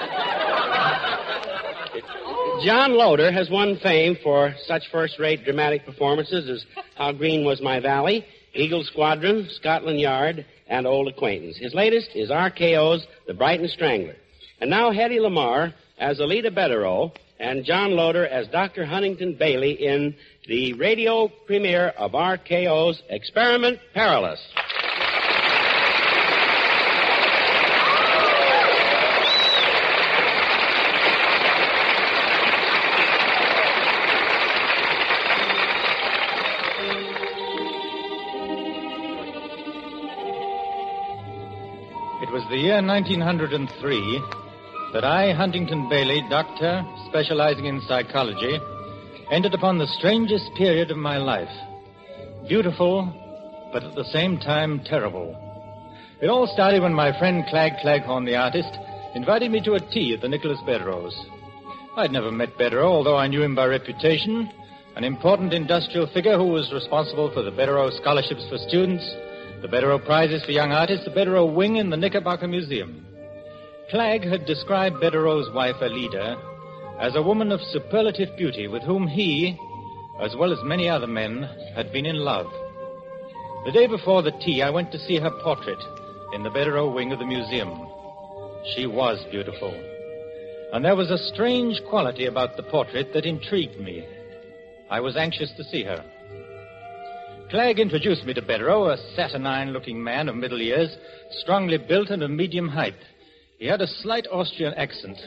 John 2.64 2.96
Loder 2.96 3.32
has 3.32 3.50
won 3.50 3.80
fame 3.82 4.16
for 4.22 4.54
such 4.66 4.84
first-rate 4.92 5.46
dramatic 5.46 5.84
performances 5.84 6.48
as 6.48 6.64
How 6.96 7.12
Green 7.12 7.44
Was 7.44 7.60
My 7.60 7.80
Valley, 7.80 8.24
Eagle 8.54 8.84
Squadron, 8.84 9.48
Scotland 9.54 10.00
Yard, 10.00 10.46
and 10.70 10.88
Old 10.88 11.08
Acquaintance. 11.08 11.58
His 11.58 11.74
latest 11.74 12.12
is 12.16 12.30
RKO's 12.30 13.06
The 13.28 13.34
Brighton 13.34 13.68
Strangler. 13.68 14.16
And 14.62 14.70
now 14.70 14.92
Hedy 14.92 15.20
Lamarr 15.20 15.74
as 15.98 16.20
Alida 16.20 16.52
Bederaux 16.52 17.12
and 17.40 17.66
John 17.66 17.92
Loder 17.92 18.26
as 18.26 18.48
Dr. 18.48 18.86
Huntington 18.86 19.36
Bailey 19.38 19.72
in 19.72 20.16
the 20.48 20.74
radio 20.74 21.30
premiere 21.48 21.90
of 21.98 22.12
RKO's 22.12 23.02
Experiment 23.10 23.80
Perilous. 23.94 24.40
The 42.60 42.66
year 42.66 42.84
1903 42.84 44.22
that 44.92 45.06
I, 45.06 45.32
Huntington 45.32 45.88
Bailey, 45.88 46.22
doctor, 46.30 46.84
specializing 47.08 47.68
in 47.68 47.80
psychology, 47.88 48.60
entered 49.32 49.54
upon 49.54 49.78
the 49.78 49.88
strangest 49.88 50.54
period 50.58 50.92
of 50.92 50.98
my 50.98 51.20
life. 51.20 51.48
Beautiful, 52.50 53.08
but 53.72 53.86
at 53.86 53.96
the 53.96 54.04
same 54.12 54.40
time 54.40 54.82
terrible. 54.84 55.40
It 56.22 56.28
all 56.28 56.48
started 56.48 56.82
when 56.82 56.94
my 56.94 57.18
friend 57.18 57.46
Clag 57.50 57.78
Claghorn, 57.82 58.26
the 58.26 58.36
artist, 58.36 58.78
invited 59.16 59.52
me 59.52 59.62
to 59.62 59.76
a 59.76 59.80
tea 59.80 60.14
at 60.14 60.20
the 60.20 60.28
Nicholas 60.28 60.60
Bedrose. 60.68 61.16
I'd 61.96 62.12
never 62.12 62.30
met 62.30 62.58
Bederaux, 62.58 62.92
although 62.92 63.16
I 63.16 63.28
knew 63.28 63.42
him 63.42 63.56
by 63.56 63.68
reputation, 63.68 64.52
an 64.98 65.06
important 65.06 65.54
industrial 65.54 66.08
figure 66.08 66.36
who 66.36 66.48
was 66.48 66.74
responsible 66.74 67.32
for 67.34 67.42
the 67.42 67.52
Bederaux 67.52 67.96
scholarships 68.02 68.46
for 68.50 68.58
students, 68.58 69.10
the 69.62 69.68
Bederaux 69.68 70.06
prizes 70.06 70.44
for 70.46 70.52
young 70.52 70.72
artists, 70.72 71.06
the 71.06 71.12
Bederaux 71.12 71.54
wing 71.54 71.76
in 71.76 71.90
the 71.90 71.98
Knickerbocker 71.98 72.48
Museum. 72.48 73.06
Clegg 73.90 74.24
had 74.24 74.46
described 74.46 75.02
Bederaux's 75.02 75.54
wife, 75.54 75.76
Alida, 75.82 76.38
as 77.00 77.16
a 77.16 77.22
woman 77.22 77.52
of 77.52 77.60
superlative 77.72 78.36
beauty 78.38 78.68
with 78.68 78.84
whom 78.84 79.08
he, 79.08 79.58
as 80.22 80.36
well 80.38 80.54
as 80.54 80.60
many 80.64 80.88
other 80.88 81.08
men, 81.08 81.44
had 81.76 81.92
been 81.92 82.06
in 82.06 82.18
love. 82.18 82.48
The 83.66 83.72
day 83.72 83.88
before 83.88 84.22
the 84.22 84.32
tea, 84.32 84.62
I 84.62 84.70
went 84.70 84.92
to 84.94 85.00
see 85.00 85.20
her 85.20 85.32
portrait 85.44 85.80
in 86.34 86.44
the 86.44 86.50
Bederaux 86.50 86.94
wing 86.94 87.12
of 87.12 87.20
the 87.20 87.26
museum. 87.26 87.88
She 88.76 88.86
was 88.86 89.26
beautiful. 89.32 89.74
And 90.72 90.86
there 90.86 90.96
was 90.96 91.12
a 91.12 91.34
strange 91.34 91.82
quality 91.90 92.28
about 92.28 92.56
the 92.56 92.64
portrait 92.64 93.12
that 93.14 93.26
intrigued 93.26 93.80
me. 93.80 94.08
I 94.90 95.02
was 95.02 95.18
anxious 95.18 95.52
to 95.58 95.64
see 95.66 95.84
her. 95.84 96.04
Clegg 97.50 97.80
introduced 97.80 98.26
me 98.26 98.34
to 98.36 98.44
Beddoe, 98.44 98.94
a 98.94 98.98
saturnine 99.16 99.74
looking 99.74 100.04
man 100.04 100.30
of 100.30 100.36
middle 100.36 100.62
years, 100.62 100.96
strongly 101.42 101.80
built 101.80 102.12
and 102.12 102.22
of 102.22 102.30
medium 102.30 102.68
height. 102.68 102.94
He 103.58 103.66
had 103.66 103.82
a 103.82 103.88
slight 103.88 104.28
Austrian 104.32 104.76
accent. 104.76 105.18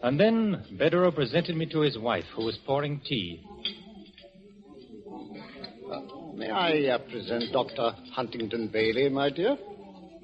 And 0.00 0.20
then 0.20 0.64
Beddoe 0.78 1.10
presented 1.10 1.56
me 1.56 1.66
to 1.66 1.80
his 1.80 1.98
wife, 1.98 2.26
who 2.36 2.44
was 2.44 2.56
pouring 2.64 3.00
tea. 3.04 3.44
May 6.36 6.50
I 6.50 6.94
uh, 6.94 6.98
present 7.10 7.52
Dr. 7.52 7.90
Huntington 8.12 8.68
Bailey, 8.68 9.08
my 9.08 9.28
dear? 9.28 9.56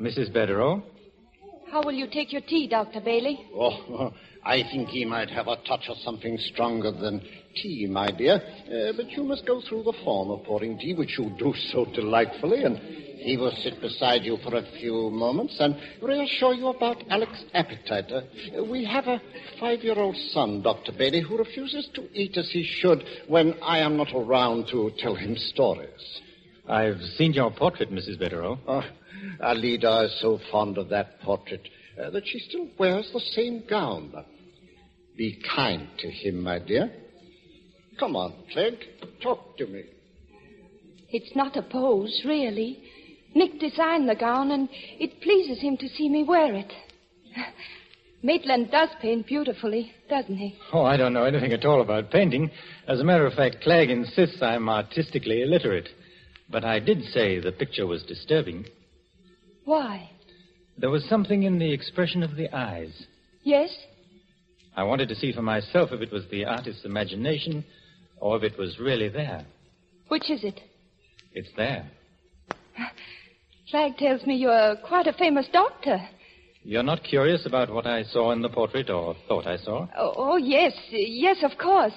Mrs. 0.01 0.33
Beddoe? 0.33 0.85
How 1.73 1.83
will 1.83 1.95
you 1.95 2.07
take 2.07 2.33
your 2.33 2.43
tea, 2.43 2.69
Dr. 2.69 3.01
Bailey? 3.01 3.41
Oh, 3.53 4.13
I 4.47 4.63
think 4.71 4.89
he 4.91 5.05
might 5.07 5.31
have 5.31 5.49
a 5.49 5.57
touch 5.67 5.89
of 5.89 5.97
something 5.99 6.37
stronger 6.39 6.91
than 6.91 7.23
tea, 7.55 7.87
my 7.91 8.11
dear. 8.11 8.35
Uh, 8.35 8.93
but 8.95 9.11
you 9.11 9.25
must 9.25 9.47
go 9.47 9.63
through 9.63 9.85
the 9.85 9.95
form 10.05 10.31
of 10.31 10.45
pouring 10.45 10.79
tea, 10.79 10.93
which 10.95 11.19
you 11.19 11.35
do 11.39 11.55
so 11.73 11.87
delightfully, 11.95 12.63
and 12.65 12.79
he 12.79 13.39
will 13.39 13.53
sit 13.63 13.81
beside 13.81 14.23
you 14.23 14.37
for 14.45 14.55
a 14.55 14.67
few 14.79 15.11
moments 15.11 15.57
and 15.61 15.75
reassure 16.03 16.53
you 16.53 16.69
about 16.69 17.03
Alec's 17.09 17.43
appetite. 17.55 18.13
Uh, 18.13 18.65
we 18.65 18.85
have 18.85 19.07
a 19.07 19.21
five-year-old 19.59 20.17
son, 20.33 20.61
Dr. 20.61 20.93
Bailey, 20.93 21.23
who 21.23 21.39
refuses 21.39 21.89
to 21.95 22.07
eat 22.13 22.37
as 22.37 22.51
he 22.51 22.65
should 22.65 23.03
when 23.29 23.55
I 23.63 23.79
am 23.79 23.97
not 23.97 24.09
around 24.15 24.67
to 24.73 24.91
tell 24.99 25.15
him 25.15 25.37
stories. 25.37 26.21
I've 26.69 27.01
seen 27.17 27.33
your 27.33 27.51
portrait, 27.51 27.91
Mrs. 27.91 28.19
Beddoe. 28.19 28.59
Oh, 28.69 28.83
Alida 29.41 30.03
is 30.03 30.21
so 30.21 30.39
fond 30.51 30.77
of 30.77 30.91
that 30.91 31.21
portrait 31.23 31.67
uh, 31.99 32.11
that 32.11 32.27
she 32.27 32.39
still 32.41 32.69
wears 32.79 33.09
the 33.13 33.21
same 33.21 33.65
gown. 33.69 34.13
Be 35.17 35.41
kind 35.55 35.89
to 35.99 36.11
him, 36.11 36.43
my 36.43 36.59
dear. 36.59 36.91
Come 37.99 38.17
on, 38.17 38.35
Clegg. 38.53 38.75
Talk 39.23 39.57
to 39.59 39.67
me. 39.67 39.85
It's 41.11 41.35
not 41.37 41.57
a 41.57 41.63
pose, 41.63 42.23
really. 42.25 42.83
Nick 43.35 43.61
designed 43.61 44.09
the 44.09 44.17
gown, 44.17 44.51
and 44.51 44.69
it 44.73 45.21
pleases 45.23 45.61
him 45.61 45.77
to 45.77 45.89
see 45.89 46.09
me 46.09 46.25
wear 46.25 46.55
it. 46.55 46.73
Maitland 48.23 48.71
does 48.71 48.89
paint 49.01 49.27
beautifully, 49.27 49.93
doesn't 50.09 50.37
he? 50.37 50.57
Oh, 50.73 50.83
I 50.83 50.97
don't 50.97 51.13
know 51.13 51.25
anything 51.25 51.53
at 51.53 51.65
all 51.65 51.83
about 51.83 52.11
painting. 52.11 52.51
As 52.89 52.99
a 52.99 53.05
matter 53.05 53.27
of 53.27 53.35
fact, 53.35 53.61
Clegg 53.63 53.91
insists 53.91 54.41
I'm 54.41 54.69
artistically 54.69 55.43
illiterate. 55.43 55.89
But 56.51 56.65
I 56.65 56.81
did 56.81 57.03
say 57.13 57.39
the 57.39 57.53
picture 57.53 57.87
was 57.87 58.03
disturbing. 58.03 58.67
Why? 59.65 60.11
There 60.79 60.91
was 60.91 61.05
something 61.09 61.45
in 61.45 61.59
the 61.59 61.73
expression 61.73 62.23
of 62.23 62.37
the 62.37 62.55
eyes. 62.55 63.07
Yes? 63.43 63.71
I 64.77 64.83
wanted 64.83 65.09
to 65.09 65.15
see 65.15 65.33
for 65.33 65.43
myself 65.43 65.91
if 65.93 66.01
it 66.01 66.13
was 66.13 66.25
the 66.31 66.45
artist's 66.45 66.85
imagination 66.85 67.65
or 68.21 68.37
if 68.37 68.43
it 68.43 68.59
was 68.59 68.79
really 68.79 69.09
there. 69.09 69.45
Which 70.09 70.31
is 70.31 70.45
it? 70.45 70.61
It's 71.33 71.51
there. 71.57 71.91
Clegg 73.71 73.97
tells 73.97 74.25
me 74.27 74.37
you're 74.37 74.77
quite 74.87 75.07
a 75.07 75.13
famous 75.13 75.47
doctor. 75.53 75.99
You're 76.63 76.83
not 76.83 77.05
curious 77.05 77.45
about 77.47 77.73
what 77.73 77.87
I 77.87 78.05
saw 78.05 78.33
in 78.33 78.41
the 78.41 78.49
portrait 78.49 78.89
or 78.89 79.15
thought 79.29 79.47
I 79.47 79.57
saw? 79.59 79.87
Oh, 79.97 80.15
oh 80.17 80.37
yes, 80.37 80.73
yes, 80.91 81.39
of 81.43 81.59
course. 81.59 81.93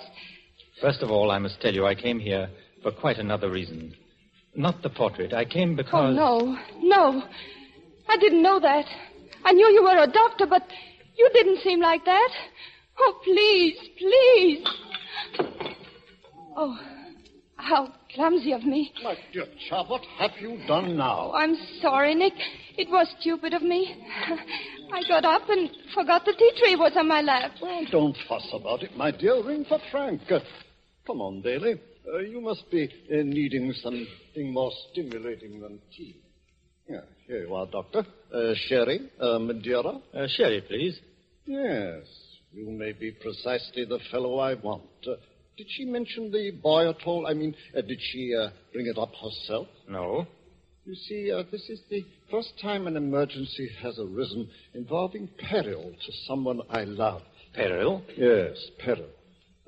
First 0.81 1.01
of 1.01 1.09
all, 1.09 1.31
I 1.31 1.39
must 1.39 1.61
tell 1.61 1.73
you 1.73 1.85
I 1.85 1.95
came 1.95 2.19
here 2.19 2.49
for 2.83 2.91
quite 2.91 3.17
another 3.17 3.49
reason. 3.49 3.95
Not 4.55 4.81
the 4.81 4.89
portrait. 4.89 5.33
I 5.33 5.45
came 5.45 5.73
oh, 5.73 5.75
because. 5.75 5.93
Oh, 5.93 6.11
no, 6.11 6.57
no. 6.81 7.23
I 8.09 8.17
didn't 8.17 8.43
know 8.43 8.59
that. 8.59 8.85
I 9.45 9.53
knew 9.53 9.67
you 9.67 9.83
were 9.83 10.03
a 10.03 10.07
doctor, 10.07 10.45
but 10.47 10.63
you 11.17 11.29
didn't 11.33 11.59
seem 11.63 11.79
like 11.79 12.05
that. 12.05 12.29
Oh, 12.99 13.19
please, 13.23 13.77
please. 13.97 14.67
Oh, 16.55 16.77
how 17.57 17.93
clumsy 18.15 18.51
of 18.53 18.63
me. 18.63 18.91
My 19.03 19.15
dear 19.33 19.45
child, 19.69 19.89
what 19.89 20.01
have 20.19 20.31
you 20.39 20.59
done 20.67 20.97
now? 20.97 21.31
Oh, 21.31 21.35
I'm 21.35 21.55
sorry, 21.81 22.15
Nick. 22.15 22.33
It 22.77 22.89
was 22.89 23.07
stupid 23.19 23.53
of 23.53 23.61
me. 23.61 23.95
I 24.93 25.07
got 25.07 25.25
up 25.25 25.49
and 25.49 25.69
forgot 25.93 26.25
the 26.25 26.33
tea 26.33 26.51
tray 26.59 26.75
was 26.75 26.93
on 26.95 27.07
my 27.07 27.21
lap. 27.21 27.51
Well, 27.61 27.85
don't 27.91 28.17
fuss 28.27 28.47
about 28.53 28.83
it, 28.83 28.95
my 28.95 29.11
dear. 29.11 29.43
Ring 29.43 29.65
for 29.67 29.79
Frank. 29.91 30.21
Uh, 30.31 30.39
come 31.05 31.21
on, 31.21 31.41
Bailey. 31.41 31.75
Uh, 32.11 32.19
you 32.19 32.39
must 32.39 32.69
be 32.71 32.85
uh, 32.85 33.17
needing 33.23 33.73
something 33.73 34.53
more 34.53 34.71
stimulating 34.91 35.59
than 35.59 35.79
tea. 35.95 36.21
Yeah, 36.87 37.01
here 37.27 37.45
you 37.45 37.53
are, 37.53 37.65
Doctor. 37.67 38.05
Uh, 38.33 38.53
sherry, 38.67 39.09
uh, 39.19 39.39
Madeira. 39.39 39.99
Uh, 40.13 40.27
sherry, 40.27 40.61
please. 40.67 40.97
Yes, 41.45 42.03
you 42.53 42.69
may 42.71 42.93
be 42.93 43.11
precisely 43.11 43.85
the 43.85 43.99
fellow 44.11 44.39
I 44.39 44.53
want. 44.55 44.83
Uh, 45.05 45.15
did 45.57 45.67
she 45.69 45.85
mention 45.85 46.31
the 46.31 46.51
boy 46.51 46.89
at 46.89 46.97
all? 47.05 47.27
I 47.27 47.33
mean, 47.33 47.55
uh, 47.75 47.81
did 47.81 47.99
she 48.11 48.33
uh, 48.33 48.49
bring 48.71 48.87
it 48.87 48.97
up 48.97 49.11
herself? 49.15 49.67
No. 49.89 50.27
You 50.85 50.95
see, 50.95 51.31
uh, 51.31 51.43
this 51.51 51.67
is 51.69 51.81
the 51.89 52.05
first 52.31 52.53
time 52.61 52.87
an 52.87 52.95
emergency 52.95 53.69
has 53.81 53.99
arisen 53.99 54.47
involving 54.73 55.27
peril 55.37 55.91
to 55.91 56.11
someone 56.27 56.61
I 56.69 56.83
love. 56.85 57.21
Peril? 57.53 58.03
Yes, 58.15 58.55
peril. 58.79 59.07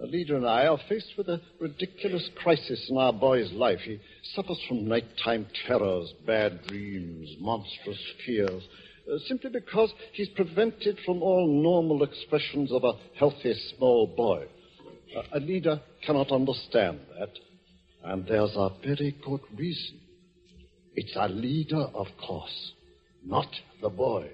Alida 0.02 0.38
and 0.38 0.48
I 0.48 0.68
are 0.68 0.80
faced 0.88 1.14
with 1.18 1.28
a 1.28 1.42
ridiculous 1.60 2.30
crisis 2.42 2.88
in 2.90 2.98
our 2.98 3.12
boy's 3.12 3.52
life. 3.52 3.80
He 3.84 4.00
suffers 4.34 4.60
from 4.68 4.88
nighttime 4.88 5.46
terrors, 5.68 6.14
bad 6.26 6.64
dreams, 6.68 7.36
monstrous 7.40 8.00
fears, 8.26 8.64
uh, 9.12 9.18
simply 9.28 9.50
because 9.50 9.92
he's 10.14 10.30
prevented 10.30 11.00
from 11.06 11.22
all 11.22 11.48
normal 11.48 12.04
expressions 12.04 12.72
of 12.72 12.84
a 12.84 12.94
healthy 13.18 13.54
small 13.76 14.08
boy. 14.08 14.46
Uh, 15.16 15.22
Alida 15.36 15.82
cannot 16.06 16.32
understand 16.32 17.00
that, 17.20 17.32
and 18.04 18.26
there's 18.26 18.56
a 18.56 18.70
very 18.86 19.16
good 19.26 19.42
reason. 19.58 20.00
It's 20.96 21.16
Alida, 21.18 21.92
of 21.94 22.08
course, 22.26 22.72
not 23.26 23.48
the 23.82 23.90
boy. 23.90 24.30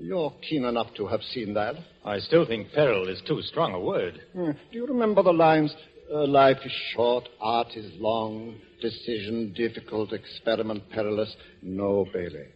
You're 0.00 0.32
keen 0.48 0.64
enough 0.64 0.88
to 0.96 1.06
have 1.06 1.22
seen 1.22 1.54
that. 1.54 1.76
I 2.04 2.18
still 2.18 2.46
think 2.46 2.72
peril 2.72 3.08
is 3.08 3.22
too 3.26 3.40
strong 3.42 3.72
a 3.74 3.80
word. 3.80 4.20
Hmm. 4.32 4.50
Do 4.50 4.78
you 4.78 4.86
remember 4.86 5.22
the 5.22 5.32
lines? 5.32 5.74
Uh, 6.12 6.26
life 6.26 6.58
is 6.64 6.72
short, 6.94 7.28
art 7.40 7.68
is 7.74 7.90
long, 7.98 8.56
decision 8.80 9.54
difficult, 9.56 10.12
experiment 10.12 10.82
perilous. 10.90 11.34
No, 11.62 12.06
Bailey. 12.12 12.48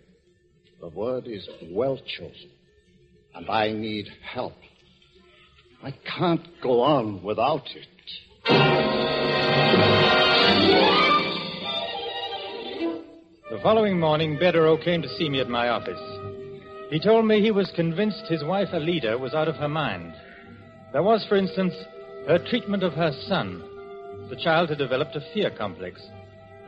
The 0.81 0.89
word 0.89 1.27
is 1.27 1.49
well 1.71 1.97
chosen, 1.97 2.51
and 3.35 3.49
I 3.49 3.73
need 3.73 4.09
help. 4.35 4.53
I 5.83 5.95
can't 6.19 6.47
go 6.63 6.83
on 6.83 7.23
without 7.23 7.67
it. 7.75 7.87
The 13.49 13.61
following 13.63 13.99
morning, 13.99 14.37
Bederaux 14.37 14.85
came 14.85 15.01
to 15.01 15.09
see 15.17 15.31
me 15.31 15.41
at 15.41 15.49
my 15.49 15.69
office. 15.69 16.36
He 16.91 17.01
told 17.01 17.27
me 17.27 17.41
he 17.41 17.51
was 17.51 17.71
convinced 17.73 18.29
his 18.29 18.45
wife 18.45 18.69
Alida 18.73 19.19
was 19.19 19.35
out 19.35 19.49
of 19.49 19.57
her 19.57 19.69
mind. 19.69 20.15
There 20.93 21.03
was, 21.03 21.27
for 21.27 21.37
instance, 21.37 21.75
her 22.29 22.39
treatment 22.39 22.85
of 22.85 22.93
her 22.93 23.13
son. 23.27 23.63
The 24.31 24.37
child 24.37 24.69
had 24.69 24.79
developed 24.79 25.17
a 25.17 25.21
fear 25.35 25.51
complex. 25.51 26.01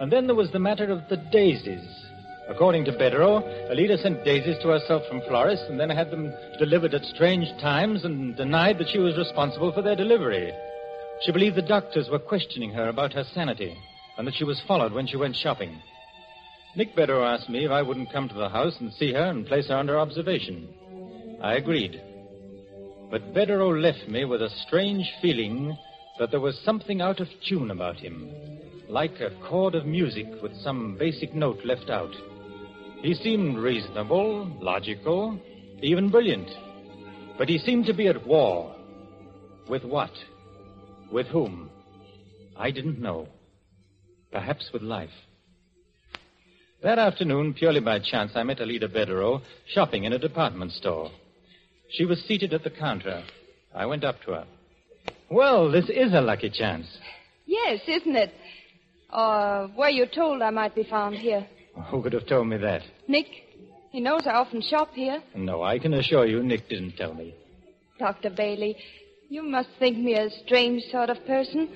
And 0.01 0.12
then 0.12 0.27
there 0.27 0.35
was 0.35 0.51
the 0.51 0.59
matter 0.59 0.91
of 0.91 1.09
the 1.09 1.16
daisies. 1.16 1.87
According 2.49 2.85
to 2.87 2.93
Beddoe, 2.93 3.45
Alida 3.71 3.99
sent 3.99 4.25
daisies 4.25 4.57
to 4.62 4.69
herself 4.69 5.07
from 5.07 5.21
florists 5.29 5.66
and 5.69 5.79
then 5.79 5.91
had 5.91 6.11
them 6.11 6.33
delivered 6.59 6.95
at 6.95 7.05
strange 7.05 7.49
times 7.61 8.05
and 8.05 8.37
denied 8.37 8.79
that 8.79 8.89
she 8.89 8.99
was 8.99 9.16
responsible 9.16 9.71
for 9.71 9.83
their 9.83 9.97
delivery. 9.97 10.53
She 11.23 11.33
believed 11.33 11.57
the 11.57 11.62
doctors 11.62 12.09
were 12.11 12.19
questioning 12.19 12.73
her 12.73 12.89
about 12.89 13.12
her 13.12 13.25
sanity 13.35 13.77
and 14.16 14.27
that 14.27 14.35
she 14.35 14.45
was 14.45 14.62
followed 14.66 14.93
when 14.93 15.07
she 15.07 15.16
went 15.16 15.37
shopping. 15.37 15.81
Nick 16.77 16.95
Beddoe 16.95 17.25
asked 17.25 17.49
me 17.49 17.64
if 17.64 17.71
I 17.71 17.83
wouldn't 17.83 18.12
come 18.12 18.29
to 18.29 18.35
the 18.35 18.49
house 18.49 18.77
and 18.81 18.93
see 18.93 19.12
her 19.12 19.25
and 19.25 19.47
place 19.47 19.69
her 19.69 19.77
under 19.77 19.99
observation. 19.99 20.69
I 21.43 21.55
agreed. 21.55 22.01
But 23.11 23.33
Beddoe 23.33 23.71
left 23.71 24.07
me 24.09 24.25
with 24.25 24.43
a 24.43 24.51
strange 24.66 25.11
feeling 25.23 25.77
that 26.19 26.31
there 26.31 26.41
was 26.41 26.59
something 26.64 27.01
out 27.01 27.21
of 27.21 27.29
tune 27.49 27.71
about 27.71 27.97
him, 27.97 28.31
like 28.89 29.21
a 29.21 29.31
chord 29.49 29.75
of 29.75 29.87
music 29.87 30.27
with 30.43 30.55
some 30.57 30.97
basic 30.99 31.35
note 31.35 31.64
left 31.64 31.91
out. 31.91 32.14
He 33.03 33.14
seemed 33.14 33.59
reasonable, 33.59 34.47
logical, 34.61 35.39
even 35.81 36.11
brilliant. 36.11 36.51
But 37.39 37.49
he 37.49 37.59
seemed 37.59 37.87
to 37.87 37.95
be 37.95 38.09
at 38.09 38.27
war. 38.27 38.75
With 39.69 39.85
what? 39.85 40.12
With 41.11 41.29
whom? 41.29 41.71
I 42.57 42.71
didn't 42.73 43.01
know. 43.01 43.29
Perhaps 44.33 44.71
with 44.73 44.83
life. 44.83 45.11
That 46.81 47.01
afternoon, 47.01 47.55
purely 47.55 47.81
by 47.81 47.99
chance, 47.99 48.33
I 48.37 48.45
met 48.45 48.61
Alida 48.61 48.89
Beddoe 48.89 49.43
shopping 49.66 50.05
in 50.05 50.12
a 50.12 50.18
department 50.18 50.70
store. 50.72 51.11
She 51.91 52.05
was 52.05 52.20
seated 52.20 52.55
at 52.55 52.62
the 52.62 52.70
counter. 52.70 53.24
I 53.74 53.85
went 53.87 54.05
up 54.05 54.22
to 54.22 54.33
her. 54.33 54.47
Well, 55.29 55.72
this 55.72 55.89
is 55.89 56.12
a 56.14 56.20
lucky 56.20 56.51
chance. 56.51 56.87
Yes, 57.47 57.81
isn't 57.89 58.14
it? 58.14 58.33
Uh, 59.12 59.16
or 59.16 59.70
were 59.76 59.89
you 59.89 60.07
told 60.07 60.41
I 60.41 60.51
might 60.51 60.76
be 60.76 60.85
found 60.85 61.16
here? 61.16 61.47
Who 61.91 62.01
could 62.01 62.12
have 62.12 62.26
told 62.26 62.47
me 62.47 62.59
that? 62.59 62.83
Nick. 63.09 63.26
He 63.91 64.01
knows 64.01 64.22
I 64.26 64.35
often 64.35 64.62
shop 64.62 64.91
here. 64.93 65.20
No, 65.35 65.62
I 65.62 65.81
can 65.81 65.95
assure 65.95 66.26
you 66.26 66.43
Nick 66.45 66.68
didn't 66.68 66.97
tell 66.97 67.14
me. 67.14 67.35
Dr. 67.99 68.31
Bailey, 68.31 68.76
you 69.29 69.43
must 69.43 69.70
think 69.81 69.99
me 69.99 70.14
a 70.14 70.31
strange 70.45 70.83
sort 70.93 71.11
of 71.11 71.24
person 71.26 71.68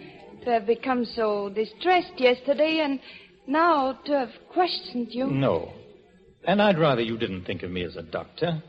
to 0.45 0.51
have 0.51 0.67
become 0.67 1.05
so 1.05 1.49
distressed 1.49 2.13
yesterday 2.19 2.81
and 2.85 3.01
now 3.47 3.99
to 4.05 4.13
have 4.13 4.31
questioned 4.53 5.09
you. 5.11 5.27
No. 5.27 5.73
And 6.45 6.61
I'd 6.61 6.79
rather 6.79 7.03
you 7.03 7.17
didn't 7.19 7.45
think 7.45 7.63
of 7.63 7.71
me 7.71 7.85
as 7.85 7.97
a 7.97 8.03
doctor. 8.03 8.63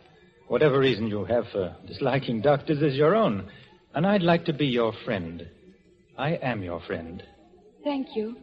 Whatever 0.47 0.79
reason 0.79 1.07
you 1.07 1.25
have 1.25 1.45
for 1.51 1.75
disliking 1.87 2.41
doctors 2.41 2.81
is 2.81 2.95
your 2.95 3.15
own. 3.15 3.49
And 3.95 4.05
I'd 4.05 4.21
like 4.21 4.45
to 4.45 4.53
be 4.53 4.67
your 4.67 4.93
friend. 5.05 5.47
I 6.17 6.31
am 6.35 6.63
your 6.63 6.81
friend. 6.81 7.23
Thank 7.83 8.15
you. 8.15 8.35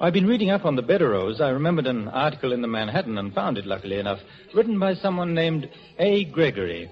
I've 0.00 0.12
been 0.12 0.26
reading 0.26 0.50
up 0.50 0.64
on 0.64 0.76
the 0.76 0.82
Bederauxs. 0.82 1.40
I 1.40 1.50
remembered 1.50 1.86
an 1.86 2.08
article 2.08 2.52
in 2.52 2.62
the 2.62 2.68
Manhattan 2.68 3.18
and 3.18 3.34
found 3.34 3.58
it, 3.58 3.66
luckily 3.66 3.98
enough, 3.98 4.18
written 4.54 4.78
by 4.78 4.94
someone 4.94 5.34
named 5.34 5.68
A. 5.98 6.24
Gregory. 6.24 6.90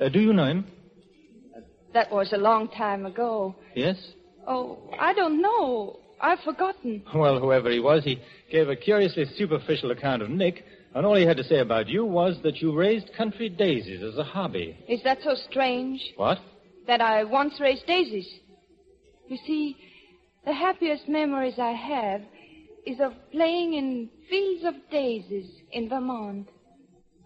Uh, 0.00 0.08
do 0.08 0.20
you 0.20 0.32
know 0.32 0.44
him? 0.44 0.66
That 1.94 2.10
was 2.10 2.32
a 2.32 2.36
long 2.36 2.68
time 2.68 3.06
ago. 3.06 3.54
Yes? 3.74 3.96
Oh, 4.46 4.90
I 4.98 5.14
don't 5.14 5.40
know. 5.40 6.00
I've 6.20 6.40
forgotten. 6.40 7.02
Well, 7.14 7.38
whoever 7.38 7.70
he 7.70 7.80
was, 7.80 8.04
he 8.04 8.20
gave 8.50 8.68
a 8.68 8.76
curiously 8.76 9.26
superficial 9.36 9.90
account 9.90 10.22
of 10.22 10.30
Nick, 10.30 10.64
and 10.94 11.06
all 11.06 11.16
he 11.16 11.26
had 11.26 11.36
to 11.36 11.44
say 11.44 11.58
about 11.58 11.88
you 11.88 12.04
was 12.04 12.38
that 12.42 12.60
you 12.60 12.74
raised 12.74 13.12
country 13.16 13.48
daisies 13.48 14.02
as 14.02 14.16
a 14.18 14.24
hobby. 14.24 14.76
Is 14.88 15.02
that 15.04 15.18
so 15.22 15.34
strange? 15.48 16.00
What? 16.16 16.38
That 16.86 17.00
I 17.00 17.24
once 17.24 17.60
raised 17.60 17.86
daisies. 17.86 18.28
You 19.28 19.36
see, 19.46 19.76
the 20.44 20.54
happiest 20.54 21.08
memories 21.08 21.58
I 21.58 21.72
have 21.72 22.22
is 22.86 23.00
of 23.00 23.12
playing 23.30 23.74
in 23.74 24.08
fields 24.30 24.64
of 24.64 24.74
daisies 24.90 25.50
in 25.72 25.88
Vermont. 25.88 26.48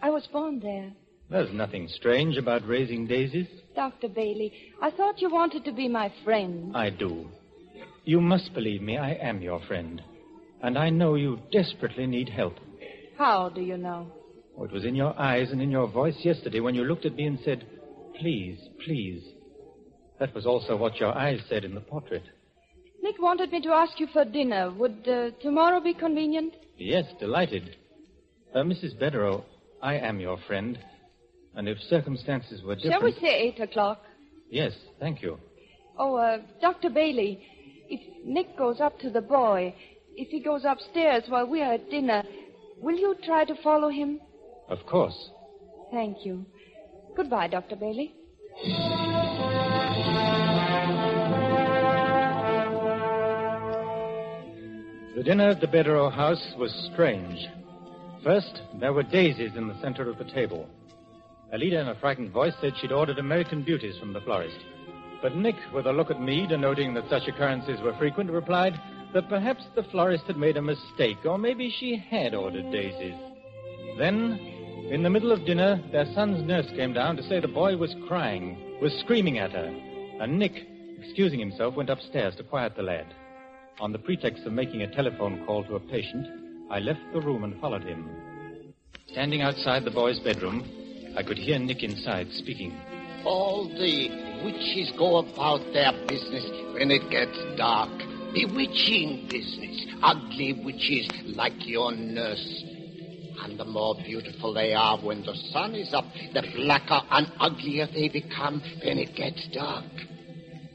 I 0.03 0.11
was 0.11 0.27
born 0.33 0.59
there. 0.59 0.91
There's 1.31 1.53
nothing 1.55 1.89
strange 1.89 2.37
about 2.37 2.67
raising 2.67 3.07
daisies. 3.07 3.47
Dr. 3.75 4.09
Bailey, 4.09 4.53
I 4.83 4.91
thought 4.91 5.23
you 5.23 5.31
wanted 5.31 5.65
to 5.65 5.73
be 5.73 5.89
my 5.89 6.13
friend. 6.25 6.77
I 6.77 6.91
do. 6.91 7.29
You 8.05 8.21
must 8.21 8.53
believe 8.55 8.83
me, 8.83 8.97
I 8.99 9.13
am 9.13 9.41
your 9.41 9.61
friend. 9.67 10.03
And 10.63 10.77
I 10.79 10.91
know 10.91 11.15
you 11.15 11.39
desperately 11.53 12.07
need 12.07 12.29
help. 12.29 12.55
How 13.17 13.49
do 13.49 13.61
you 13.61 13.77
know? 13.77 14.11
Oh, 14.59 14.65
it 14.65 14.73
was 14.73 14.85
in 14.85 14.95
your 14.95 15.19
eyes 15.19 15.51
and 15.51 15.63
in 15.63 15.71
your 15.71 15.87
voice 15.89 16.17
yesterday 16.23 16.61
when 16.61 16.75
you 16.75 16.85
looked 16.85 17.07
at 17.07 17.15
me 17.15 17.25
and 17.27 17.39
said, 17.45 17.65
Please, 18.19 18.59
please. 18.85 19.23
That 20.19 20.35
was 20.35 20.47
also 20.47 20.77
what 20.77 20.97
your 21.01 21.17
eyes 21.17 21.41
said 21.49 21.65
in 21.65 21.75
the 21.75 21.81
portrait. 21.81 22.23
Nick 23.03 23.21
wanted 23.21 23.51
me 23.51 23.61
to 23.63 23.71
ask 23.71 23.99
you 23.99 24.07
for 24.13 24.25
dinner. 24.25 24.71
Would 24.71 25.09
uh, 25.09 25.31
tomorrow 25.41 25.81
be 25.81 25.95
convenient? 25.95 26.55
Yes, 26.77 27.05
delighted. 27.19 27.77
Uh, 28.55 28.59
Mrs. 28.61 28.97
Bederaux, 29.01 29.45
I 29.83 29.95
am 29.95 30.21
your 30.21 30.39
friend. 30.47 30.79
And 31.55 31.69
if 31.69 31.79
circumstances 31.89 32.63
were 32.63 32.77
different. 32.77 32.95
Shall 32.95 33.03
we 33.03 33.13
say 33.21 33.35
eight 33.35 33.61
o'clock? 33.61 34.03
Yes, 34.51 34.73
thank 35.01 35.23
you. 35.23 35.39
Oh, 35.99 36.17
uh, 36.17 36.39
Dr. 36.61 36.91
Bailey, 36.91 37.43
if 37.93 38.01
Nick 38.25 38.57
goes 38.57 38.81
up 38.81 38.99
to 39.01 39.11
the 39.11 39.21
boy, 39.21 39.75
if 40.17 40.29
he 40.29 40.41
goes 40.41 40.65
upstairs 40.65 41.25
while 41.29 41.47
we 41.47 41.61
are 41.61 41.75
at 41.75 41.91
dinner, 41.91 42.23
will 42.79 42.97
you 42.97 43.15
try 43.23 43.45
to 43.45 43.55
follow 43.63 43.91
him? 43.91 44.19
Of 44.69 44.87
course. 44.87 45.31
Thank 45.91 46.25
you. 46.25 46.47
Goodbye, 47.15 47.49
Dr. 47.49 47.77
Bailey. 47.77 48.15
The 55.15 55.23
dinner 55.23 55.51
at 55.51 55.61
the 55.61 55.67
Bederaux 55.67 56.11
house 56.11 56.55
was 56.57 56.73
strange. 56.93 57.47
First, 58.25 58.63
there 58.81 58.95
were 58.95 59.03
daisies 59.03 59.55
in 59.55 59.69
the 59.69 59.79
center 59.83 60.09
of 60.09 60.17
the 60.17 60.25
table. 60.33 60.67
Alida, 61.53 61.81
in 61.81 61.89
a 61.89 61.95
frightened 61.97 62.31
voice, 62.31 62.55
said 62.63 62.73
she'd 62.81 62.93
ordered 62.93 63.19
American 63.19 63.63
beauties 63.63 63.99
from 63.99 64.15
the 64.15 64.23
florist. 64.23 64.57
But 65.23 65.37
Nick, 65.37 65.55
with 65.73 65.87
a 65.87 65.93
look 65.93 66.11
at 66.11 66.21
me, 66.21 66.47
denoting 66.49 66.95
that 66.95 67.09
such 67.09 67.29
occurrences 67.29 67.81
were 67.81 67.95
frequent, 67.95 68.29
replied 68.29 68.79
that 69.15 69.29
perhaps 69.29 69.63
the 69.77 69.85
florist 69.85 70.25
had 70.25 70.37
made 70.37 70.57
a 70.57 70.63
mistake, 70.63 71.25
or 71.25 71.39
maybe 71.39 71.71
she 71.71 71.97
had 71.97 72.35
ordered 72.35 72.73
daisies. 72.73 73.15
Then, 73.99 74.33
in 74.91 75.05
the 75.05 75.11
middle 75.11 75.31
of 75.31 75.45
dinner, 75.47 75.81
their 75.93 76.13
son's 76.13 76.43
nurse 76.47 76.67
came 76.71 76.93
down 76.93 77.17
to 77.17 77.23
say 77.23 77.39
the 77.39 77.47
boy 77.47 77.77
was 77.77 77.95
crying, 78.09 78.59
was 78.81 78.93
screaming 79.05 79.39
at 79.39 79.53
her, 79.53 79.73
and 80.21 80.41
Nick, 80.41 80.67
excusing 80.99 81.39
himself, 81.39 81.77
went 81.77 81.91
upstairs 81.91 82.35
to 82.37 82.43
quiet 82.43 82.75
the 82.75 82.83
lad. 82.83 83.07
On 83.79 83.93
the 83.93 83.99
pretext 83.99 84.45
of 84.45 84.53
making 84.53 84.83
a 84.83 84.93
telephone 84.93 85.45
call 85.47 85.63
to 85.65 85.77
a 85.77 85.81
patient, 85.81 86.27
I 86.69 86.81
left 86.81 87.01
the 87.13 87.21
room 87.21 87.45
and 87.45 87.61
followed 87.61 87.85
him. 87.85 88.11
Standing 89.13 89.43
outside 89.43 89.85
the 89.85 89.91
boy's 89.91 90.19
bedroom, 90.21 90.69
I 91.17 91.23
could 91.23 91.39
hear 91.39 91.59
Nick 91.59 91.83
inside 91.83 92.29
speaking. 92.33 92.75
All 93.25 93.69
the 93.69 94.32
witches 94.45 94.93
go 94.99 95.19
about 95.19 95.61
their 95.73 95.93
business 96.07 96.45
when 96.75 96.91
it 96.91 97.11
gets 97.11 97.39
dark. 97.57 97.91
Bewitching 98.33 99.29
business. 99.29 99.87
Ugly 100.03 100.63
witches 100.65 101.09
like 101.37 101.67
your 101.67 101.93
nurse. 101.93 102.65
And 103.43 103.59
the 103.59 103.65
more 103.65 103.95
beautiful 103.95 104.55
they 104.55 104.73
are 104.73 104.99
when 104.99 105.23
the 105.23 105.35
sun 105.53 105.75
is 105.75 105.93
up, 105.93 106.05
the 106.33 106.43
blacker 106.55 107.01
and 107.11 107.27
uglier 107.41 107.87
they 107.93 108.09
become 108.09 108.63
when 108.85 108.99
it 108.99 109.15
gets 109.15 109.47
dark. 109.53 109.85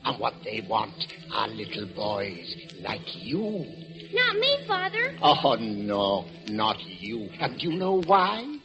And 0.03 0.19
what 0.19 0.35
they 0.43 0.65
want 0.69 0.95
are 1.33 1.47
little 1.47 1.87
boys 1.95 2.55
like 2.81 3.01
you. 3.15 3.65
Not 4.13 4.35
me, 4.35 4.65
Father. 4.67 5.17
Oh, 5.21 5.55
no, 5.59 6.25
not 6.47 6.79
you. 6.79 7.29
And 7.39 7.61
you 7.61 7.71
know 7.71 8.01
why? 8.01 8.57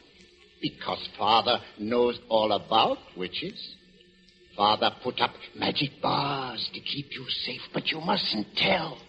Because 0.61 1.09
Father 1.17 1.59
knows 1.79 2.19
all 2.29 2.53
about 2.53 2.97
witches. 3.17 3.75
Father 4.55 4.91
put 5.03 5.19
up 5.19 5.31
magic 5.55 5.89
bars 6.01 6.69
to 6.73 6.79
keep 6.79 7.07
you 7.11 7.25
safe, 7.45 7.61
but 7.73 7.87
you 7.87 7.99
mustn't 8.01 8.47
tell. 8.55 8.99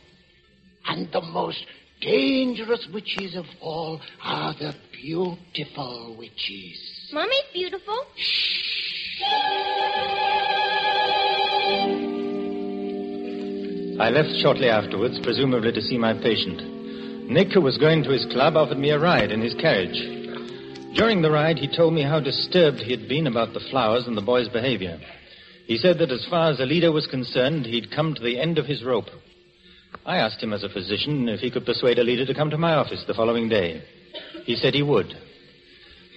And 0.86 1.10
the 1.12 1.20
most 1.20 1.64
dangerous 2.00 2.86
witches 2.92 3.36
of 3.36 3.44
all 3.60 4.00
are 4.22 4.54
the 4.54 4.74
beautiful 4.92 6.16
witches. 6.18 7.10
Mommy's 7.12 7.44
beautiful. 7.52 8.06
I 14.00 14.10
left 14.10 14.30
shortly 14.40 14.68
afterwards, 14.68 15.20
presumably 15.22 15.72
to 15.72 15.80
see 15.80 15.98
my 15.98 16.14
patient. 16.14 17.28
Nick, 17.30 17.52
who 17.52 17.60
was 17.60 17.78
going 17.78 18.02
to 18.04 18.10
his 18.10 18.26
club, 18.26 18.56
offered 18.56 18.78
me 18.78 18.90
a 18.90 18.98
ride 18.98 19.30
in 19.30 19.40
his 19.40 19.54
carriage. 19.54 19.96
During 20.94 21.22
the 21.22 21.30
ride, 21.30 21.58
he 21.58 21.74
told 21.74 21.94
me 21.94 22.02
how 22.02 22.20
disturbed 22.20 22.80
he 22.80 22.90
had 22.90 23.08
been 23.08 23.26
about 23.26 23.52
the 23.52 23.60
flowers 23.70 24.06
and 24.06 24.16
the 24.16 24.22
boy's 24.22 24.48
behavior. 24.48 24.98
He 25.66 25.78
said 25.78 25.98
that 25.98 26.10
as 26.10 26.26
far 26.28 26.50
as 26.50 26.60
Alida 26.60 26.92
was 26.92 27.06
concerned, 27.06 27.66
he'd 27.66 27.90
come 27.90 28.14
to 28.14 28.22
the 28.22 28.38
end 28.38 28.58
of 28.58 28.66
his 28.66 28.84
rope. 28.84 29.08
I 30.04 30.18
asked 30.18 30.42
him 30.42 30.52
as 30.52 30.62
a 30.62 30.68
physician 30.68 31.28
if 31.28 31.40
he 31.40 31.50
could 31.50 31.64
persuade 31.64 31.98
Alida 31.98 32.26
to 32.26 32.34
come 32.34 32.50
to 32.50 32.58
my 32.58 32.74
office 32.74 33.04
the 33.06 33.14
following 33.14 33.48
day. 33.48 33.82
He 34.44 34.56
said 34.56 34.74
he 34.74 34.82
would. 34.82 35.14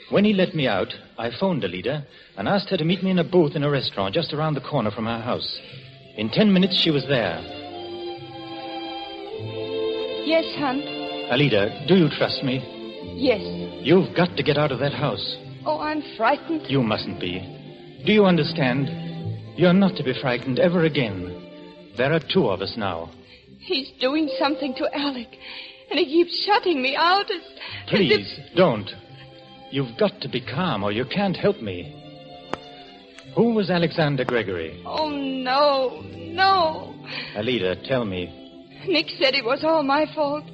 When 0.10 0.26
he 0.26 0.34
let 0.34 0.54
me 0.54 0.68
out, 0.68 0.94
I 1.18 1.32
phoned 1.40 1.64
Alida 1.64 2.06
and 2.38 2.48
asked 2.48 2.70
her 2.70 2.78
to 2.78 2.86
meet 2.86 3.04
me 3.04 3.12
in 3.12 3.20
a 3.20 3.24
booth 3.24 3.56
in 3.56 3.64
a 3.64 3.70
restaurant 3.70 4.14
just 4.14 4.34
around 4.34 4.56
the 4.56 4.62
corner 4.62 4.92
from 4.92 5.06
her 5.06 5.22
house. 5.22 5.60
In 6.18 6.30
ten 6.30 6.52
minutes, 6.52 6.82
she 6.82 6.92
was 6.92 7.06
there. 7.08 7.40
Yes, 10.26 10.46
Hunt. 10.58 10.84
Alida, 11.32 11.86
do 11.88 11.96
you 11.96 12.10
trust 12.18 12.44
me? 12.44 12.60
Yes. 13.16 13.42
You've 13.84 14.14
got 14.16 14.36
to 14.36 14.44
get 14.44 14.58
out 14.58 14.72
of 14.72 14.80
that 14.80 14.94
house. 14.94 15.38
Oh, 15.66 15.80
I'm 15.80 16.04
frightened. 16.18 16.64
You 16.68 16.84
mustn't 16.84 17.20
be. 17.20 17.40
Do 18.06 18.12
you 18.12 18.26
understand? 18.26 19.07
You're 19.58 19.74
not 19.74 19.96
to 19.98 20.04
be 20.04 20.14
frightened 20.22 20.60
ever 20.60 20.86
again. 20.86 21.94
There 21.98 22.14
are 22.14 22.20
two 22.20 22.48
of 22.48 22.62
us 22.62 22.76
now. 22.78 23.10
He's 23.58 23.92
doing 24.00 24.30
something 24.38 24.76
to 24.76 24.88
Alec, 24.96 25.30
and 25.90 26.00
he 26.00 26.06
keeps 26.06 26.46
shutting 26.46 26.80
me 26.80 26.96
out 26.96 27.26
as. 27.32 27.42
Please, 27.88 28.40
don't. 28.56 28.88
You've 29.72 29.98
got 29.98 30.22
to 30.22 30.30
be 30.30 30.42
calm, 30.42 30.84
or 30.84 30.92
you 30.92 31.06
can't 31.06 31.36
help 31.36 31.60
me. 31.60 31.92
Who 33.36 33.56
was 33.56 33.72
Alexander 33.72 34.24
Gregory? 34.26 34.82
Oh, 34.86 35.10
no, 35.10 36.02
no. 36.16 36.96
Alida, 37.36 37.78
tell 37.88 38.06
me. 38.06 38.28
Nick 38.88 39.08
said 39.20 39.34
it 39.34 39.44
was 39.44 39.64
all 39.64 39.82
my 39.82 40.06
fault. 40.14 40.46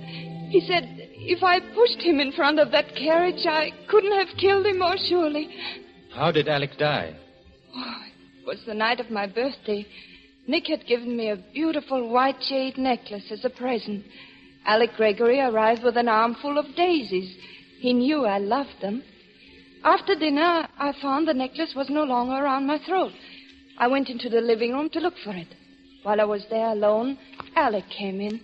He 0.49 0.61
said 0.65 0.83
if 1.25 1.43
I 1.43 1.59
pushed 1.59 2.01
him 2.01 2.19
in 2.19 2.31
front 2.31 2.59
of 2.59 2.71
that 2.71 2.95
carriage, 2.95 3.45
I 3.45 3.71
couldn't 3.89 4.17
have 4.17 4.37
killed 4.37 4.65
him 4.65 4.79
more 4.79 4.95
surely. 5.09 5.49
How 6.13 6.31
did 6.31 6.47
Alec 6.47 6.77
die? 6.77 7.15
Oh, 7.75 8.02
was 8.45 8.59
the 8.65 8.73
night 8.73 8.99
of 8.99 9.09
my 9.09 9.27
birthday. 9.27 9.85
Nick 10.47 10.67
had 10.67 10.85
given 10.85 11.15
me 11.15 11.29
a 11.29 11.43
beautiful 11.53 12.09
white 12.09 12.39
jade 12.49 12.77
necklace 12.77 13.31
as 13.31 13.45
a 13.45 13.49
present. 13.49 14.05
Alec 14.65 14.91
Gregory 14.97 15.39
arrived 15.39 15.83
with 15.83 15.97
an 15.97 16.09
armful 16.09 16.57
of 16.57 16.75
daisies. 16.75 17.35
He 17.79 17.93
knew 17.93 18.25
I 18.25 18.37
loved 18.37 18.81
them. 18.81 19.03
After 19.83 20.15
dinner, 20.15 20.67
I 20.77 20.93
found 21.01 21.27
the 21.27 21.33
necklace 21.33 21.73
was 21.75 21.89
no 21.89 22.03
longer 22.03 22.33
around 22.33 22.65
my 22.65 22.79
throat. 22.85 23.11
I 23.77 23.87
went 23.87 24.09
into 24.09 24.29
the 24.29 24.41
living 24.41 24.71
room 24.71 24.89
to 24.91 24.99
look 24.99 25.15
for 25.23 25.33
it. 25.33 25.47
While 26.03 26.21
I 26.21 26.25
was 26.25 26.45
there 26.49 26.67
alone, 26.69 27.17
Alec 27.55 27.85
came 27.89 28.21
in. 28.21 28.39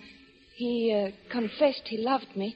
He 0.55 0.93
uh, 0.93 1.11
confessed 1.31 1.83
he 1.85 1.97
loved 1.97 2.35
me. 2.35 2.55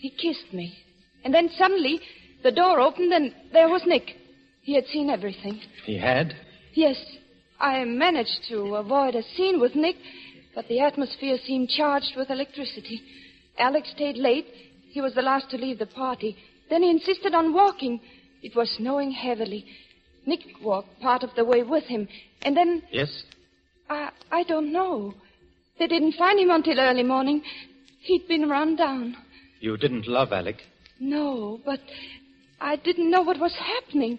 He 0.00 0.10
kissed 0.10 0.52
me. 0.52 0.78
And 1.24 1.34
then 1.34 1.50
suddenly, 1.56 2.00
the 2.42 2.52
door 2.52 2.80
opened 2.80 3.12
and 3.12 3.34
there 3.52 3.68
was 3.68 3.82
Nick. 3.86 4.16
He 4.62 4.74
had 4.74 4.86
seen 4.86 5.10
everything. 5.10 5.60
He 5.84 5.98
had? 5.98 6.34
Yes, 6.76 6.98
I 7.58 7.84
managed 7.84 8.42
to 8.50 8.74
avoid 8.74 9.14
a 9.14 9.22
scene 9.34 9.58
with 9.58 9.74
Nick, 9.74 9.96
but 10.54 10.68
the 10.68 10.80
atmosphere 10.80 11.38
seemed 11.46 11.70
charged 11.70 12.12
with 12.18 12.28
electricity. 12.28 13.00
Alex 13.58 13.88
stayed 13.94 14.18
late. 14.18 14.46
He 14.90 15.00
was 15.00 15.14
the 15.14 15.22
last 15.22 15.48
to 15.50 15.56
leave 15.56 15.78
the 15.78 15.86
party. 15.86 16.36
Then 16.68 16.82
he 16.82 16.90
insisted 16.90 17.34
on 17.34 17.54
walking. 17.54 17.98
It 18.42 18.54
was 18.54 18.68
snowing 18.76 19.10
heavily. 19.10 19.64
Nick 20.26 20.40
walked 20.62 21.00
part 21.00 21.22
of 21.22 21.30
the 21.34 21.46
way 21.46 21.62
with 21.62 21.84
him, 21.84 22.08
and 22.42 22.54
then 22.54 22.82
Yes? 22.90 23.22
I 23.88 24.10
I 24.30 24.42
don't 24.42 24.70
know. 24.70 25.14
They 25.78 25.86
didn't 25.86 26.12
find 26.12 26.38
him 26.38 26.50
until 26.50 26.78
early 26.78 27.04
morning. 27.04 27.42
He'd 28.00 28.28
been 28.28 28.50
run 28.50 28.76
down. 28.76 29.16
You 29.60 29.78
didn't 29.78 30.06
love 30.06 30.30
Alec. 30.30 30.56
No, 31.00 31.58
but 31.64 31.80
I 32.60 32.76
didn't 32.76 33.10
know 33.10 33.22
what 33.22 33.40
was 33.40 33.54
happening. 33.54 34.18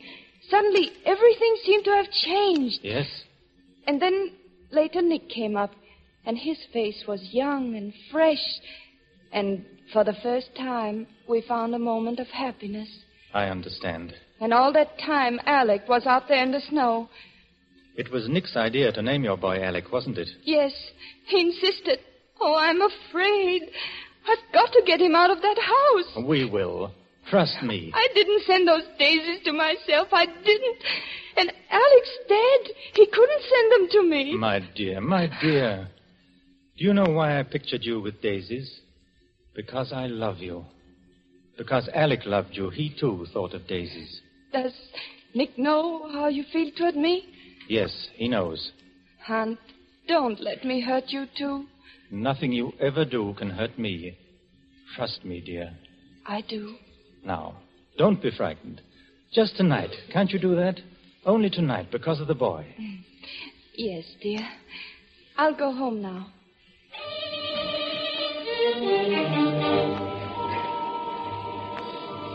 Suddenly, 0.50 0.92
everything 1.06 1.56
seemed 1.66 1.84
to 1.86 1.92
have 1.92 2.12
changed. 2.12 2.80
Yes? 2.82 3.08
And 3.86 4.02
then 4.02 4.32
later 4.72 5.02
Nick 5.02 5.30
came 5.30 5.58
up, 5.58 5.72
and 6.26 6.38
his 6.38 6.58
face 6.72 7.04
was 7.08 7.22
young 7.32 7.76
and 7.76 7.94
fresh. 8.12 8.44
And 9.32 9.66
for 9.92 10.04
the 10.04 10.16
first 10.24 10.50
time, 10.56 11.08
we 11.28 11.42
found 11.48 11.76
a 11.76 11.80
moment 11.80 12.20
of 12.20 12.28
happiness. 12.28 12.90
I 13.34 13.46
understand. 13.46 14.14
And 14.40 14.54
all 14.54 14.72
that 14.74 14.98
time, 15.00 15.40
Alec 15.46 15.88
was 15.88 16.06
out 16.06 16.28
there 16.28 16.44
in 16.44 16.52
the 16.52 16.62
snow. 16.62 17.10
It 17.96 18.12
was 18.12 18.30
Nick's 18.30 18.56
idea 18.56 18.92
to 18.92 19.02
name 19.02 19.24
your 19.24 19.38
boy 19.38 19.62
Alec, 19.62 19.92
wasn't 19.92 20.18
it? 20.18 20.30
Yes, 20.44 20.72
he 21.26 21.42
insisted. 21.42 22.00
Oh, 22.40 22.56
I'm 22.56 22.82
afraid. 22.82 23.64
I've 24.30 24.54
got 24.54 24.72
to 24.72 24.84
get 24.86 25.02
him 25.02 25.16
out 25.16 25.32
of 25.32 25.42
that 25.42 25.58
house. 25.58 26.26
We 26.26 26.46
will. 26.46 26.92
Trust 27.30 27.62
me. 27.62 27.92
I 27.94 28.08
didn't 28.14 28.44
send 28.46 28.68
those 28.68 28.84
daisies 28.98 29.44
to 29.46 29.54
myself. 29.54 30.08
I 30.12 30.26
didn't. 30.26 30.78
And 31.36 31.52
Alec's 31.72 32.18
dead. 32.28 32.76
He 32.94 33.06
couldn't 33.06 33.44
send 33.44 33.72
them 33.72 33.88
to 33.92 34.10
me. 34.10 34.38
My 34.38 34.62
dear, 34.76 35.02
my 35.02 35.30
dear. 35.42 35.90
Do 36.78 36.86
you 36.86 36.94
know 36.94 37.06
why 37.06 37.40
I 37.40 37.44
pictured 37.44 37.84
you 37.84 38.00
with 38.00 38.22
daisies? 38.22 38.80
Because 39.56 39.92
I 39.92 40.08
love 40.08 40.38
you. 40.38 40.66
Because 41.58 41.90
Alec 41.94 42.22
loved 42.26 42.50
you. 42.54 42.70
He, 42.70 42.96
too, 42.98 43.26
thought 43.34 43.54
of 43.54 43.68
daisies. 43.68 44.22
Does 44.54 44.74
Nick 45.34 45.58
know 45.58 46.08
how 46.12 46.28
you 46.28 46.44
feel 46.54 46.72
toward 46.78 46.96
me? 46.96 47.26
Yes, 47.68 48.10
he 48.14 48.28
knows. 48.28 48.72
Hunt, 49.26 49.60
don't 50.08 50.40
let 50.40 50.64
me 50.64 50.80
hurt 50.82 51.06
you, 51.08 51.26
too. 51.38 51.66
Nothing 52.12 52.54
you 52.54 52.72
ever 52.80 53.04
do 53.04 53.34
can 53.38 53.50
hurt 53.50 53.78
me. 53.78 54.18
Trust 54.96 55.26
me, 55.26 55.42
dear. 55.42 55.74
I 56.26 56.42
do. 56.42 56.76
Now, 57.28 57.56
don't 57.98 58.22
be 58.22 58.32
frightened. 58.32 58.82
Just 59.34 59.58
tonight. 59.58 59.92
Can't 60.14 60.32
you 60.32 60.40
do 60.40 60.56
that? 60.56 60.80
Only 61.26 61.50
tonight, 61.50 61.92
because 61.92 62.22
of 62.22 62.28
the 62.28 62.34
boy. 62.34 62.66
Mm. 62.80 63.00
Yes, 63.76 64.06
dear. 64.24 64.48
I'll 65.36 65.54
go 65.54 65.74
home 65.74 66.02
now. 66.02 66.28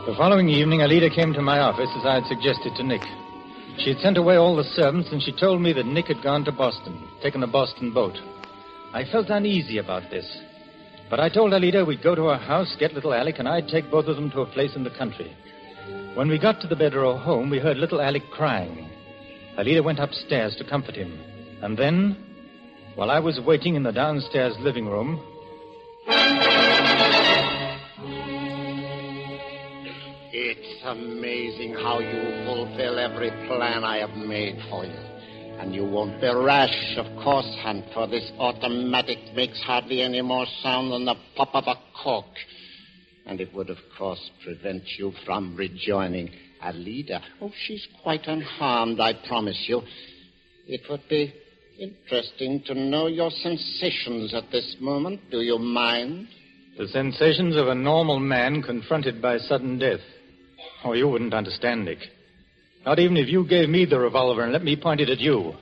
The 0.05 0.15
following 0.19 0.51
evening, 0.51 0.83
Alida 0.83 1.09
came 1.09 1.33
to 1.33 1.41
my 1.41 1.61
office 1.61 1.89
as 1.97 2.05
I 2.05 2.17
had 2.17 2.27
suggested 2.27 2.75
to 2.77 2.83
Nick. 2.83 3.03
She 3.79 3.95
had 3.95 4.03
sent 4.03 4.19
away 4.19 4.37
all 4.37 4.55
the 4.55 4.65
servants, 4.75 5.09
and 5.11 5.23
she 5.23 5.33
told 5.33 5.63
me 5.63 5.73
that 5.73 5.87
Nick 5.87 6.09
had 6.09 6.23
gone 6.23 6.45
to 6.45 6.53
Boston, 6.53 7.09
taken 7.23 7.43
a 7.43 7.47
Boston 7.47 7.95
boat. 7.95 8.19
I 8.93 9.05
felt 9.11 9.31
uneasy 9.31 9.79
about 9.79 10.11
this. 10.11 10.27
But 11.13 11.21
I 11.21 11.29
told 11.29 11.53
Alida 11.53 11.85
we'd 11.85 12.03
go 12.03 12.15
to 12.15 12.29
her 12.29 12.39
house, 12.39 12.75
get 12.81 12.95
little 12.95 13.13
Alec, 13.13 13.39
and 13.39 13.47
I'd 13.47 13.69
take 13.69 13.91
both 13.91 14.07
of 14.07 14.17
them 14.17 14.31
to 14.31 14.41
a 14.41 14.47
place 14.47 14.75
in 14.75 14.83
the 14.83 14.89
country. 14.89 15.31
When 16.15 16.27
we 16.27 16.39
got 16.39 16.63
to 16.63 16.67
the 16.67 16.75
Bederaux 16.75 17.23
home, 17.23 17.51
we 17.51 17.59
heard 17.59 17.77
little 17.77 18.01
Alec 18.01 18.23
crying. 18.31 18.89
Alida 19.59 19.83
went 19.83 19.99
upstairs 19.99 20.57
to 20.57 20.65
comfort 20.65 20.95
him. 20.95 21.21
And 21.61 21.77
then, 21.77 22.17
while 22.95 23.11
I 23.11 23.19
was 23.19 23.39
waiting 23.47 23.75
in 23.75 23.83
the 23.83 23.93
downstairs 23.93 24.55
living 24.61 24.87
room, 24.87 25.23
It's 30.33 30.83
amazing 30.87 31.75
how 31.75 31.99
you 31.99 32.47
fulfill 32.47 32.99
every 32.99 33.33
plan 33.47 33.85
I 33.85 33.99
have 33.99 34.17
made 34.17 34.57
for 34.71 34.87
you. 34.87 35.12
And 35.63 35.73
you 35.73 35.85
won't 35.85 36.21
be 36.21 36.27
rash, 36.27 36.97
of 36.97 37.07
course, 37.23 37.47
Hunt, 37.63 37.85
for 37.95 38.09
this 38.09 38.29
automatic 38.41 39.19
makes 39.37 39.63
hardly 39.63 40.03
any 40.03 40.21
more 40.21 40.45
sound 40.61 40.91
than 40.91 41.05
the 41.05 41.15
pop 41.37 41.55
of 41.55 41.69
a 41.69 41.77
cork. 42.03 42.27
And 43.27 43.41
it 43.41 43.55
would, 43.55 43.71
of 43.71 43.77
course, 43.97 44.33
prevent 44.43 44.83
you 44.99 45.13
from 45.25 45.55
rejoining 45.55 46.31
Alida. 46.61 47.23
Oh, 47.41 47.53
she's 47.65 47.87
quite 48.03 48.27
unharmed, 48.27 48.99
I 48.99 49.13
promise 49.29 49.67
you. 49.69 49.83
It 50.67 50.81
would 50.91 51.09
be 51.09 51.33
interesting 51.79 52.65
to 52.67 52.75
know 52.75 53.07
your 53.07 53.31
sensations 53.31 54.35
at 54.35 54.51
this 54.51 54.79
moment. 54.81 55.21
Do 55.31 55.43
you 55.43 55.61
mind? 55.61 56.27
the 56.77 56.89
sensations 56.89 57.55
of 57.55 57.69
a 57.69 57.75
normal 57.77 58.19
man 58.19 58.63
confronted 58.63 59.23
by 59.23 59.39
sudden 59.39 59.79
death. 59.79 60.01
Oh, 60.85 60.95
you 60.95 61.07
wouldn't 61.07 61.35
understand, 61.35 61.85
Nick. 61.85 61.99
Not 62.85 62.99
even 62.99 63.17
if 63.17 63.29
you 63.29 63.47
gave 63.47 63.69
me 63.69 63.85
the 63.85 63.99
revolver 63.99 64.43
and 64.43 64.53
let 64.53 64.65
me 64.65 64.77
point 64.77 65.01
it 65.01 65.09
at 65.09 65.21
you. 65.21 65.55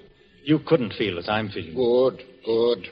You 0.42 0.60
couldn't 0.66 0.94
feel 0.94 1.18
as 1.18 1.28
I'm 1.28 1.50
feeling. 1.50 1.74
Good, 1.74 2.22
good. 2.44 2.86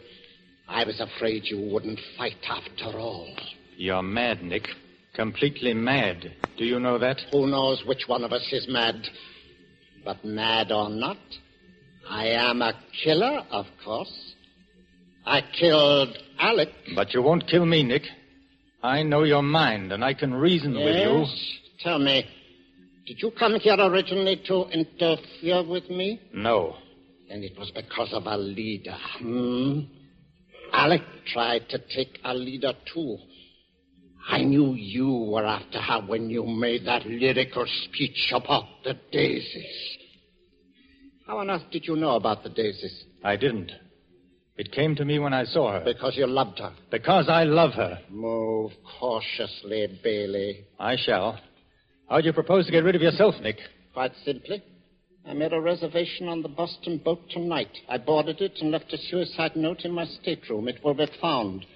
I 0.68 0.85
was 0.85 1.01
afraid 1.01 1.45
you 1.45 1.70
wouldn't 1.72 1.99
fight 2.18 2.37
after 2.47 2.99
all. 2.99 3.35
You're 3.76 4.03
mad, 4.03 4.43
Nick. 4.43 4.68
Completely 5.14 5.72
mad. 5.72 6.31
Do 6.59 6.64
you 6.64 6.79
know 6.79 6.99
that? 6.99 7.20
Who 7.33 7.47
knows 7.47 7.83
which 7.87 8.05
one 8.07 8.22
of 8.22 8.33
us 8.33 8.47
is 8.53 8.66
mad? 8.68 8.97
But 10.05 10.24
mad 10.24 10.70
or 10.70 10.91
not, 10.91 11.16
I 12.09 12.26
am 12.29 12.61
a 12.62 12.74
killer, 13.03 13.43
of 13.51 13.66
course. 13.85 14.35
I 15.24 15.43
killed 15.59 16.16
Alec. 16.39 16.68
But 16.95 17.14
you 17.14 17.22
won't 17.22 17.49
kill 17.49 17.66
me, 17.66 17.83
Nick. 17.83 18.03
I 18.83 19.03
know 19.03 19.24
your 19.24 19.43
mind, 19.43 19.93
and 19.93 20.05
I 20.05 20.14
can 20.14 20.33
reason 20.35 20.74
with 20.74 20.97
you. 20.97 21.18
Yes? 21.20 21.57
Tell 21.83 21.99
me, 21.99 22.24
did 23.09 23.23
you 23.23 23.31
come 23.31 23.55
here 23.55 23.75
originally 23.79 24.37
to 24.47 24.67
interfere 24.69 25.67
with 25.67 25.89
me? 25.89 26.21
No. 26.35 26.77
Then 27.27 27.43
it 27.43 27.59
was 27.59 27.71
because 27.71 28.13
of 28.13 28.27
Alida. 28.27 28.99
Hmm? 29.19 29.81
Alec 30.75 31.01
tried 31.33 31.71
to 31.71 31.79
take 31.79 32.19
Alida, 32.23 32.75
too. 32.93 33.17
I 34.29 34.43
knew 34.43 34.75
you 34.75 35.11
were 35.33 35.47
after 35.47 35.81
her 35.81 36.03
when 36.07 36.29
you 36.29 36.45
made 36.45 36.85
that 36.85 37.07
lyrical 37.07 37.65
speech 37.85 38.31
about 38.35 38.65
the 38.85 38.95
daisies. 39.11 39.97
How 41.27 41.39
on 41.39 41.49
earth 41.49 41.63
did 41.73 41.87
you 41.87 41.97
know 41.97 42.15
about 42.15 42.43
the 42.43 42.51
daisies? 42.51 43.05
I 43.25 43.37
didn't. 43.37 43.73
It 44.59 44.71
came 44.71 44.95
to 44.97 45.05
me 45.07 45.19
when 45.19 45.33
I 45.33 45.45
saw 45.45 45.73
her. 45.73 45.81
Because 45.83 46.15
you 46.15 46.27
loved 46.27 46.59
her. 46.59 46.75
Because 46.91 47.31
I 47.31 47.45
love 47.45 47.73
her. 47.73 48.01
Move 48.11 48.73
cautiously, 49.01 49.99
Bailey. 50.03 50.67
I 50.79 50.97
shall. 50.97 51.41
How'd 52.09 52.25
you 52.25 52.33
propose 52.33 52.65
to 52.65 52.73
get 52.73 52.85
rid 52.85 52.97
of 52.97 53.03
yourself, 53.03 53.35
Nick? 53.43 53.59
Quite 53.93 54.13
simply. 54.25 54.63
I 55.29 55.35
made 55.35 55.53
a 55.53 55.61
reservation 55.61 56.27
on 56.27 56.41
the 56.41 56.49
Boston 56.49 57.03
boat 57.05 57.21
tonight. 57.29 57.77
I 57.87 57.99
boarded 57.99 58.41
it 58.41 58.59
and 58.63 58.71
left 58.71 58.95
a 58.95 58.99
suicide 58.99 59.55
note 59.57 59.83
in 59.85 59.93
my 59.93 60.07
stateroom. 60.07 60.69
It 60.69 60.83
will 60.83 60.95
be 60.95 61.07
found. 61.21 61.67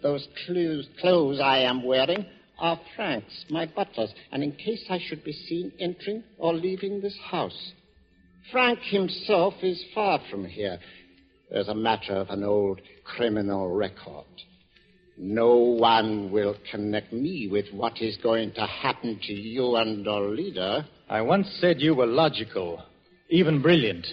Those 0.00 0.28
clothes, 0.46 0.88
clothes 1.00 1.40
I 1.40 1.58
am 1.58 1.82
wearing 1.82 2.24
are 2.60 2.78
Frank's, 2.94 3.46
my 3.50 3.66
butler's, 3.66 4.14
and 4.30 4.44
in 4.44 4.52
case 4.52 4.84
I 4.88 5.00
should 5.00 5.24
be 5.24 5.32
seen 5.32 5.72
entering 5.80 6.22
or 6.38 6.54
leaving 6.54 7.00
this 7.00 7.18
house. 7.28 7.72
Frank 8.52 8.78
himself 8.78 9.54
is 9.62 9.84
far 9.92 10.20
from 10.30 10.44
here. 10.44 10.78
There's 11.50 11.68
a 11.68 11.74
matter 11.74 12.14
of 12.14 12.30
an 12.30 12.44
old 12.44 12.80
criminal 13.02 13.70
record. 13.70 14.24
No 15.20 15.56
one 15.56 16.30
will 16.30 16.54
connect 16.70 17.12
me 17.12 17.48
with 17.50 17.66
what 17.72 18.00
is 18.00 18.16
going 18.22 18.52
to 18.52 18.64
happen 18.64 19.18
to 19.20 19.32
you 19.32 19.74
and 19.74 20.06
Alida. 20.06 20.86
I 21.08 21.22
once 21.22 21.48
said 21.60 21.80
you 21.80 21.96
were 21.96 22.06
logical, 22.06 22.84
even 23.28 23.60
brilliant. 23.60 24.06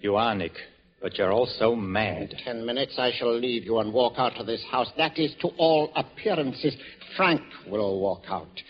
You 0.00 0.16
are, 0.16 0.34
Nick, 0.34 0.52
but 1.00 1.16
you're 1.16 1.32
also 1.32 1.74
mad. 1.74 2.32
In 2.32 2.38
ten 2.44 2.66
minutes, 2.66 2.96
I 2.98 3.12
shall 3.18 3.34
leave 3.34 3.64
you 3.64 3.78
and 3.78 3.92
walk 3.92 4.14
out 4.18 4.38
of 4.38 4.46
this 4.46 4.62
house. 4.70 4.88
That 4.98 5.18
is, 5.18 5.34
to 5.40 5.48
all 5.56 5.90
appearances, 5.96 6.76
Frank 7.16 7.40
will 7.66 7.98
walk 7.98 8.24
out. 8.28 8.60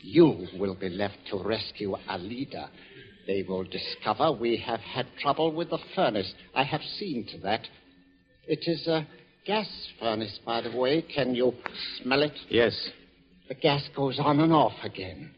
You 0.00 0.46
will 0.58 0.74
be 0.74 0.88
left 0.88 1.18
to 1.30 1.36
rescue 1.36 1.94
Alida. 2.08 2.70
They 3.26 3.44
will 3.46 3.64
discover 3.64 4.32
we 4.32 4.56
have 4.66 4.80
had 4.80 5.06
trouble 5.20 5.52
with 5.52 5.68
the 5.68 5.78
furnace. 5.94 6.32
I 6.54 6.64
have 6.64 6.80
seen 6.98 7.26
to 7.32 7.38
that. 7.40 7.60
It 8.48 8.60
is 8.66 8.88
a 8.88 9.06
gas 9.46 9.66
furnace, 9.98 10.38
by 10.44 10.60
the 10.60 10.76
way. 10.76 11.02
Can 11.02 11.34
you 11.34 11.52
smell 12.00 12.22
it? 12.22 12.32
Yes. 12.48 12.90
The 13.48 13.54
gas 13.54 13.82
goes 13.94 14.18
on 14.18 14.40
and 14.40 14.52
off 14.52 14.72
again. 14.82 15.30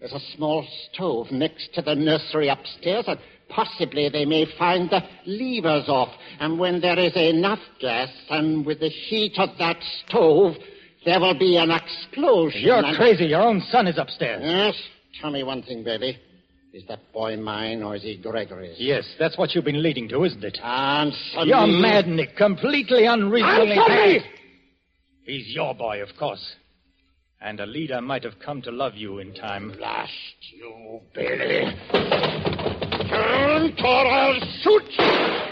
There's 0.00 0.12
a 0.12 0.36
small 0.36 0.66
stove 0.90 1.30
next 1.30 1.74
to 1.74 1.82
the 1.82 1.94
nursery 1.94 2.48
upstairs, 2.48 3.04
and 3.06 3.20
possibly 3.48 4.08
they 4.08 4.24
may 4.24 4.46
find 4.58 4.90
the 4.90 5.00
levers 5.26 5.88
off. 5.88 6.08
And 6.40 6.58
when 6.58 6.80
there 6.80 6.98
is 6.98 7.14
enough 7.14 7.60
gas, 7.80 8.08
and 8.30 8.66
with 8.66 8.80
the 8.80 8.88
heat 8.88 9.34
of 9.38 9.50
that 9.58 9.76
stove, 10.06 10.54
there 11.04 11.20
will 11.20 11.38
be 11.38 11.56
an 11.56 11.70
explosion. 11.70 12.62
You're 12.62 12.84
and- 12.84 12.96
crazy. 12.96 13.26
Your 13.26 13.42
own 13.42 13.60
son 13.70 13.86
is 13.86 13.98
upstairs. 13.98 14.42
Yes. 14.44 14.74
Tell 15.20 15.30
me 15.30 15.42
one 15.42 15.62
thing, 15.62 15.84
Bailey. 15.84 16.18
Is 16.72 16.84
that 16.88 17.12
boy 17.12 17.36
mine 17.36 17.82
or 17.82 17.96
is 17.96 18.02
he 18.02 18.16
Gregory's? 18.16 18.76
Yes, 18.78 19.04
that's 19.18 19.36
what 19.36 19.54
you've 19.54 19.64
been 19.66 19.82
leading 19.82 20.08
to, 20.08 20.24
isn't 20.24 20.42
it? 20.42 20.58
Answer 20.62 21.44
You're 21.44 21.66
me. 21.66 21.82
mad, 21.82 22.06
Nick. 22.06 22.34
Completely 22.36 23.04
unreasonably 23.04 23.76
Answer 23.76 24.20
me! 24.20 24.20
He's 25.24 25.54
your 25.54 25.74
boy, 25.74 26.02
of 26.02 26.08
course. 26.18 26.54
And 27.42 27.60
Alida 27.60 28.00
might 28.00 28.24
have 28.24 28.38
come 28.42 28.62
to 28.62 28.70
love 28.70 28.94
you 28.94 29.18
in 29.18 29.34
time. 29.34 29.72
Blast 29.76 30.12
you, 30.50 31.00
Billy. 31.14 31.64
Turn, 33.10 33.74
or 33.84 34.06
I'll 34.06 34.40
shoot 34.62 34.82
you. 34.98 35.42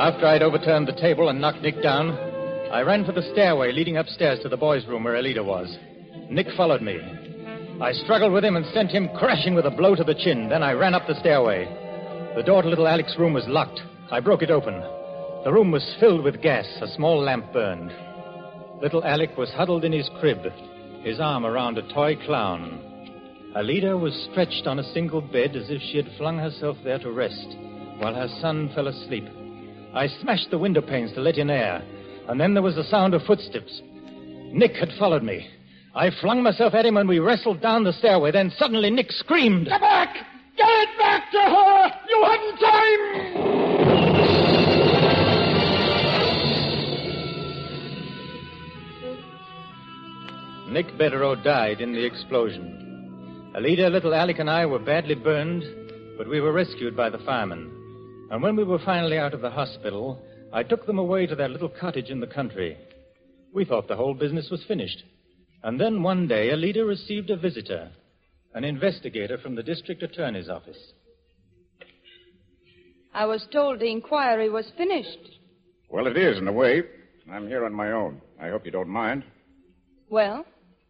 After 0.00 0.26
I'd 0.26 0.42
overturned 0.42 0.88
the 0.88 0.92
table 1.00 1.28
and 1.28 1.40
knocked 1.40 1.60
Nick 1.62 1.80
down, 1.82 2.29
I 2.72 2.82
ran 2.82 3.04
for 3.04 3.10
the 3.10 3.28
stairway 3.32 3.72
leading 3.72 3.96
upstairs 3.96 4.38
to 4.40 4.48
the 4.48 4.56
boys' 4.56 4.86
room 4.86 5.02
where 5.02 5.16
Alida 5.16 5.42
was. 5.42 5.76
Nick 6.30 6.46
followed 6.56 6.80
me. 6.80 7.00
I 7.80 7.92
struggled 7.92 8.32
with 8.32 8.44
him 8.44 8.54
and 8.54 8.64
sent 8.66 8.92
him 8.92 9.08
crashing 9.16 9.56
with 9.56 9.66
a 9.66 9.70
blow 9.70 9.96
to 9.96 10.04
the 10.04 10.14
chin. 10.14 10.48
Then 10.48 10.62
I 10.62 10.72
ran 10.74 10.94
up 10.94 11.06
the 11.08 11.18
stairway. 11.18 11.64
The 12.36 12.44
door 12.44 12.62
to 12.62 12.68
little 12.68 12.86
Alec's 12.86 13.18
room 13.18 13.32
was 13.32 13.48
locked. 13.48 13.80
I 14.12 14.20
broke 14.20 14.42
it 14.42 14.52
open. 14.52 14.80
The 15.42 15.52
room 15.52 15.72
was 15.72 15.96
filled 15.98 16.22
with 16.22 16.42
gas. 16.42 16.66
A 16.80 16.86
small 16.94 17.20
lamp 17.20 17.52
burned. 17.52 17.90
Little 18.80 19.04
Alec 19.04 19.36
was 19.36 19.50
huddled 19.50 19.84
in 19.84 19.92
his 19.92 20.08
crib, 20.20 20.38
his 21.02 21.18
arm 21.18 21.44
around 21.44 21.76
a 21.76 21.92
toy 21.92 22.14
clown. 22.24 22.86
Alida 23.56 23.96
was 23.96 24.28
stretched 24.30 24.68
on 24.68 24.78
a 24.78 24.92
single 24.94 25.20
bed 25.20 25.56
as 25.56 25.70
if 25.70 25.82
she 25.82 25.96
had 25.96 26.16
flung 26.16 26.38
herself 26.38 26.76
there 26.84 27.00
to 27.00 27.10
rest, 27.10 27.56
while 27.98 28.14
her 28.14 28.28
son 28.40 28.70
fell 28.76 28.86
asleep. 28.86 29.26
I 29.92 30.06
smashed 30.06 30.52
the 30.52 30.58
window 30.58 30.82
panes 30.82 31.12
to 31.14 31.20
let 31.20 31.36
in 31.36 31.50
air, 31.50 31.82
and 32.30 32.40
then 32.40 32.54
there 32.54 32.62
was 32.62 32.76
the 32.76 32.84
sound 32.84 33.12
of 33.12 33.22
footsteps. 33.22 33.82
Nick 34.52 34.76
had 34.76 34.90
followed 35.00 35.24
me. 35.24 35.48
I 35.96 36.10
flung 36.20 36.44
myself 36.44 36.74
at 36.74 36.86
him 36.86 36.96
and 36.96 37.08
we 37.08 37.18
wrestled 37.18 37.60
down 37.60 37.82
the 37.82 37.92
stairway. 37.92 38.30
Then 38.30 38.52
suddenly 38.56 38.88
Nick 38.88 39.10
screamed. 39.10 39.66
Get 39.66 39.80
back! 39.80 40.14
Get 40.56 40.88
back 40.96 41.28
to 41.32 41.38
her! 41.40 41.92
You 42.08 42.22
haven't 42.22 42.58
time! 42.60 43.50
Nick 50.72 50.86
Bederaux 50.96 51.42
died 51.42 51.80
in 51.80 51.92
the 51.92 52.06
explosion. 52.06 53.50
Alida, 53.56 53.90
little 53.90 54.14
Alec, 54.14 54.38
and 54.38 54.48
I 54.48 54.66
were 54.66 54.78
badly 54.78 55.16
burned, 55.16 55.64
but 56.16 56.28
we 56.28 56.40
were 56.40 56.52
rescued 56.52 56.96
by 56.96 57.10
the 57.10 57.18
firemen. 57.18 57.72
And 58.30 58.40
when 58.40 58.54
we 58.54 58.62
were 58.62 58.78
finally 58.78 59.18
out 59.18 59.34
of 59.34 59.40
the 59.40 59.50
hospital, 59.50 60.22
I 60.52 60.62
took 60.64 60.86
them 60.86 60.98
away 60.98 61.26
to 61.26 61.36
their 61.36 61.48
little 61.48 61.68
cottage 61.68 62.10
in 62.10 62.20
the 62.20 62.26
country. 62.26 62.76
We 63.54 63.64
thought 63.64 63.88
the 63.88 63.96
whole 63.96 64.14
business 64.14 64.48
was 64.50 64.64
finished. 64.66 65.02
And 65.62 65.80
then 65.80 66.02
one 66.02 66.26
day, 66.26 66.50
Alida 66.50 66.84
received 66.84 67.30
a 67.30 67.36
visitor, 67.36 67.90
an 68.54 68.64
investigator 68.64 69.38
from 69.38 69.54
the 69.54 69.62
district 69.62 70.02
attorney's 70.02 70.48
office. 70.48 70.78
I 73.12 73.26
was 73.26 73.46
told 73.52 73.80
the 73.80 73.90
inquiry 73.90 74.48
was 74.48 74.70
finished. 74.76 75.18
Well, 75.88 76.06
it 76.06 76.16
is, 76.16 76.38
in 76.38 76.48
a 76.48 76.52
way. 76.52 76.82
I'm 77.30 77.46
here 77.46 77.64
on 77.64 77.72
my 77.72 77.92
own. 77.92 78.20
I 78.40 78.48
hope 78.48 78.64
you 78.64 78.70
don't 78.72 78.88
mind. 78.88 79.24
Well, 80.08 80.44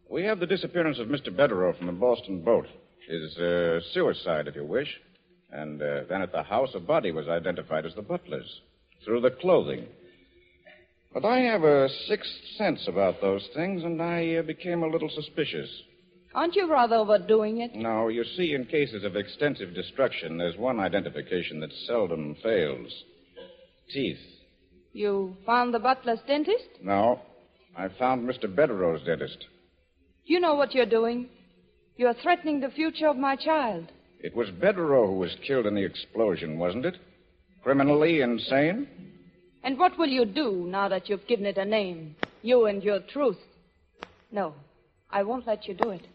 We 0.09 0.23
have 0.23 0.39
the 0.39 0.47
disappearance 0.47 0.99
of 0.99 1.07
Mr. 1.07 1.29
Bederaux 1.29 1.77
from 1.77 1.87
the 1.87 1.93
Boston 1.93 2.41
boat. 2.41 2.67
His 3.07 3.37
uh, 3.37 3.79
suicide, 3.93 4.47
if 4.47 4.55
you 4.55 4.65
wish. 4.65 4.89
And 5.51 5.81
uh, 5.81 6.01
then 6.09 6.21
at 6.21 6.31
the 6.31 6.43
house, 6.43 6.69
a 6.75 6.79
body 6.79 7.11
was 7.11 7.27
identified 7.27 7.85
as 7.85 7.95
the 7.95 8.01
butler's 8.01 8.61
through 9.03 9.21
the 9.21 9.31
clothing. 9.31 9.87
But 11.13 11.25
I 11.25 11.39
have 11.39 11.63
a 11.63 11.89
sixth 12.07 12.31
sense 12.57 12.87
about 12.87 13.19
those 13.19 13.47
things, 13.53 13.83
and 13.83 14.01
I 14.01 14.35
uh, 14.35 14.41
became 14.43 14.83
a 14.83 14.87
little 14.87 15.09
suspicious. 15.09 15.69
aren't 16.33 16.55
you 16.55 16.71
rather 16.71 16.95
overdoing 16.95 17.59
it? 17.61 17.75
No, 17.75 18.07
you 18.07 18.23
see, 18.23 18.53
in 18.53 18.65
cases 18.65 19.03
of 19.03 19.17
extensive 19.17 19.73
destruction, 19.73 20.37
there's 20.37 20.55
one 20.57 20.79
identification 20.79 21.59
that 21.59 21.73
seldom 21.85 22.35
fails 22.41 23.03
teeth. 23.93 24.19
You 24.93 25.35
found 25.45 25.73
the 25.73 25.79
butler's 25.79 26.19
dentist? 26.27 26.67
No, 26.81 27.19
I 27.77 27.89
found 27.99 28.27
Mr. 28.27 28.45
Bederaux's 28.53 29.05
dentist. 29.05 29.45
You 30.25 30.39
know 30.39 30.55
what 30.55 30.73
you're 30.73 30.85
doing. 30.85 31.27
You're 31.97 32.13
threatening 32.13 32.61
the 32.61 32.69
future 32.69 33.07
of 33.07 33.17
my 33.17 33.35
child. 33.35 33.91
It 34.21 34.35
was 34.35 34.47
Bederaux 34.49 35.07
who 35.07 35.17
was 35.17 35.35
killed 35.45 35.65
in 35.65 35.75
the 35.75 35.83
explosion, 35.83 36.57
wasn't 36.57 36.85
it? 36.85 36.95
Criminally 37.63 38.21
insane? 38.21 38.87
And 39.63 39.77
what 39.77 39.97
will 39.97 40.07
you 40.07 40.25
do 40.25 40.65
now 40.67 40.89
that 40.89 41.09
you've 41.09 41.27
given 41.27 41.45
it 41.45 41.57
a 41.57 41.65
name? 41.65 42.15
You 42.41 42.65
and 42.65 42.83
your 42.83 42.99
truth. 42.99 43.37
No, 44.31 44.55
I 45.09 45.23
won't 45.23 45.45
let 45.45 45.67
you 45.67 45.75
do 45.75 45.91
it. 45.91 46.07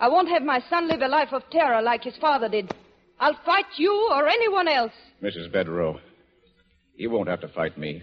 I 0.00 0.08
won't 0.08 0.28
have 0.28 0.42
my 0.42 0.60
son 0.68 0.88
live 0.88 1.02
a 1.02 1.08
life 1.08 1.32
of 1.32 1.42
terror 1.50 1.80
like 1.82 2.02
his 2.02 2.16
father 2.16 2.48
did. 2.48 2.72
I'll 3.20 3.38
fight 3.44 3.66
you 3.76 4.08
or 4.12 4.26
anyone 4.26 4.66
else. 4.66 4.92
Mrs. 5.22 5.52
Bederaux, 5.52 6.00
you 6.96 7.10
won't 7.10 7.28
have 7.28 7.42
to 7.42 7.48
fight 7.48 7.78
me. 7.78 8.02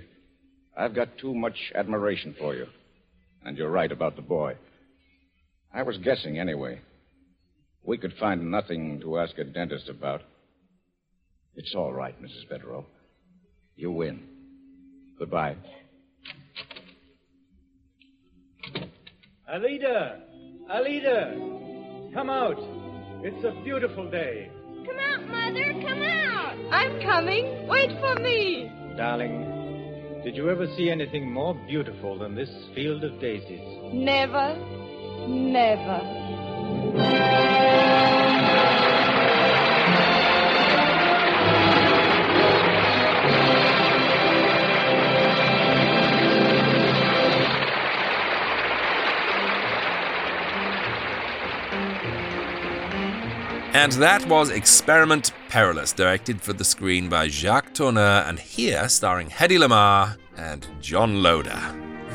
I've 0.77 0.93
got 0.93 1.17
too 1.17 1.33
much 1.33 1.55
admiration 1.73 2.35
for 2.37 2.55
you. 2.55 2.67
And 3.43 3.57
you're 3.57 3.71
right 3.71 3.91
about 3.91 4.15
the 4.15 4.21
boy. 4.21 4.55
I 5.73 5.81
was 5.83 5.97
guessing 5.97 6.39
anyway. 6.39 6.81
We 7.83 7.97
could 7.97 8.13
find 8.19 8.51
nothing 8.51 8.99
to 9.01 9.17
ask 9.17 9.37
a 9.37 9.43
dentist 9.43 9.89
about. 9.89 10.21
It's 11.57 11.73
all 11.75 11.91
right, 11.91 12.15
Mrs. 12.21 12.47
Bederaux. 12.51 12.85
You 13.75 13.91
win. 13.91 14.23
Goodbye. 15.17 15.55
Alida! 19.51 20.19
Alida! 20.69 21.33
Come 22.13 22.29
out. 22.29 22.57
It's 23.23 23.43
a 23.43 23.63
beautiful 23.63 24.09
day. 24.09 24.51
Come 24.85 24.99
out, 24.99 25.27
Mother. 25.27 25.73
Come 25.81 26.01
out. 26.03 26.55
I'm 26.71 27.01
coming. 27.01 27.67
Wait 27.67 27.89
for 27.99 28.21
me. 28.21 28.71
Darling, 28.95 30.21
did 30.23 30.35
you 30.35 30.49
ever 30.51 30.67
see 30.77 30.91
anything 30.91 31.31
more 31.31 31.55
beautiful 31.67 32.19
than 32.19 32.35
this 32.35 32.49
field 32.75 33.03
of 33.03 33.19
daisies? 33.19 33.61
Never, 33.93 34.55
never. 35.27 36.01
And 53.77 53.91
that 53.91 54.27
was 54.27 54.49
Experiment 54.49 55.33
Perilous, 55.49 55.93
directed 55.93 56.41
for 56.41 56.51
the 56.51 56.65
screen 56.65 57.09
by 57.09 57.27
Jacques 57.27 57.75
Tourneur, 57.75 58.27
and 58.27 58.39
here 58.39 58.89
starring 58.89 59.29
Hedy 59.29 59.59
Lamarr 59.59 60.17
and 60.35 60.67
John 60.81 61.21
Loder. 61.21 61.61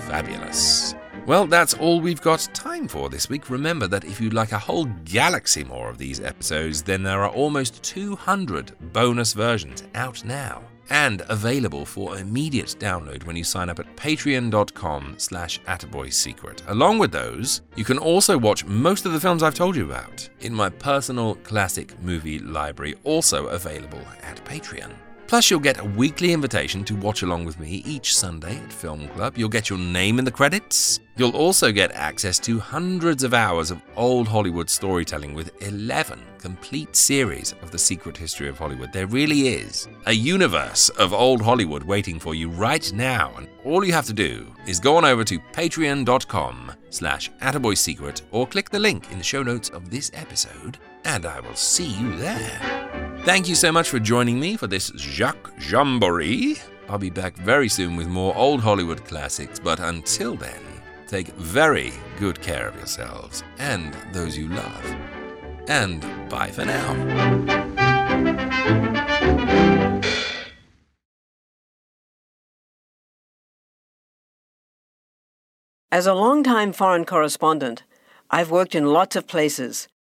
Fabulous. 0.09 0.97
Well, 1.25 1.47
that's 1.47 1.75
all 1.75 2.01
we've 2.01 2.21
got 2.21 2.49
time 2.53 2.89
for 2.89 3.09
this 3.09 3.29
week. 3.29 3.49
Remember 3.49 3.87
that 3.87 4.03
if 4.03 4.21
you'd 4.21 4.35
like 4.35 4.51
a 4.51 4.59
whole 4.59 4.87
galaxy 5.05 5.63
more 5.63 5.89
of 5.89 5.99
these 5.99 6.19
episodes, 6.19 6.83
then 6.83 7.05
there 7.05 7.23
are 7.23 7.31
almost 7.31 7.81
200 7.85 8.73
bonus 8.93 9.33
versions 9.33 9.85
out 9.95 10.25
now 10.25 10.65
and 10.91 11.23
available 11.29 11.85
for 11.85 12.19
immediate 12.19 12.77
download 12.79 13.25
when 13.25 13.37
you 13.37 13.45
sign 13.45 13.69
up 13.69 13.79
at 13.79 13.97
patreon.com 13.97 15.15
slash 15.19 15.61
attaboysecret. 15.63 16.63
Along 16.69 16.99
with 16.99 17.13
those, 17.13 17.63
you 17.77 17.85
can 17.85 17.99
also 17.99 18.39
watch 18.39 18.65
most 18.65 19.07
of 19.07 19.13
the 19.13 19.21
films 19.21 19.43
I've 19.43 19.55
told 19.55 19.77
you 19.77 19.85
about 19.85 20.29
in 20.41 20.55
my 20.55 20.69
personal 20.69 21.37
classic 21.37 22.01
movie 22.03 22.39
library, 22.39 22.97
also 23.05 23.47
available 23.47 24.03
at 24.23 24.45
Patreon. 24.45 24.93
Plus, 25.33 25.51
you'll 25.51 25.61
get 25.61 25.81
a 25.81 25.85
weekly 25.85 26.35
invitation 26.35 26.85
to 26.85 26.95
watch 26.95 27.23
along 27.23 27.47
with 27.47 27.59
me 27.59 27.83
each 27.87 28.15
Sunday 28.15 28.59
at 28.59 28.71
Film 28.71 29.09
Club. 29.09 29.39
You'll 29.39 29.49
get 29.49 29.71
your 29.71 29.79
name 29.79 30.19
in 30.19 30.27
the 30.27 30.31
credits. 30.31 31.01
You'll 31.17 31.35
also 31.35 31.73
get 31.73 31.91
access 31.93 32.39
to 32.41 32.59
hundreds 32.59 33.25
of 33.25 33.33
hours 33.33 33.71
of 33.71 33.81
old 33.97 34.29
Hollywood 34.29 34.69
storytelling 34.69 35.33
with 35.33 35.51
11 35.63 36.21
complete 36.37 36.95
series 36.95 37.55
of 37.63 37.71
the 37.71 37.79
secret 37.79 38.15
history 38.15 38.47
of 38.47 38.59
Hollywood. 38.59 38.93
There 38.93 39.07
really 39.07 39.49
is 39.49 39.89
a 40.05 40.13
universe 40.13 40.91
of 40.91 41.15
old 41.15 41.41
Hollywood 41.41 41.85
waiting 41.85 42.19
for 42.19 42.35
you 42.35 42.51
right 42.51 42.93
now. 42.93 43.33
And 43.39 43.49
all 43.65 43.87
you 43.87 43.93
have 43.95 44.07
to 44.07 44.13
do 44.13 44.55
is 44.67 44.81
go 44.81 44.97
on 44.97 45.07
over 45.07 45.25
to 45.25 45.39
patreon.com 45.39 46.73
slash 46.91 47.31
attaboysecret 47.41 48.21
or 48.33 48.47
click 48.47 48.69
the 48.69 48.79
link 48.79 49.11
in 49.11 49.17
the 49.17 49.25
show 49.25 49.43
notes 49.43 49.71
of 49.71 49.89
this 49.89 50.11
episode, 50.13 50.77
and 51.05 51.27
I 51.27 51.41
will 51.41 51.55
see 51.55 51.87
you 51.87 52.17
there. 52.17 53.19
Thank 53.25 53.49
you 53.49 53.55
so 53.55 53.71
much 53.71 53.89
for 53.89 53.99
joining 53.99 54.41
me 54.41 54.57
for 54.57 54.67
this 54.67 54.93
Jacques 54.97 55.53
Jamboree. 55.71 56.59
I'll 56.89 56.99
be 56.99 57.11
back 57.11 57.37
very 57.37 57.69
soon 57.69 57.97
with 57.97 58.09
more 58.09 58.37
old 58.37 58.61
Hollywood 58.61 59.05
classics, 59.05 59.59
but 59.59 59.81
until 59.81 60.35
then, 60.35 60.61
take 61.07 61.29
very 61.29 61.93
good 62.19 62.41
care 62.43 62.69
of 62.69 62.77
yourselves 62.77 63.43
and 63.59 63.95
those 64.13 64.37
you 64.37 64.49
love. 64.49 64.97
And 65.69 66.01
bye 66.29 66.51
for 66.51 66.65
now. 66.65 67.63
As 75.93 76.07
a 76.07 76.15
long-time 76.15 76.73
foreign 76.73 77.05
correspondent, 77.05 77.83
I've 78.31 78.51
worked 78.51 78.75
in 78.75 78.87
lots 78.87 79.15
of 79.15 79.27
places, 79.27 79.89